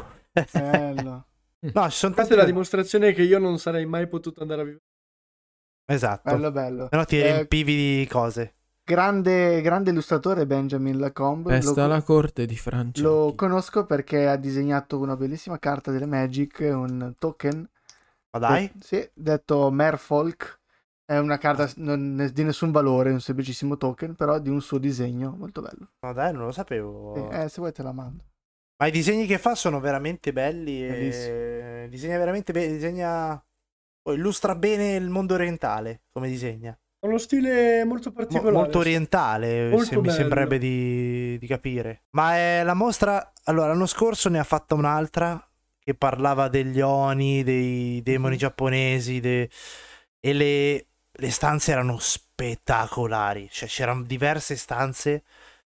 Bello. 0.52 1.28
No, 1.74 1.90
ci 1.90 1.98
sono 1.98 2.14
Questa 2.14 2.34
è 2.34 2.38
tante... 2.38 2.38
la 2.38 2.46
dimostrazione 2.46 3.14
che 3.14 3.24
io 3.24 3.40
non 3.40 3.60
sarei 3.60 3.86
mai 3.86 4.08
potuto 4.08 4.42
andare 4.42 4.62
a 4.62 4.64
vivere. 4.66 4.84
Esatto. 5.88 6.24
Bello, 6.32 6.52
bello. 6.52 6.88
Se 6.90 6.96
no 6.98 7.06
ti 7.06 7.20
Eh, 7.20 7.22
riempivi 7.22 7.76
di 8.00 8.08
cose. 8.08 8.55
Grande, 8.86 9.62
grande 9.62 9.90
illustratore 9.90 10.46
Benjamin 10.46 11.00
Lacombe. 11.00 11.52
Resta 11.56 11.88
Lo- 11.88 11.94
la 11.94 12.02
corte 12.02 12.46
di 12.46 12.56
Francia. 12.56 13.02
Lo 13.02 13.34
conosco 13.36 13.86
perché 13.86 14.28
ha 14.28 14.38
disegnato 14.38 15.00
una 15.00 15.18
bellissima 15.18 15.60
carta 15.60 15.92
delle 15.92 16.06
Magic, 16.06 16.60
un 16.72 17.16
token. 17.18 17.68
Ma 18.32 18.40
dai? 18.40 18.72
de- 18.74 18.86
sì, 18.86 19.10
detto 19.14 19.70
Merfolk. 19.72 20.60
È 21.04 21.18
una 21.18 21.38
carta 21.38 21.70
non 21.76 22.20
è 22.20 22.30
di 22.30 22.44
nessun 22.44 22.72
valore, 22.72 23.12
un 23.12 23.22
semplicissimo 23.22 23.78
token, 23.78 24.16
però 24.16 24.40
di 24.40 24.50
un 24.50 24.60
suo 24.62 24.80
disegno, 24.80 25.36
molto 25.38 25.62
bello. 25.62 25.90
Ma 26.00 26.14
dai, 26.14 26.34
non 26.34 26.46
lo 26.46 26.52
sapevo. 26.52 27.14
Sì, 27.16 27.36
eh, 27.36 27.50
se 27.50 27.60
vuoi 27.60 27.72
te 27.72 27.84
la 27.84 27.92
mando. 27.92 28.24
Ma 28.78 28.88
i 28.88 28.92
disegni 28.92 29.26
che 29.28 29.38
fa 29.38 29.56
sono 29.56 29.80
veramente 29.80 30.34
belli 30.34 30.84
e... 30.84 30.88
Bellissimo. 30.88 31.88
Disegna 31.90 32.18
veramente 32.18 32.52
bene, 32.52 32.74
disegna... 32.74 33.34
oh, 33.34 34.14
illustra 34.14 34.56
bene 34.56 34.96
il 34.96 35.10
mondo 35.10 35.36
orientale, 35.36 36.02
come 36.12 36.28
disegna. 36.28 36.76
Uno 37.06 37.18
stile 37.18 37.84
molto 37.86 38.10
Mo- 38.10 38.16
particolare. 38.16 38.52
molto 38.56 38.80
orientale, 38.80 39.70
Molto 39.70 39.86
se- 39.86 39.98
mi 39.98 40.10
sembrerebbe 40.10 40.58
di, 40.58 41.38
di 41.38 41.48
capire. 41.48 42.04
Ma 42.12 42.36
è 42.36 42.64
la 42.64 42.74
mostra, 42.74 43.32
allora, 43.44 43.68
l'anno 43.68 43.86
scorso 43.86 44.30
ne 44.30 44.40
ha 44.40 44.44
fatta 44.44 44.74
un'altra 44.74 45.40
che 45.78 45.94
parlava 45.94 46.48
degli 46.48 46.82
Oni, 46.82 47.44
dei 47.44 48.02
demoni 48.02 48.34
Mhm. 48.34 48.40
giapponesi, 48.40 49.20
de- 49.20 49.50
e 50.20 50.34
le, 50.34 50.88
le 51.12 51.30
stanze 51.32 51.72
erano 51.72 52.00
spettacolari, 52.00 53.48
cioè 53.52 53.70
c'erano 53.70 54.02
diverse 54.04 54.56
stanze, 54.56 55.24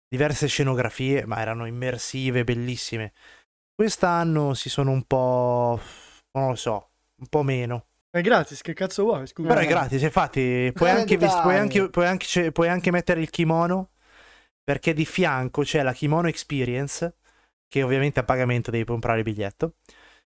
diverse 0.07 0.47
scenografie, 0.47 1.25
ma 1.27 1.39
erano 1.39 1.67
immersive, 1.67 2.43
bellissime. 2.43 3.13
Quest'anno 3.75 4.55
si 4.55 4.69
sono 4.69 4.89
un 4.91 5.03
po', 5.03 5.79
non 6.31 6.49
lo 6.49 6.55
so, 6.55 6.89
un 7.21 7.27
po' 7.27 7.43
meno. 7.43 7.88
È 8.11 8.21
gratis, 8.21 8.61
che 8.61 8.73
cazzo 8.73 9.03
vuoi? 9.03 9.27
Scusa. 9.27 9.49
Però 9.49 9.59
è 9.59 9.67
gratis, 9.67 10.01
infatti 10.01 10.71
puoi 10.73 10.89
Eh, 10.89 10.93
anche, 10.93 11.17
puoi, 11.17 11.55
anche, 11.55 11.89
puoi, 11.89 12.07
anche, 12.07 12.25
cioè, 12.25 12.51
puoi 12.51 12.67
anche 12.67 12.89
mettere 12.89 13.21
il 13.21 13.29
kimono 13.29 13.91
perché 14.63 14.93
di 14.93 15.05
fianco 15.05 15.61
c'è 15.61 15.83
la 15.83 15.93
Kimono 15.93 16.27
Experience 16.27 17.15
che 17.67 17.83
ovviamente 17.83 18.19
a 18.19 18.23
pagamento 18.23 18.71
devi 18.71 18.83
comprare 18.83 19.19
il 19.19 19.23
biglietto. 19.23 19.75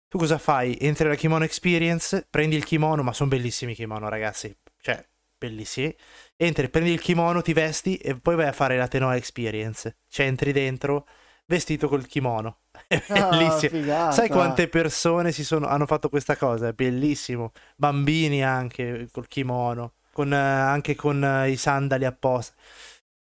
Tu 0.08 0.18
cosa 0.18 0.38
fai? 0.38 0.78
Entri 0.80 1.06
alla 1.06 1.16
Kimono 1.16 1.42
Experience, 1.42 2.26
prendi 2.30 2.54
il 2.54 2.64
kimono, 2.64 3.02
ma 3.02 3.12
sono 3.12 3.28
bellissimi 3.28 3.72
i 3.72 3.74
kimono 3.74 4.08
ragazzi, 4.08 4.56
cioè 4.80 5.04
bellissimi. 5.36 5.92
Entri, 6.36 6.68
prendi 6.68 6.92
il 6.92 7.00
kimono, 7.00 7.42
ti 7.42 7.52
vesti 7.52 7.96
e 7.96 8.14
poi 8.14 8.36
vai 8.36 8.46
a 8.46 8.52
fare 8.52 8.76
la 8.76 8.86
Tenoa 8.86 9.16
Experience. 9.16 9.96
Cioè 10.08 10.26
entri 10.26 10.52
dentro 10.52 11.08
vestito 11.46 11.88
col 11.88 12.06
kimono. 12.06 12.58
È 12.88 13.02
Ah, 13.08 13.28
bellissimo. 13.30 13.70
figata. 13.82 14.12
Sai 14.12 14.28
quante 14.28 14.68
persone 14.68 15.32
si 15.32 15.44
sono, 15.44 15.66
hanno 15.66 15.86
fatto 15.86 16.08
questa 16.08 16.36
cosa? 16.36 16.68
È 16.68 16.72
bellissimo. 16.72 17.52
Bambini 17.76 18.42
anche 18.44 19.08
col 19.12 19.26
kimono, 19.26 19.94
con, 20.12 20.32
eh, 20.32 20.36
anche 20.36 20.94
con 20.94 21.22
eh, 21.24 21.50
i 21.50 21.56
sandali 21.56 22.04
apposta. 22.04 22.54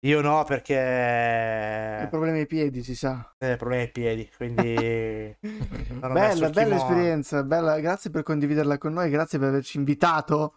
Io 0.05 0.20
no, 0.20 0.39
Il 0.41 0.45
perché 0.45 2.07
problema 2.09 2.36
ai 2.38 2.45
piedi, 2.45 2.84
si 2.84 2.93
sa. 2.93 3.34
ho 3.39 3.55
problemi 3.55 3.84
ai 3.84 3.91
piedi, 3.91 4.30
quindi 4.36 4.74
Bella, 5.39 6.47
il 6.47 6.51
bella 6.51 6.76
esperienza, 6.76 7.41
bella. 7.43 7.80
Grazie 7.80 8.09
per 8.09 8.24
condividerla 8.24 8.78
con 8.78 8.91
noi, 8.91 9.09
grazie 9.09 9.39
per 9.39 9.47
averci 9.47 9.78
invitato. 9.78 10.55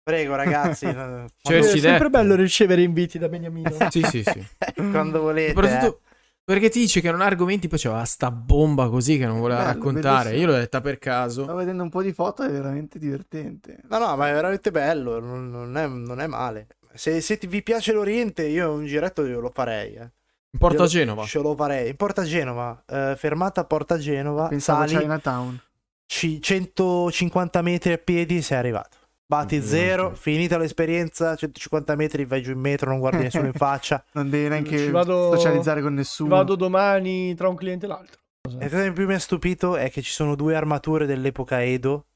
Prego, 0.00 0.36
ragazzi. 0.36 0.84
eh, 0.86 1.24
È 1.42 1.62
sempre 1.62 1.80
detto. 1.80 2.10
bello 2.10 2.34
ricevere 2.36 2.82
inviti 2.82 3.18
da 3.18 3.28
Beniamino. 3.28 3.70
Sì, 3.90 4.02
sì, 4.04 4.22
sì. 4.22 4.46
quando 4.90 5.20
volete. 5.22 5.54
Soprattutto 5.54 6.00
eh. 6.03 6.03
Perché 6.44 6.68
ti 6.68 6.80
dice 6.80 7.00
che 7.00 7.10
non 7.10 7.20
ha 7.22 7.24
argomenti, 7.26 7.68
poi 7.68 7.78
c'era 7.78 8.04
sta 8.04 8.30
bomba 8.30 8.88
così 8.90 9.16
che 9.18 9.26
non 9.26 9.40
voleva 9.40 9.60
Bello, 9.62 9.72
raccontare. 9.72 10.24
bellissimo. 10.30 10.40
Io 10.40 10.46
l'ho 10.52 10.60
detta 10.60 10.80
per 10.80 10.98
caso. 10.98 11.42
Stavo 11.44 11.58
vedendo 11.58 11.82
un 11.82 11.88
po' 11.90 12.02
di 12.02 12.12
foto, 12.12 12.42
è 12.42 12.50
veramente 12.50 12.98
divertente. 12.98 13.80
No, 13.88 13.98
no, 13.98 14.16
ma 14.16 14.28
è 14.28 14.32
veramente 14.32 14.70
bello, 14.70 15.18
non, 15.20 15.48
non 15.50 15.76
è, 15.76 15.86
non 15.86 16.20
è 16.20 16.26
male. 16.26 16.66
Se, 16.92 17.20
se 17.20 17.38
ti- 17.38 17.46
vi 17.46 17.62
piace 17.62 17.92
l'Oriente, 17.92 18.46
io 18.46 18.72
un 18.72 18.84
giretto 18.86 19.24
io 19.24 19.40
lo 19.40 19.50
farei. 19.52 19.94
Eh. 19.94 20.10
In 20.50 20.58
Porta 20.60 20.82
Io- 20.82 20.88
Genova. 20.88 21.24
Ce 21.24 21.40
lo 21.40 21.56
farei. 21.56 21.88
In 21.90 21.96
Porta 21.96 22.22
Genova, 22.24 22.84
eh, 22.86 23.14
fermata 23.16 23.62
a 23.62 23.64
Porta 23.64 23.98
Genova, 23.98 24.46
Pensavo 24.48 24.82
a 24.82 24.86
sali 24.86 25.00
Chinatown. 25.00 25.60
ci- 26.06 26.40
150 26.40 27.62
metri 27.62 27.92
a 27.92 27.98
piedi 27.98 28.40
sei 28.42 28.58
arrivato. 28.58 28.98
Batti 29.26 29.62
zero, 29.62 30.14
finita 30.14 30.58
l'esperienza, 30.58 31.34
150 31.34 31.96
metri 31.96 32.24
vai 32.26 32.42
giù 32.42 32.52
in 32.52 32.58
metro, 32.60 32.90
non 32.90 32.98
guardi 32.98 33.22
nessuno 33.24 33.46
in 33.46 33.52
faccia. 33.54 34.04
Non 34.12 34.28
devi 34.28 34.48
neanche 34.48 34.90
vado- 34.90 35.34
socializzare 35.34 35.80
con 35.80 35.94
nessuno. 35.94 36.28
Vado 36.36 36.54
domani 36.56 37.34
tra 37.34 37.48
un 37.48 37.56
cliente 37.56 37.86
e 37.86 37.88
l'altro. 37.88 38.20
La 38.58 38.68
cosa 38.68 38.82
che 38.82 38.92
più 38.92 39.06
mi 39.06 39.14
ha 39.14 39.18
stupito 39.18 39.76
è 39.76 39.90
che 39.90 40.02
ci 40.02 40.12
sono 40.12 40.34
due 40.34 40.54
armature 40.54 41.06
dell'epoca 41.06 41.62
Edo 41.64 42.06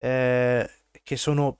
eh, 0.00 0.68
che 1.04 1.16
sono 1.16 1.58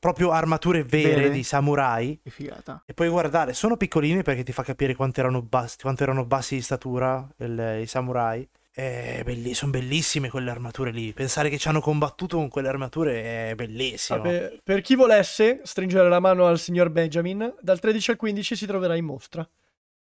proprio 0.00 0.30
armature 0.32 0.82
vere, 0.82 1.14
Vere? 1.14 1.30
di 1.30 1.42
samurai. 1.44 2.18
Che 2.22 2.30
figata. 2.30 2.82
E 2.84 2.92
puoi 2.92 3.08
guardare, 3.08 3.52
sono 3.54 3.76
piccoline 3.76 4.22
perché 4.22 4.42
ti 4.42 4.52
fa 4.52 4.62
capire 4.64 4.94
quanto 4.96 5.20
erano 5.20 5.40
bassi, 5.42 5.76
quanto 5.80 6.02
erano 6.02 6.24
bassi 6.24 6.56
di 6.56 6.62
statura 6.62 7.26
il- 7.38 7.78
i 7.82 7.86
samurai. 7.86 8.46
E 8.78 9.22
belli, 9.24 9.54
sono 9.54 9.70
bellissime 9.70 10.28
quelle 10.28 10.50
armature 10.50 10.90
lì. 10.90 11.14
Pensare 11.14 11.48
che 11.48 11.56
ci 11.56 11.66
hanno 11.68 11.80
combattuto 11.80 12.36
con 12.36 12.48
quelle 12.50 12.68
armature 12.68 13.50
è 13.50 13.54
bellissimo. 13.54 14.18
Vabbè, 14.20 14.58
per 14.62 14.82
chi 14.82 14.94
volesse 14.94 15.60
stringere 15.64 16.10
la 16.10 16.20
mano 16.20 16.44
al 16.46 16.58
signor 16.58 16.90
Benjamin, 16.90 17.54
dal 17.62 17.80
13 17.80 18.10
al 18.10 18.16
15 18.18 18.54
si 18.54 18.66
troverà 18.66 18.94
in 18.94 19.06
mostra. 19.06 19.48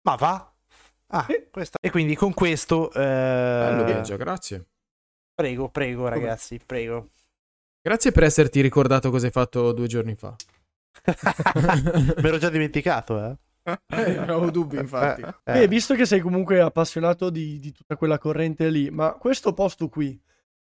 Ma 0.03 0.15
va? 0.15 0.53
Ah, 1.07 1.25
Sì. 1.27 1.47
questa- 1.51 1.77
E 1.81 1.89
quindi 1.91 2.15
con 2.15 2.33
questo... 2.33 2.89
eh, 2.93 2.99
Bello, 3.01 4.15
grazie. 4.15 4.65
Prego, 5.35 5.67
prego 5.67 6.07
ragazzi, 6.07 6.57
prego. 6.65 7.09
Grazie 7.81 8.11
per 8.13 8.23
esserti 8.23 8.61
ricordato 8.61 9.09
cosa 9.09 9.25
hai 9.25 9.31
fatto 9.33 9.73
due 9.73 9.87
giorni 9.87 10.15
fa. 10.15 10.33
Me 12.21 12.29
l'ho 12.29 12.37
già 12.37 12.49
dimenticato, 12.49 13.21
eh. 13.21 13.35
Eh, 13.63 14.13
non 14.15 14.29
avevo 14.29 14.49
dubbi, 14.51 14.77
infatti. 14.77 15.21
Eh, 15.43 15.61
E 15.63 15.67
visto 15.67 15.93
che 15.93 16.05
sei 16.05 16.19
comunque 16.19 16.59
appassionato 16.61 17.29
di, 17.29 17.59
di 17.59 17.71
tutta 17.71 17.95
quella 17.95 18.17
corrente 18.17 18.69
lì, 18.69 18.89
ma 18.89 19.13
questo 19.13 19.53
posto 19.53 19.87
qui, 19.89 20.19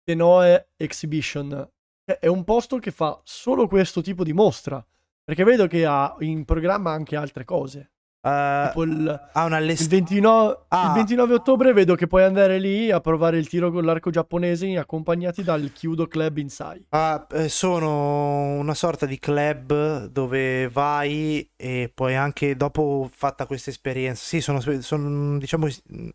Tenoe 0.04 0.70
Exhibition, 0.76 1.70
è- 2.04 2.18
è 2.20 2.28
un 2.28 2.44
posto 2.44 2.78
che 2.80 2.92
fa 2.92 3.20
solo 3.24 3.68
questo 3.68 4.02
tipo 4.02 4.24
di 4.24 4.34
mostra. 4.34 4.86
Perché 5.26 5.46
vedo 5.46 5.68
che 5.68 5.86
ha 5.86 6.14
in 6.20 6.44
programma 6.44 6.92
anche 6.92 7.16
altre 7.16 7.46
cose. 7.46 7.93
Eh, 8.26 8.68
Tipo 8.68 8.84
il, 8.84 8.92
il 8.92 9.30
allestimento... 9.34 9.96
29, 10.14 10.58
Ah. 10.70 10.88
il 10.88 10.94
29 10.94 11.34
ottobre 11.34 11.74
vedo 11.74 11.96
che 11.96 12.08
puoi 12.08 12.24
andare 12.24 12.58
lì 12.58 12.90
a 12.90 13.00
provare 13.00 13.38
il 13.38 13.48
tiro 13.48 13.70
con 13.72 13.84
l'arco 13.84 14.10
giapponese 14.10 14.78
accompagnati 14.78 15.44
dal 15.44 15.72
Kyudo 15.74 16.08
Club 16.08 16.38
Insai. 16.38 16.86
Ah, 16.90 17.28
eh, 17.32 17.50
sono 17.50 18.54
una 18.58 18.74
sorta 18.74 19.06
di 19.06 19.20
club 19.20 20.06
dove 20.08 20.70
vai 20.70 21.48
e 21.56 21.92
poi 21.94 22.16
anche 22.16 22.56
dopo 22.56 23.10
fatta 23.14 23.46
questa 23.46 23.70
esperienza, 23.70 24.24
sì, 24.24 24.42
sono, 24.42 24.60
sono, 24.80 25.38
diciamo, 25.38 25.68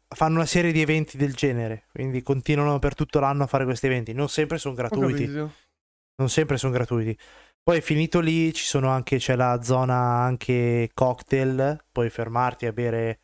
fanno 0.08 0.34
una 0.36 0.46
serie 0.46 0.72
di 0.72 0.80
eventi 0.80 1.16
del 1.16 1.34
genere, 1.34 1.84
quindi 1.92 2.22
continuano 2.22 2.78
per 2.78 2.94
tutto 2.94 3.20
l'anno 3.20 3.44
a 3.44 3.46
fare 3.46 3.64
questi 3.64 3.86
eventi. 3.86 4.12
Non 4.12 4.28
sempre 4.28 4.58
sono 4.58 4.74
gratuiti, 4.74 5.26
non 5.26 6.28
sempre 6.28 6.56
sono 6.56 6.72
gratuiti. 6.72 7.16
Poi 7.62 7.80
finito 7.82 8.20
lì 8.20 8.52
ci 8.54 8.64
sono 8.64 8.88
anche, 8.88 9.18
c'è 9.18 9.36
la 9.36 9.60
zona 9.62 9.94
anche 10.22 10.90
cocktail, 10.94 11.84
puoi 11.92 12.08
fermarti 12.08 12.64
a 12.64 12.72
bere, 12.72 13.20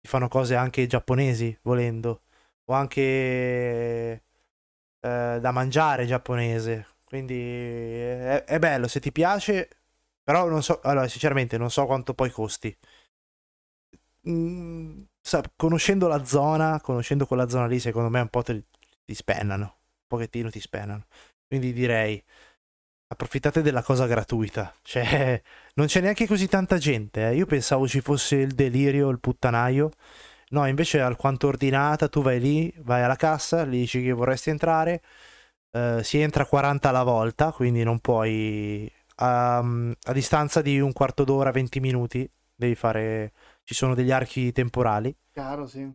ti 0.00 0.08
fanno 0.08 0.26
cose 0.28 0.56
anche 0.56 0.86
giapponesi 0.88 1.56
volendo, 1.62 2.22
o 2.64 2.72
anche 2.74 3.00
eh, 3.02 4.22
da 5.00 5.50
mangiare 5.52 6.06
giapponese. 6.06 6.86
Quindi 7.04 7.34
è, 7.40 8.44
è 8.44 8.58
bello 8.58 8.88
se 8.88 9.00
ti 9.00 9.12
piace, 9.12 9.68
però 10.24 10.48
non 10.48 10.62
so, 10.62 10.80
allora 10.82 11.06
sinceramente 11.08 11.56
non 11.58 11.70
so 11.70 11.86
quanto 11.86 12.14
poi 12.14 12.30
costi. 12.30 12.76
Mm, 14.28 15.02
sa- 15.20 15.42
conoscendo 15.56 16.08
la 16.08 16.24
zona, 16.24 16.80
conoscendo 16.80 17.26
quella 17.26 17.48
zona 17.48 17.66
lì, 17.66 17.78
secondo 17.78 18.08
me 18.08 18.20
un 18.20 18.28
po' 18.28 18.42
te- 18.42 18.64
ti 19.04 19.14
spennano, 19.14 19.64
un 19.64 20.06
pochettino 20.06 20.50
ti 20.50 20.60
spennano. 20.60 21.06
Quindi 21.46 21.72
direi 21.72 22.22
approfittate 23.14 23.62
della 23.62 23.82
cosa 23.82 24.06
gratuita. 24.06 24.72
Cioè, 24.82 25.40
non 25.74 25.86
c'è 25.86 26.00
neanche 26.00 26.26
così 26.26 26.46
tanta 26.48 26.78
gente. 26.78 27.26
eh. 27.28 27.34
Io 27.36 27.46
pensavo 27.46 27.88
ci 27.88 28.00
fosse 28.00 28.36
il 28.36 28.52
delirio, 28.54 29.08
il 29.10 29.20
puttanaio. 29.20 29.90
No, 30.50 30.66
invece 30.66 30.98
è 30.98 31.00
alquanto 31.02 31.48
ordinata. 31.48 32.08
Tu 32.08 32.22
vai 32.22 32.40
lì, 32.40 32.72
vai 32.78 33.02
alla 33.02 33.16
cassa, 33.16 33.64
gli 33.64 33.78
dici 33.78 34.02
che 34.02 34.12
vorresti 34.12 34.50
entrare. 34.50 35.02
eh, 35.72 36.00
si 36.04 36.18
entra 36.20 36.46
40 36.46 36.90
alla 36.90 37.02
volta, 37.04 37.52
quindi 37.52 37.82
non 37.84 37.98
puoi. 38.00 38.90
A, 39.16 39.58
a 39.58 40.12
distanza 40.12 40.60
di 40.62 40.80
un 40.80 40.92
quarto 40.92 41.24
d'ora, 41.24 41.50
20 41.52 41.80
minuti, 41.80 42.28
devi 42.54 42.74
fare. 42.74 43.32
Ci 43.64 43.74
sono 43.74 43.94
degli 43.94 44.10
archi 44.12 44.52
temporali. 44.52 45.14
Chiaro, 45.32 45.66
sì. 45.66 45.88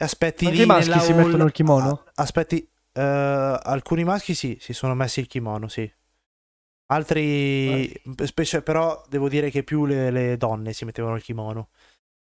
Aspetti 0.00 0.46
Anche 0.46 0.58
lì 0.58 0.62
i 0.62 0.66
maschi 0.66 1.00
si 1.00 1.12
hall- 1.12 1.16
mettono 1.16 1.44
il 1.44 1.52
kimono? 1.52 2.04
Aspetti. 2.14 2.68
eh, 2.92 3.00
alcuni 3.62 4.04
maschi 4.04 4.34
sì, 4.34 4.56
si 4.60 4.72
sono 4.72 4.94
messi 4.94 5.20
il 5.20 5.26
kimono, 5.26 5.68
sì. 5.68 5.90
Altri, 6.90 7.92
specie, 8.24 8.62
però 8.62 9.02
devo 9.08 9.28
dire 9.28 9.50
che 9.50 9.62
più 9.62 9.84
le, 9.84 10.10
le 10.10 10.36
donne 10.36 10.72
si 10.72 10.84
mettevano 10.84 11.16
il 11.16 11.22
kimono. 11.22 11.68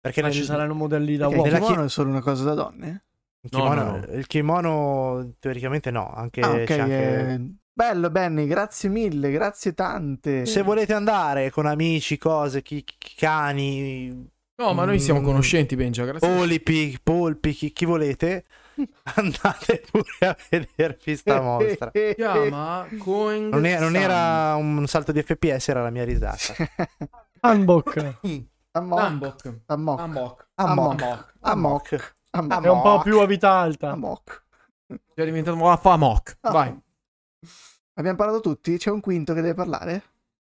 Perché 0.01 0.21
Ma 0.21 0.29
nel- 0.29 0.37
ci 0.37 0.45
saranno 0.45 0.75
modelli 0.75 1.17
da 1.17 1.29
uomo. 1.29 1.39
il 1.39 1.45
nella 1.45 1.59
chi- 1.61 1.67
kimono 1.67 1.85
è 1.87 1.89
solo 1.89 2.11
una 2.11 2.21
cosa 2.21 2.45
da 2.45 2.55
donne? 2.55 3.05
il 3.41 3.51
No, 3.53 3.59
kimono, 3.61 3.83
no, 3.85 3.91
no. 4.07 4.13
il 4.15 4.27
kimono 4.27 5.35
teoricamente 5.39 5.91
no, 5.93 6.13
anche, 6.13 6.41
Ah, 6.43 6.51
ok. 6.55 6.65
c'è 6.65 6.79
anche- 6.81 7.35
eh, 7.35 7.41
Bello, 7.73 8.11
Benny, 8.11 8.47
grazie 8.49 8.89
mille, 8.89 9.31
grazie 9.31 9.73
tante. 9.75 10.45
Se 10.47 10.63
volete 10.63 10.93
andare 10.93 11.51
con 11.51 11.67
amici, 11.67 12.19
cose, 12.19 12.61
chi, 12.63 12.83
chi- 12.83 13.15
cani, 13.15 14.29
No, 14.61 14.75
ma 14.75 14.85
noi 14.85 14.99
siamo 14.99 15.21
Mm. 15.21 15.25
conoscenti, 15.25 15.77
Benja, 15.77 16.05
grazie. 16.05 16.29
polipi, 16.29 16.99
polpi, 17.01 17.53
chi, 17.53 17.71
chi 17.73 17.85
volete, 17.85 18.45
andate 19.17 19.83
pure 19.91 20.29
a 20.29 20.37
vedervi 20.51 21.17
sta 21.17 21.41
mostra. 21.41 21.91
Eh, 21.93 22.15
Chiama 22.15 22.87
Going 22.93 23.53
Non, 23.53 23.65
è- 23.65 23.79
non 23.81 23.97
era 23.97 24.55
un 24.57 24.87
salto 24.87 25.13
di 25.13 25.23
FPS, 25.23 25.69
era 25.69 25.83
la 25.83 25.91
mia 25.91 26.05
risata. 26.05 26.55
Ambok. 27.41 28.19
Amok. 28.73 29.59
Amok. 29.67 30.49
Amok. 30.55 31.35
Amok. 31.41 32.17
È 32.31 32.69
un 32.69 32.83
po' 32.83 33.01
più 33.03 33.21
a 33.21 33.27
vita 33.27 33.51
alta. 33.53 33.91
Amok. 33.91 34.45
È 35.15 35.25
diventato 35.25 35.57
un 35.61 35.79
fa 35.79 35.93
Amok. 35.93 36.39
Ah. 36.41 36.51
Vai. 36.51 36.79
Abbiamo 37.95 38.17
parlato 38.17 38.41
tutti? 38.41 38.77
C'è 38.79 38.91
un 38.91 39.01
quinto 39.01 39.35
che 39.35 39.41
deve 39.41 39.55
parlare? 39.55 40.03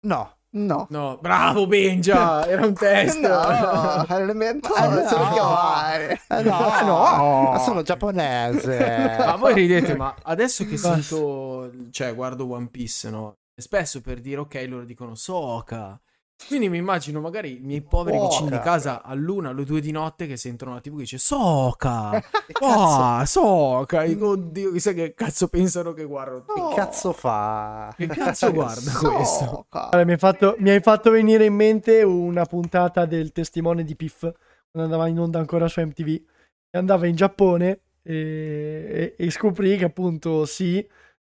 No. 0.07 0.37
No. 0.57 0.87
No, 0.91 1.19
bravo 1.21 1.67
Benja, 1.67 2.47
era 2.47 2.65
un 2.65 2.75
test. 2.75 3.19
No, 3.19 3.29
era 3.51 4.19
l'elemento, 4.19 4.69
Ma 4.77 4.87
no. 4.87 5.09
se 5.09 5.19
lo 5.19 5.29
chiamare. 5.33 6.21
Eh, 6.29 6.43
no, 6.43 6.81
no. 6.85 7.51
ma 7.51 7.59
sono 7.59 7.83
giapponese. 7.83 9.17
Ma 9.19 9.35
voi 9.35 9.55
ridete, 9.55 9.97
ma 9.97 10.15
adesso 10.23 10.65
che 10.65 10.77
sento, 10.77 11.71
cioè 11.91 12.15
guardo 12.15 12.49
One 12.51 12.69
Piece, 12.69 13.11
no? 13.11 13.39
Spesso 13.57 14.01
per 14.01 14.21
dire 14.21 14.41
ok, 14.41 14.65
loro 14.69 14.85
dicono 14.85 15.15
Soka. 15.17 16.01
Quindi 16.47 16.69
mi 16.69 16.77
immagino 16.79 17.21
magari 17.21 17.57
i 17.57 17.61
miei 17.61 17.81
poveri 17.81 18.17
Soka. 18.19 18.29
vicini 18.29 18.51
di 18.51 18.59
casa 18.61 19.03
all'una, 19.03 19.49
alle 19.51 19.65
due 19.65 19.81
di 19.81 19.91
notte 19.93 20.27
che 20.27 20.37
sentono 20.37 20.75
la 20.75 20.81
TV 20.81 20.93
che 20.97 21.01
dice 21.01 21.17
cazzo, 22.53 22.65
Ah, 22.65 23.25
Soka. 23.25 24.03
Dico, 24.05 24.29
oddio, 24.31 24.73
chissà 24.73 24.93
che 24.93 25.15
cazzo 25.15 25.49
pensano 25.49 25.93
che 25.93 26.05
guardo. 26.05 26.45
che 26.53 26.75
cazzo 26.75 27.13
fa? 27.13 27.95
Che 27.97 28.07
cazzo 28.09 28.53
guarda 28.53 28.91
questo? 28.93 29.45
Soca. 29.47 29.89
Allora, 29.91 30.05
mi, 30.05 30.13
hai 30.13 30.19
fatto, 30.19 30.57
mi 30.59 30.71
hai 30.71 30.81
fatto 30.81 31.11
venire 31.11 31.45
in 31.47 31.55
mente 31.55 32.03
una 32.03 32.45
puntata 32.45 33.07
del 33.07 33.33
testimone 33.33 33.83
di 33.85 33.97
Piff 33.97 34.21
quando 34.21 34.93
andava 34.93 35.07
in 35.09 35.19
onda 35.19 35.39
ancora 35.39 35.67
su 35.69 35.81
MTV 35.81 36.09
e 36.09 36.79
andava 36.79 37.07
in 37.07 37.15
Giappone 37.15 37.81
e, 38.03 39.15
e- 39.17 39.25
e 39.25 39.31
scoprì 39.31 39.77
che 39.79 39.85
appunto 39.85 40.45
sì 40.45 40.85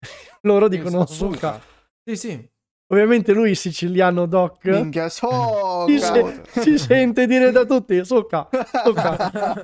loro 0.42 0.68
dicono 0.68 1.07
Soka 1.07 1.61
Sì, 2.05 2.16
sì. 2.16 2.51
Ovviamente 2.91 3.32
lui 3.32 3.55
siciliano 3.55 4.26
doc 4.26 4.64
Minchia, 4.64 5.09
Soca. 5.09 5.86
si, 5.86 5.99
se- 6.01 6.43
si 6.62 6.78
sente 6.78 7.26
dire 7.26 7.51
da 7.53 7.64
tutti 7.64 8.05
Soka 8.05 8.49
Soka 8.84 9.62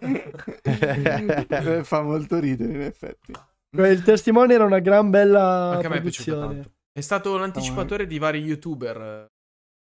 Eh, 0.62 1.85
Fa 1.85 2.03
molto 2.03 2.39
ridere, 2.39 2.72
in 2.72 2.81
effetti. 2.83 3.33
il 3.77 4.03
testimone 4.03 4.55
era 4.55 4.64
una 4.64 4.79
gran 4.81 5.11
bella 5.11 5.70
Anche 5.72 5.87
a 5.87 5.89
me 5.91 5.97
è 5.97 6.01
piaciuto 6.01 6.31
produzione 6.31 6.55
tanto. 6.62 6.70
È 6.93 7.01
stato 7.01 7.37
l'anticipatore 7.37 8.07
di 8.07 8.18
vari 8.18 8.39
youtuber. 8.41 9.27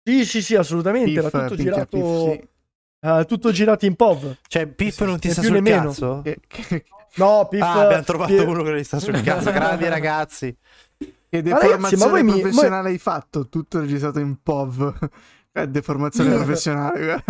sì 0.02 0.24
sì 0.24 0.42
sì 0.42 0.56
assolutamente 0.56 1.10
Piff, 1.10 1.18
era 1.18 1.28
tutto 1.30 1.54
minchia, 1.54 1.72
girato 1.86 1.96
Piff, 1.96 2.40
sì. 2.40 2.48
eh, 3.06 3.24
tutto 3.26 3.50
girato 3.52 3.86
in 3.86 3.94
POV 3.96 4.36
Cioè, 4.48 4.66
Piff 4.66 5.00
non 5.02 5.18
ti 5.18 5.30
sta 5.30 5.42
sul 5.42 5.60
meno. 5.62 5.82
cazzo? 5.84 6.20
Che- 6.24 6.40
no 7.16 7.46
Piff 7.48 7.62
Ah, 7.62 7.80
abbiamo 7.84 8.02
trovato 8.02 8.34
Piff- 8.34 8.46
uno 8.46 8.62
che 8.62 8.76
gli 8.76 8.82
sta 8.84 8.98
sul 8.98 9.20
cazzo. 9.22 9.50
Grandi 9.52 9.88
ragazzi. 9.88 10.56
Che 11.42 11.48
Ma 11.50 11.58
ragazzi, 11.58 11.66
deformazione 11.94 12.04
ma 12.04 12.10
voi 12.10 12.22
mi- 12.22 12.40
professionale 12.40 12.88
hai 12.90 12.98
fatto? 12.98 13.48
Tutto 13.48 13.80
registrato 13.80 14.18
in 14.18 14.36
POV. 14.42 15.08
Eh, 15.52 15.66
deformazione 15.68 16.34
professionale. 16.34 17.22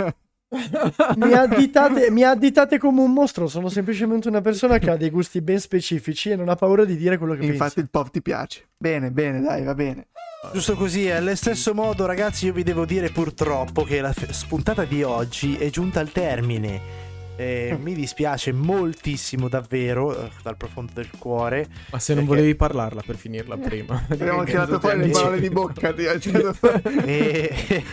mi 1.16 1.32
additate, 1.32 2.10
mi 2.10 2.22
additate 2.22 2.78
come 2.78 3.00
un 3.00 3.12
mostro. 3.12 3.46
Sono 3.48 3.68
semplicemente 3.68 4.28
una 4.28 4.40
persona 4.40 4.78
che 4.78 4.90
ha 4.90 4.96
dei 4.96 5.10
gusti 5.10 5.40
ben 5.42 5.58
specifici 5.60 6.30
e 6.30 6.36
non 6.36 6.48
ha 6.48 6.54
paura 6.54 6.84
di 6.84 6.96
dire 6.96 7.18
quello 7.18 7.34
che 7.34 7.44
Infatti 7.44 7.74
pensa. 7.74 7.80
il 7.80 7.88
POV 7.90 8.10
ti 8.10 8.22
piace. 8.22 8.68
Bene, 8.76 9.10
bene, 9.10 9.40
dai, 9.40 9.64
va 9.64 9.74
bene. 9.74 10.06
Giusto 10.52 10.76
così, 10.76 11.10
allo 11.10 11.34
stesso 11.34 11.74
modo, 11.74 12.06
ragazzi, 12.06 12.46
io 12.46 12.52
vi 12.52 12.62
devo 12.62 12.84
dire 12.84 13.10
purtroppo 13.10 13.82
che 13.82 14.00
la 14.00 14.12
f- 14.12 14.30
spuntata 14.30 14.84
di 14.84 15.02
oggi 15.02 15.56
è 15.56 15.68
giunta 15.70 15.98
al 15.98 16.12
termine. 16.12 17.05
Eh, 17.36 17.76
mi 17.80 17.94
dispiace 17.94 18.52
moltissimo, 18.52 19.48
davvero, 19.48 20.18
eh, 20.24 20.30
dal 20.42 20.56
profondo 20.56 20.92
del 20.94 21.10
cuore. 21.18 21.66
Ma 21.90 21.98
se 21.98 22.14
non 22.14 22.24
Perché- 22.24 22.38
volevi 22.40 22.54
parlarla 22.56 23.02
per 23.04 23.16
finirla 23.16 23.56
prima. 23.56 24.04
Abbiamo 24.10 24.44
tirato 24.44 24.80
fuori 24.80 24.98
le 25.00 25.08
parole 25.08 25.40
di 25.40 25.50
bocca. 25.50 25.92
ti. 25.92 26.04
E, 27.06 27.84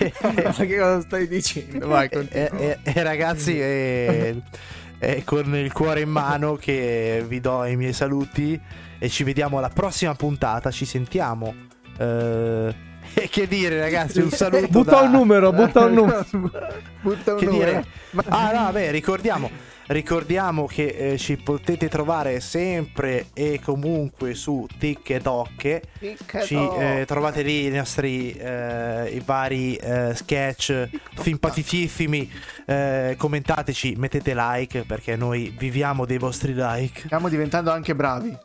Ma 0.43 0.51
che 0.53 0.77
cosa 0.77 1.01
stai 1.01 1.27
dicendo? 1.27 1.87
Vai, 1.87 2.07
e, 2.09 2.27
e- 2.29 2.77
e, 2.83 3.03
ragazzi, 3.03 3.59
eh, 3.59 4.41
è 4.97 5.23
con 5.23 5.55
il 5.55 5.71
cuore 5.73 6.01
in 6.01 6.09
mano 6.09 6.55
che 6.55 7.23
vi 7.27 7.39
do 7.39 7.65
i 7.65 7.75
miei 7.75 7.93
saluti 7.93 8.59
e 8.99 9.09
ci 9.09 9.23
vediamo 9.23 9.57
alla 9.57 9.69
prossima 9.69 10.15
puntata. 10.15 10.71
Ci 10.71 10.85
sentiamo. 10.85 11.53
Eh, 11.97 12.91
e 13.14 13.28
che 13.32 13.47
dire, 13.47 13.80
ragazzi, 13.80 14.20
un 14.20 14.30
saluto. 14.32 14.68
Butta 14.68 14.91
da- 14.91 15.01
un 15.01 15.11
numero, 15.11 15.51
butta 15.51 15.86
un 15.86 15.93
numero. 15.93 16.26
Butta 17.01 17.34
un 17.34 17.39
Che 17.39 17.45
numero. 17.45 17.66
dire? 17.72 17.86
Ah, 18.30 18.51
no, 18.51 18.72
beh, 18.72 18.91
ricordiamo. 18.91 19.72
Ricordiamo 19.86 20.66
che 20.66 20.86
eh, 20.86 21.18
ci 21.18 21.36
potete 21.36 21.89
trovare 21.89 22.39
sempre 22.39 23.26
e 23.34 23.59
comunque 23.61 24.34
su 24.34 24.66
TikTok. 24.80 25.80
Ci 26.45 26.55
eh, 26.55 27.03
trovate 27.05 27.41
lì 27.41 27.66
i 27.66 27.70
nostri 27.70 28.32
eh, 28.32 29.09
i 29.14 29.22
vari 29.26 29.76
eh, 29.76 30.14
sketch 30.16 30.88
simpaticissimi. 31.20 32.32
Eh, 32.66 33.16
commentateci, 33.18 33.95
mettete 33.97 34.34
like 34.34 34.84
perché 34.88 35.18
noi 35.18 35.53
viviamo 35.57 36.05
dei 36.05 36.18
vostri 36.18 36.53
like. 36.55 37.01
Stiamo 37.05 37.28
diventando 37.28 37.70
anche 37.70 37.93
bravi. 37.93 38.38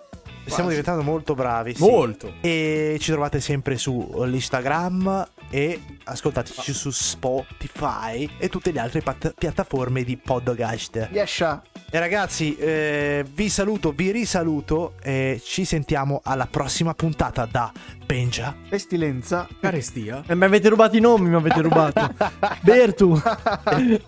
Stiamo 0.51 0.68
diventando 0.70 1.03
molto 1.03 1.34
bravi. 1.34 1.74
sì. 1.74 1.82
Molto. 1.82 2.32
E 2.40 2.96
ci 3.01 3.11
trovate 3.11 3.40
sempre 3.40 3.76
su 3.76 4.24
Instagram 4.26 5.28
e 5.51 5.80
ascoltateci 6.05 6.72
su 6.72 6.90
Spotify 6.90 8.28
e 8.38 8.49
tutte 8.49 8.70
le 8.72 8.80
altre 8.80 9.01
pat- 9.01 9.34
piattaforme 9.36 10.03
di 10.05 10.16
podcast. 10.16 11.09
Yesha. 11.12 11.62
E 11.90 11.99
ragazzi, 11.99 12.55
eh, 12.57 13.24
vi 13.32 13.49
saluto, 13.49 13.92
vi 13.92 14.11
risaluto 14.11 14.92
e 15.03 15.40
ci 15.42 15.64
sentiamo 15.64 16.20
alla 16.22 16.46
prossima 16.46 16.92
puntata 16.94 17.46
da 17.51 17.72
Benja. 18.05 18.55
Pestilenza. 18.68 19.46
Carestia. 19.61 20.22
Eh, 20.26 20.34
mi 20.34 20.44
avete 20.44 20.68
rubato 20.68 20.96
i 20.96 21.01
nomi, 21.01 21.28
mi 21.30 21.34
avete 21.36 21.61
rubato. 21.62 22.12
Bertu. 22.61 23.20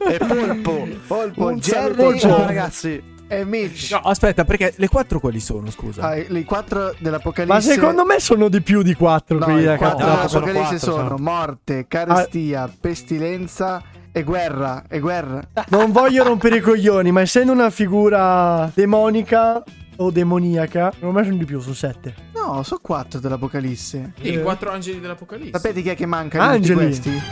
e 0.09 0.19
Polpo. 0.19 0.89
Polpo, 1.07 1.47
Un 1.47 1.57
Jerry 1.59 1.95
saluto, 1.95 2.19
Ciao. 2.19 2.47
ragazzi. 2.47 3.03
E 3.31 3.45
Mitch. 3.45 3.93
No, 3.93 3.99
aspetta, 3.99 4.45
perché 4.45 4.75
le 4.77 4.89
quattro 4.89 5.21
quali 5.21 5.39
sono, 5.39 5.71
scusa? 5.71 6.03
Ah, 6.03 6.17
i 6.17 6.43
quattro 6.43 6.93
dell'Apocalisse. 6.99 7.55
Ma 7.55 7.61
secondo 7.61 8.05
me 8.05 8.19
sono 8.19 8.49
di 8.49 8.61
più 8.61 8.83
di 8.83 8.95
quattro 8.95 9.39
no, 9.39 9.57
i 9.57 9.63
da 9.63 9.77
quattro 9.77 10.05
no, 10.05 10.27
sono 10.27 10.47
dell'Apocalisse 10.47 10.85
sono, 10.85 11.09
sono. 11.09 11.17
morte, 11.19 11.87
carestia, 11.87 12.69
pestilenza 12.81 13.81
e 14.11 14.25
guerra. 14.25 14.83
E 14.89 14.99
guerra. 14.99 15.41
Non 15.69 15.93
voglio 15.93 16.25
rompere 16.25 16.57
i 16.57 16.61
coglioni, 16.61 17.13
ma 17.13 17.21
essendo 17.21 17.53
una 17.53 17.71
figura 17.71 18.69
demonica 18.75 19.63
o 19.99 20.11
demoniaca, 20.11 20.91
secondo 20.93 21.17
me 21.17 21.25
sono 21.25 21.37
di 21.37 21.45
più, 21.45 21.61
sono 21.61 21.75
sette. 21.75 22.13
No, 22.35 22.65
sono 22.65 22.81
quattro 22.83 23.21
dell'Apocalisse. 23.21 24.15
Sì, 24.21 24.33
i 24.33 24.43
quattro 24.43 24.73
angeli 24.73 24.99
dell'Apocalisse. 24.99 25.53
Sapete 25.53 25.83
chi 25.83 25.91
è 25.91 25.95
che 25.95 26.07
manca 26.07 26.43
Angeli. 26.43 26.75
questi? 26.87 27.23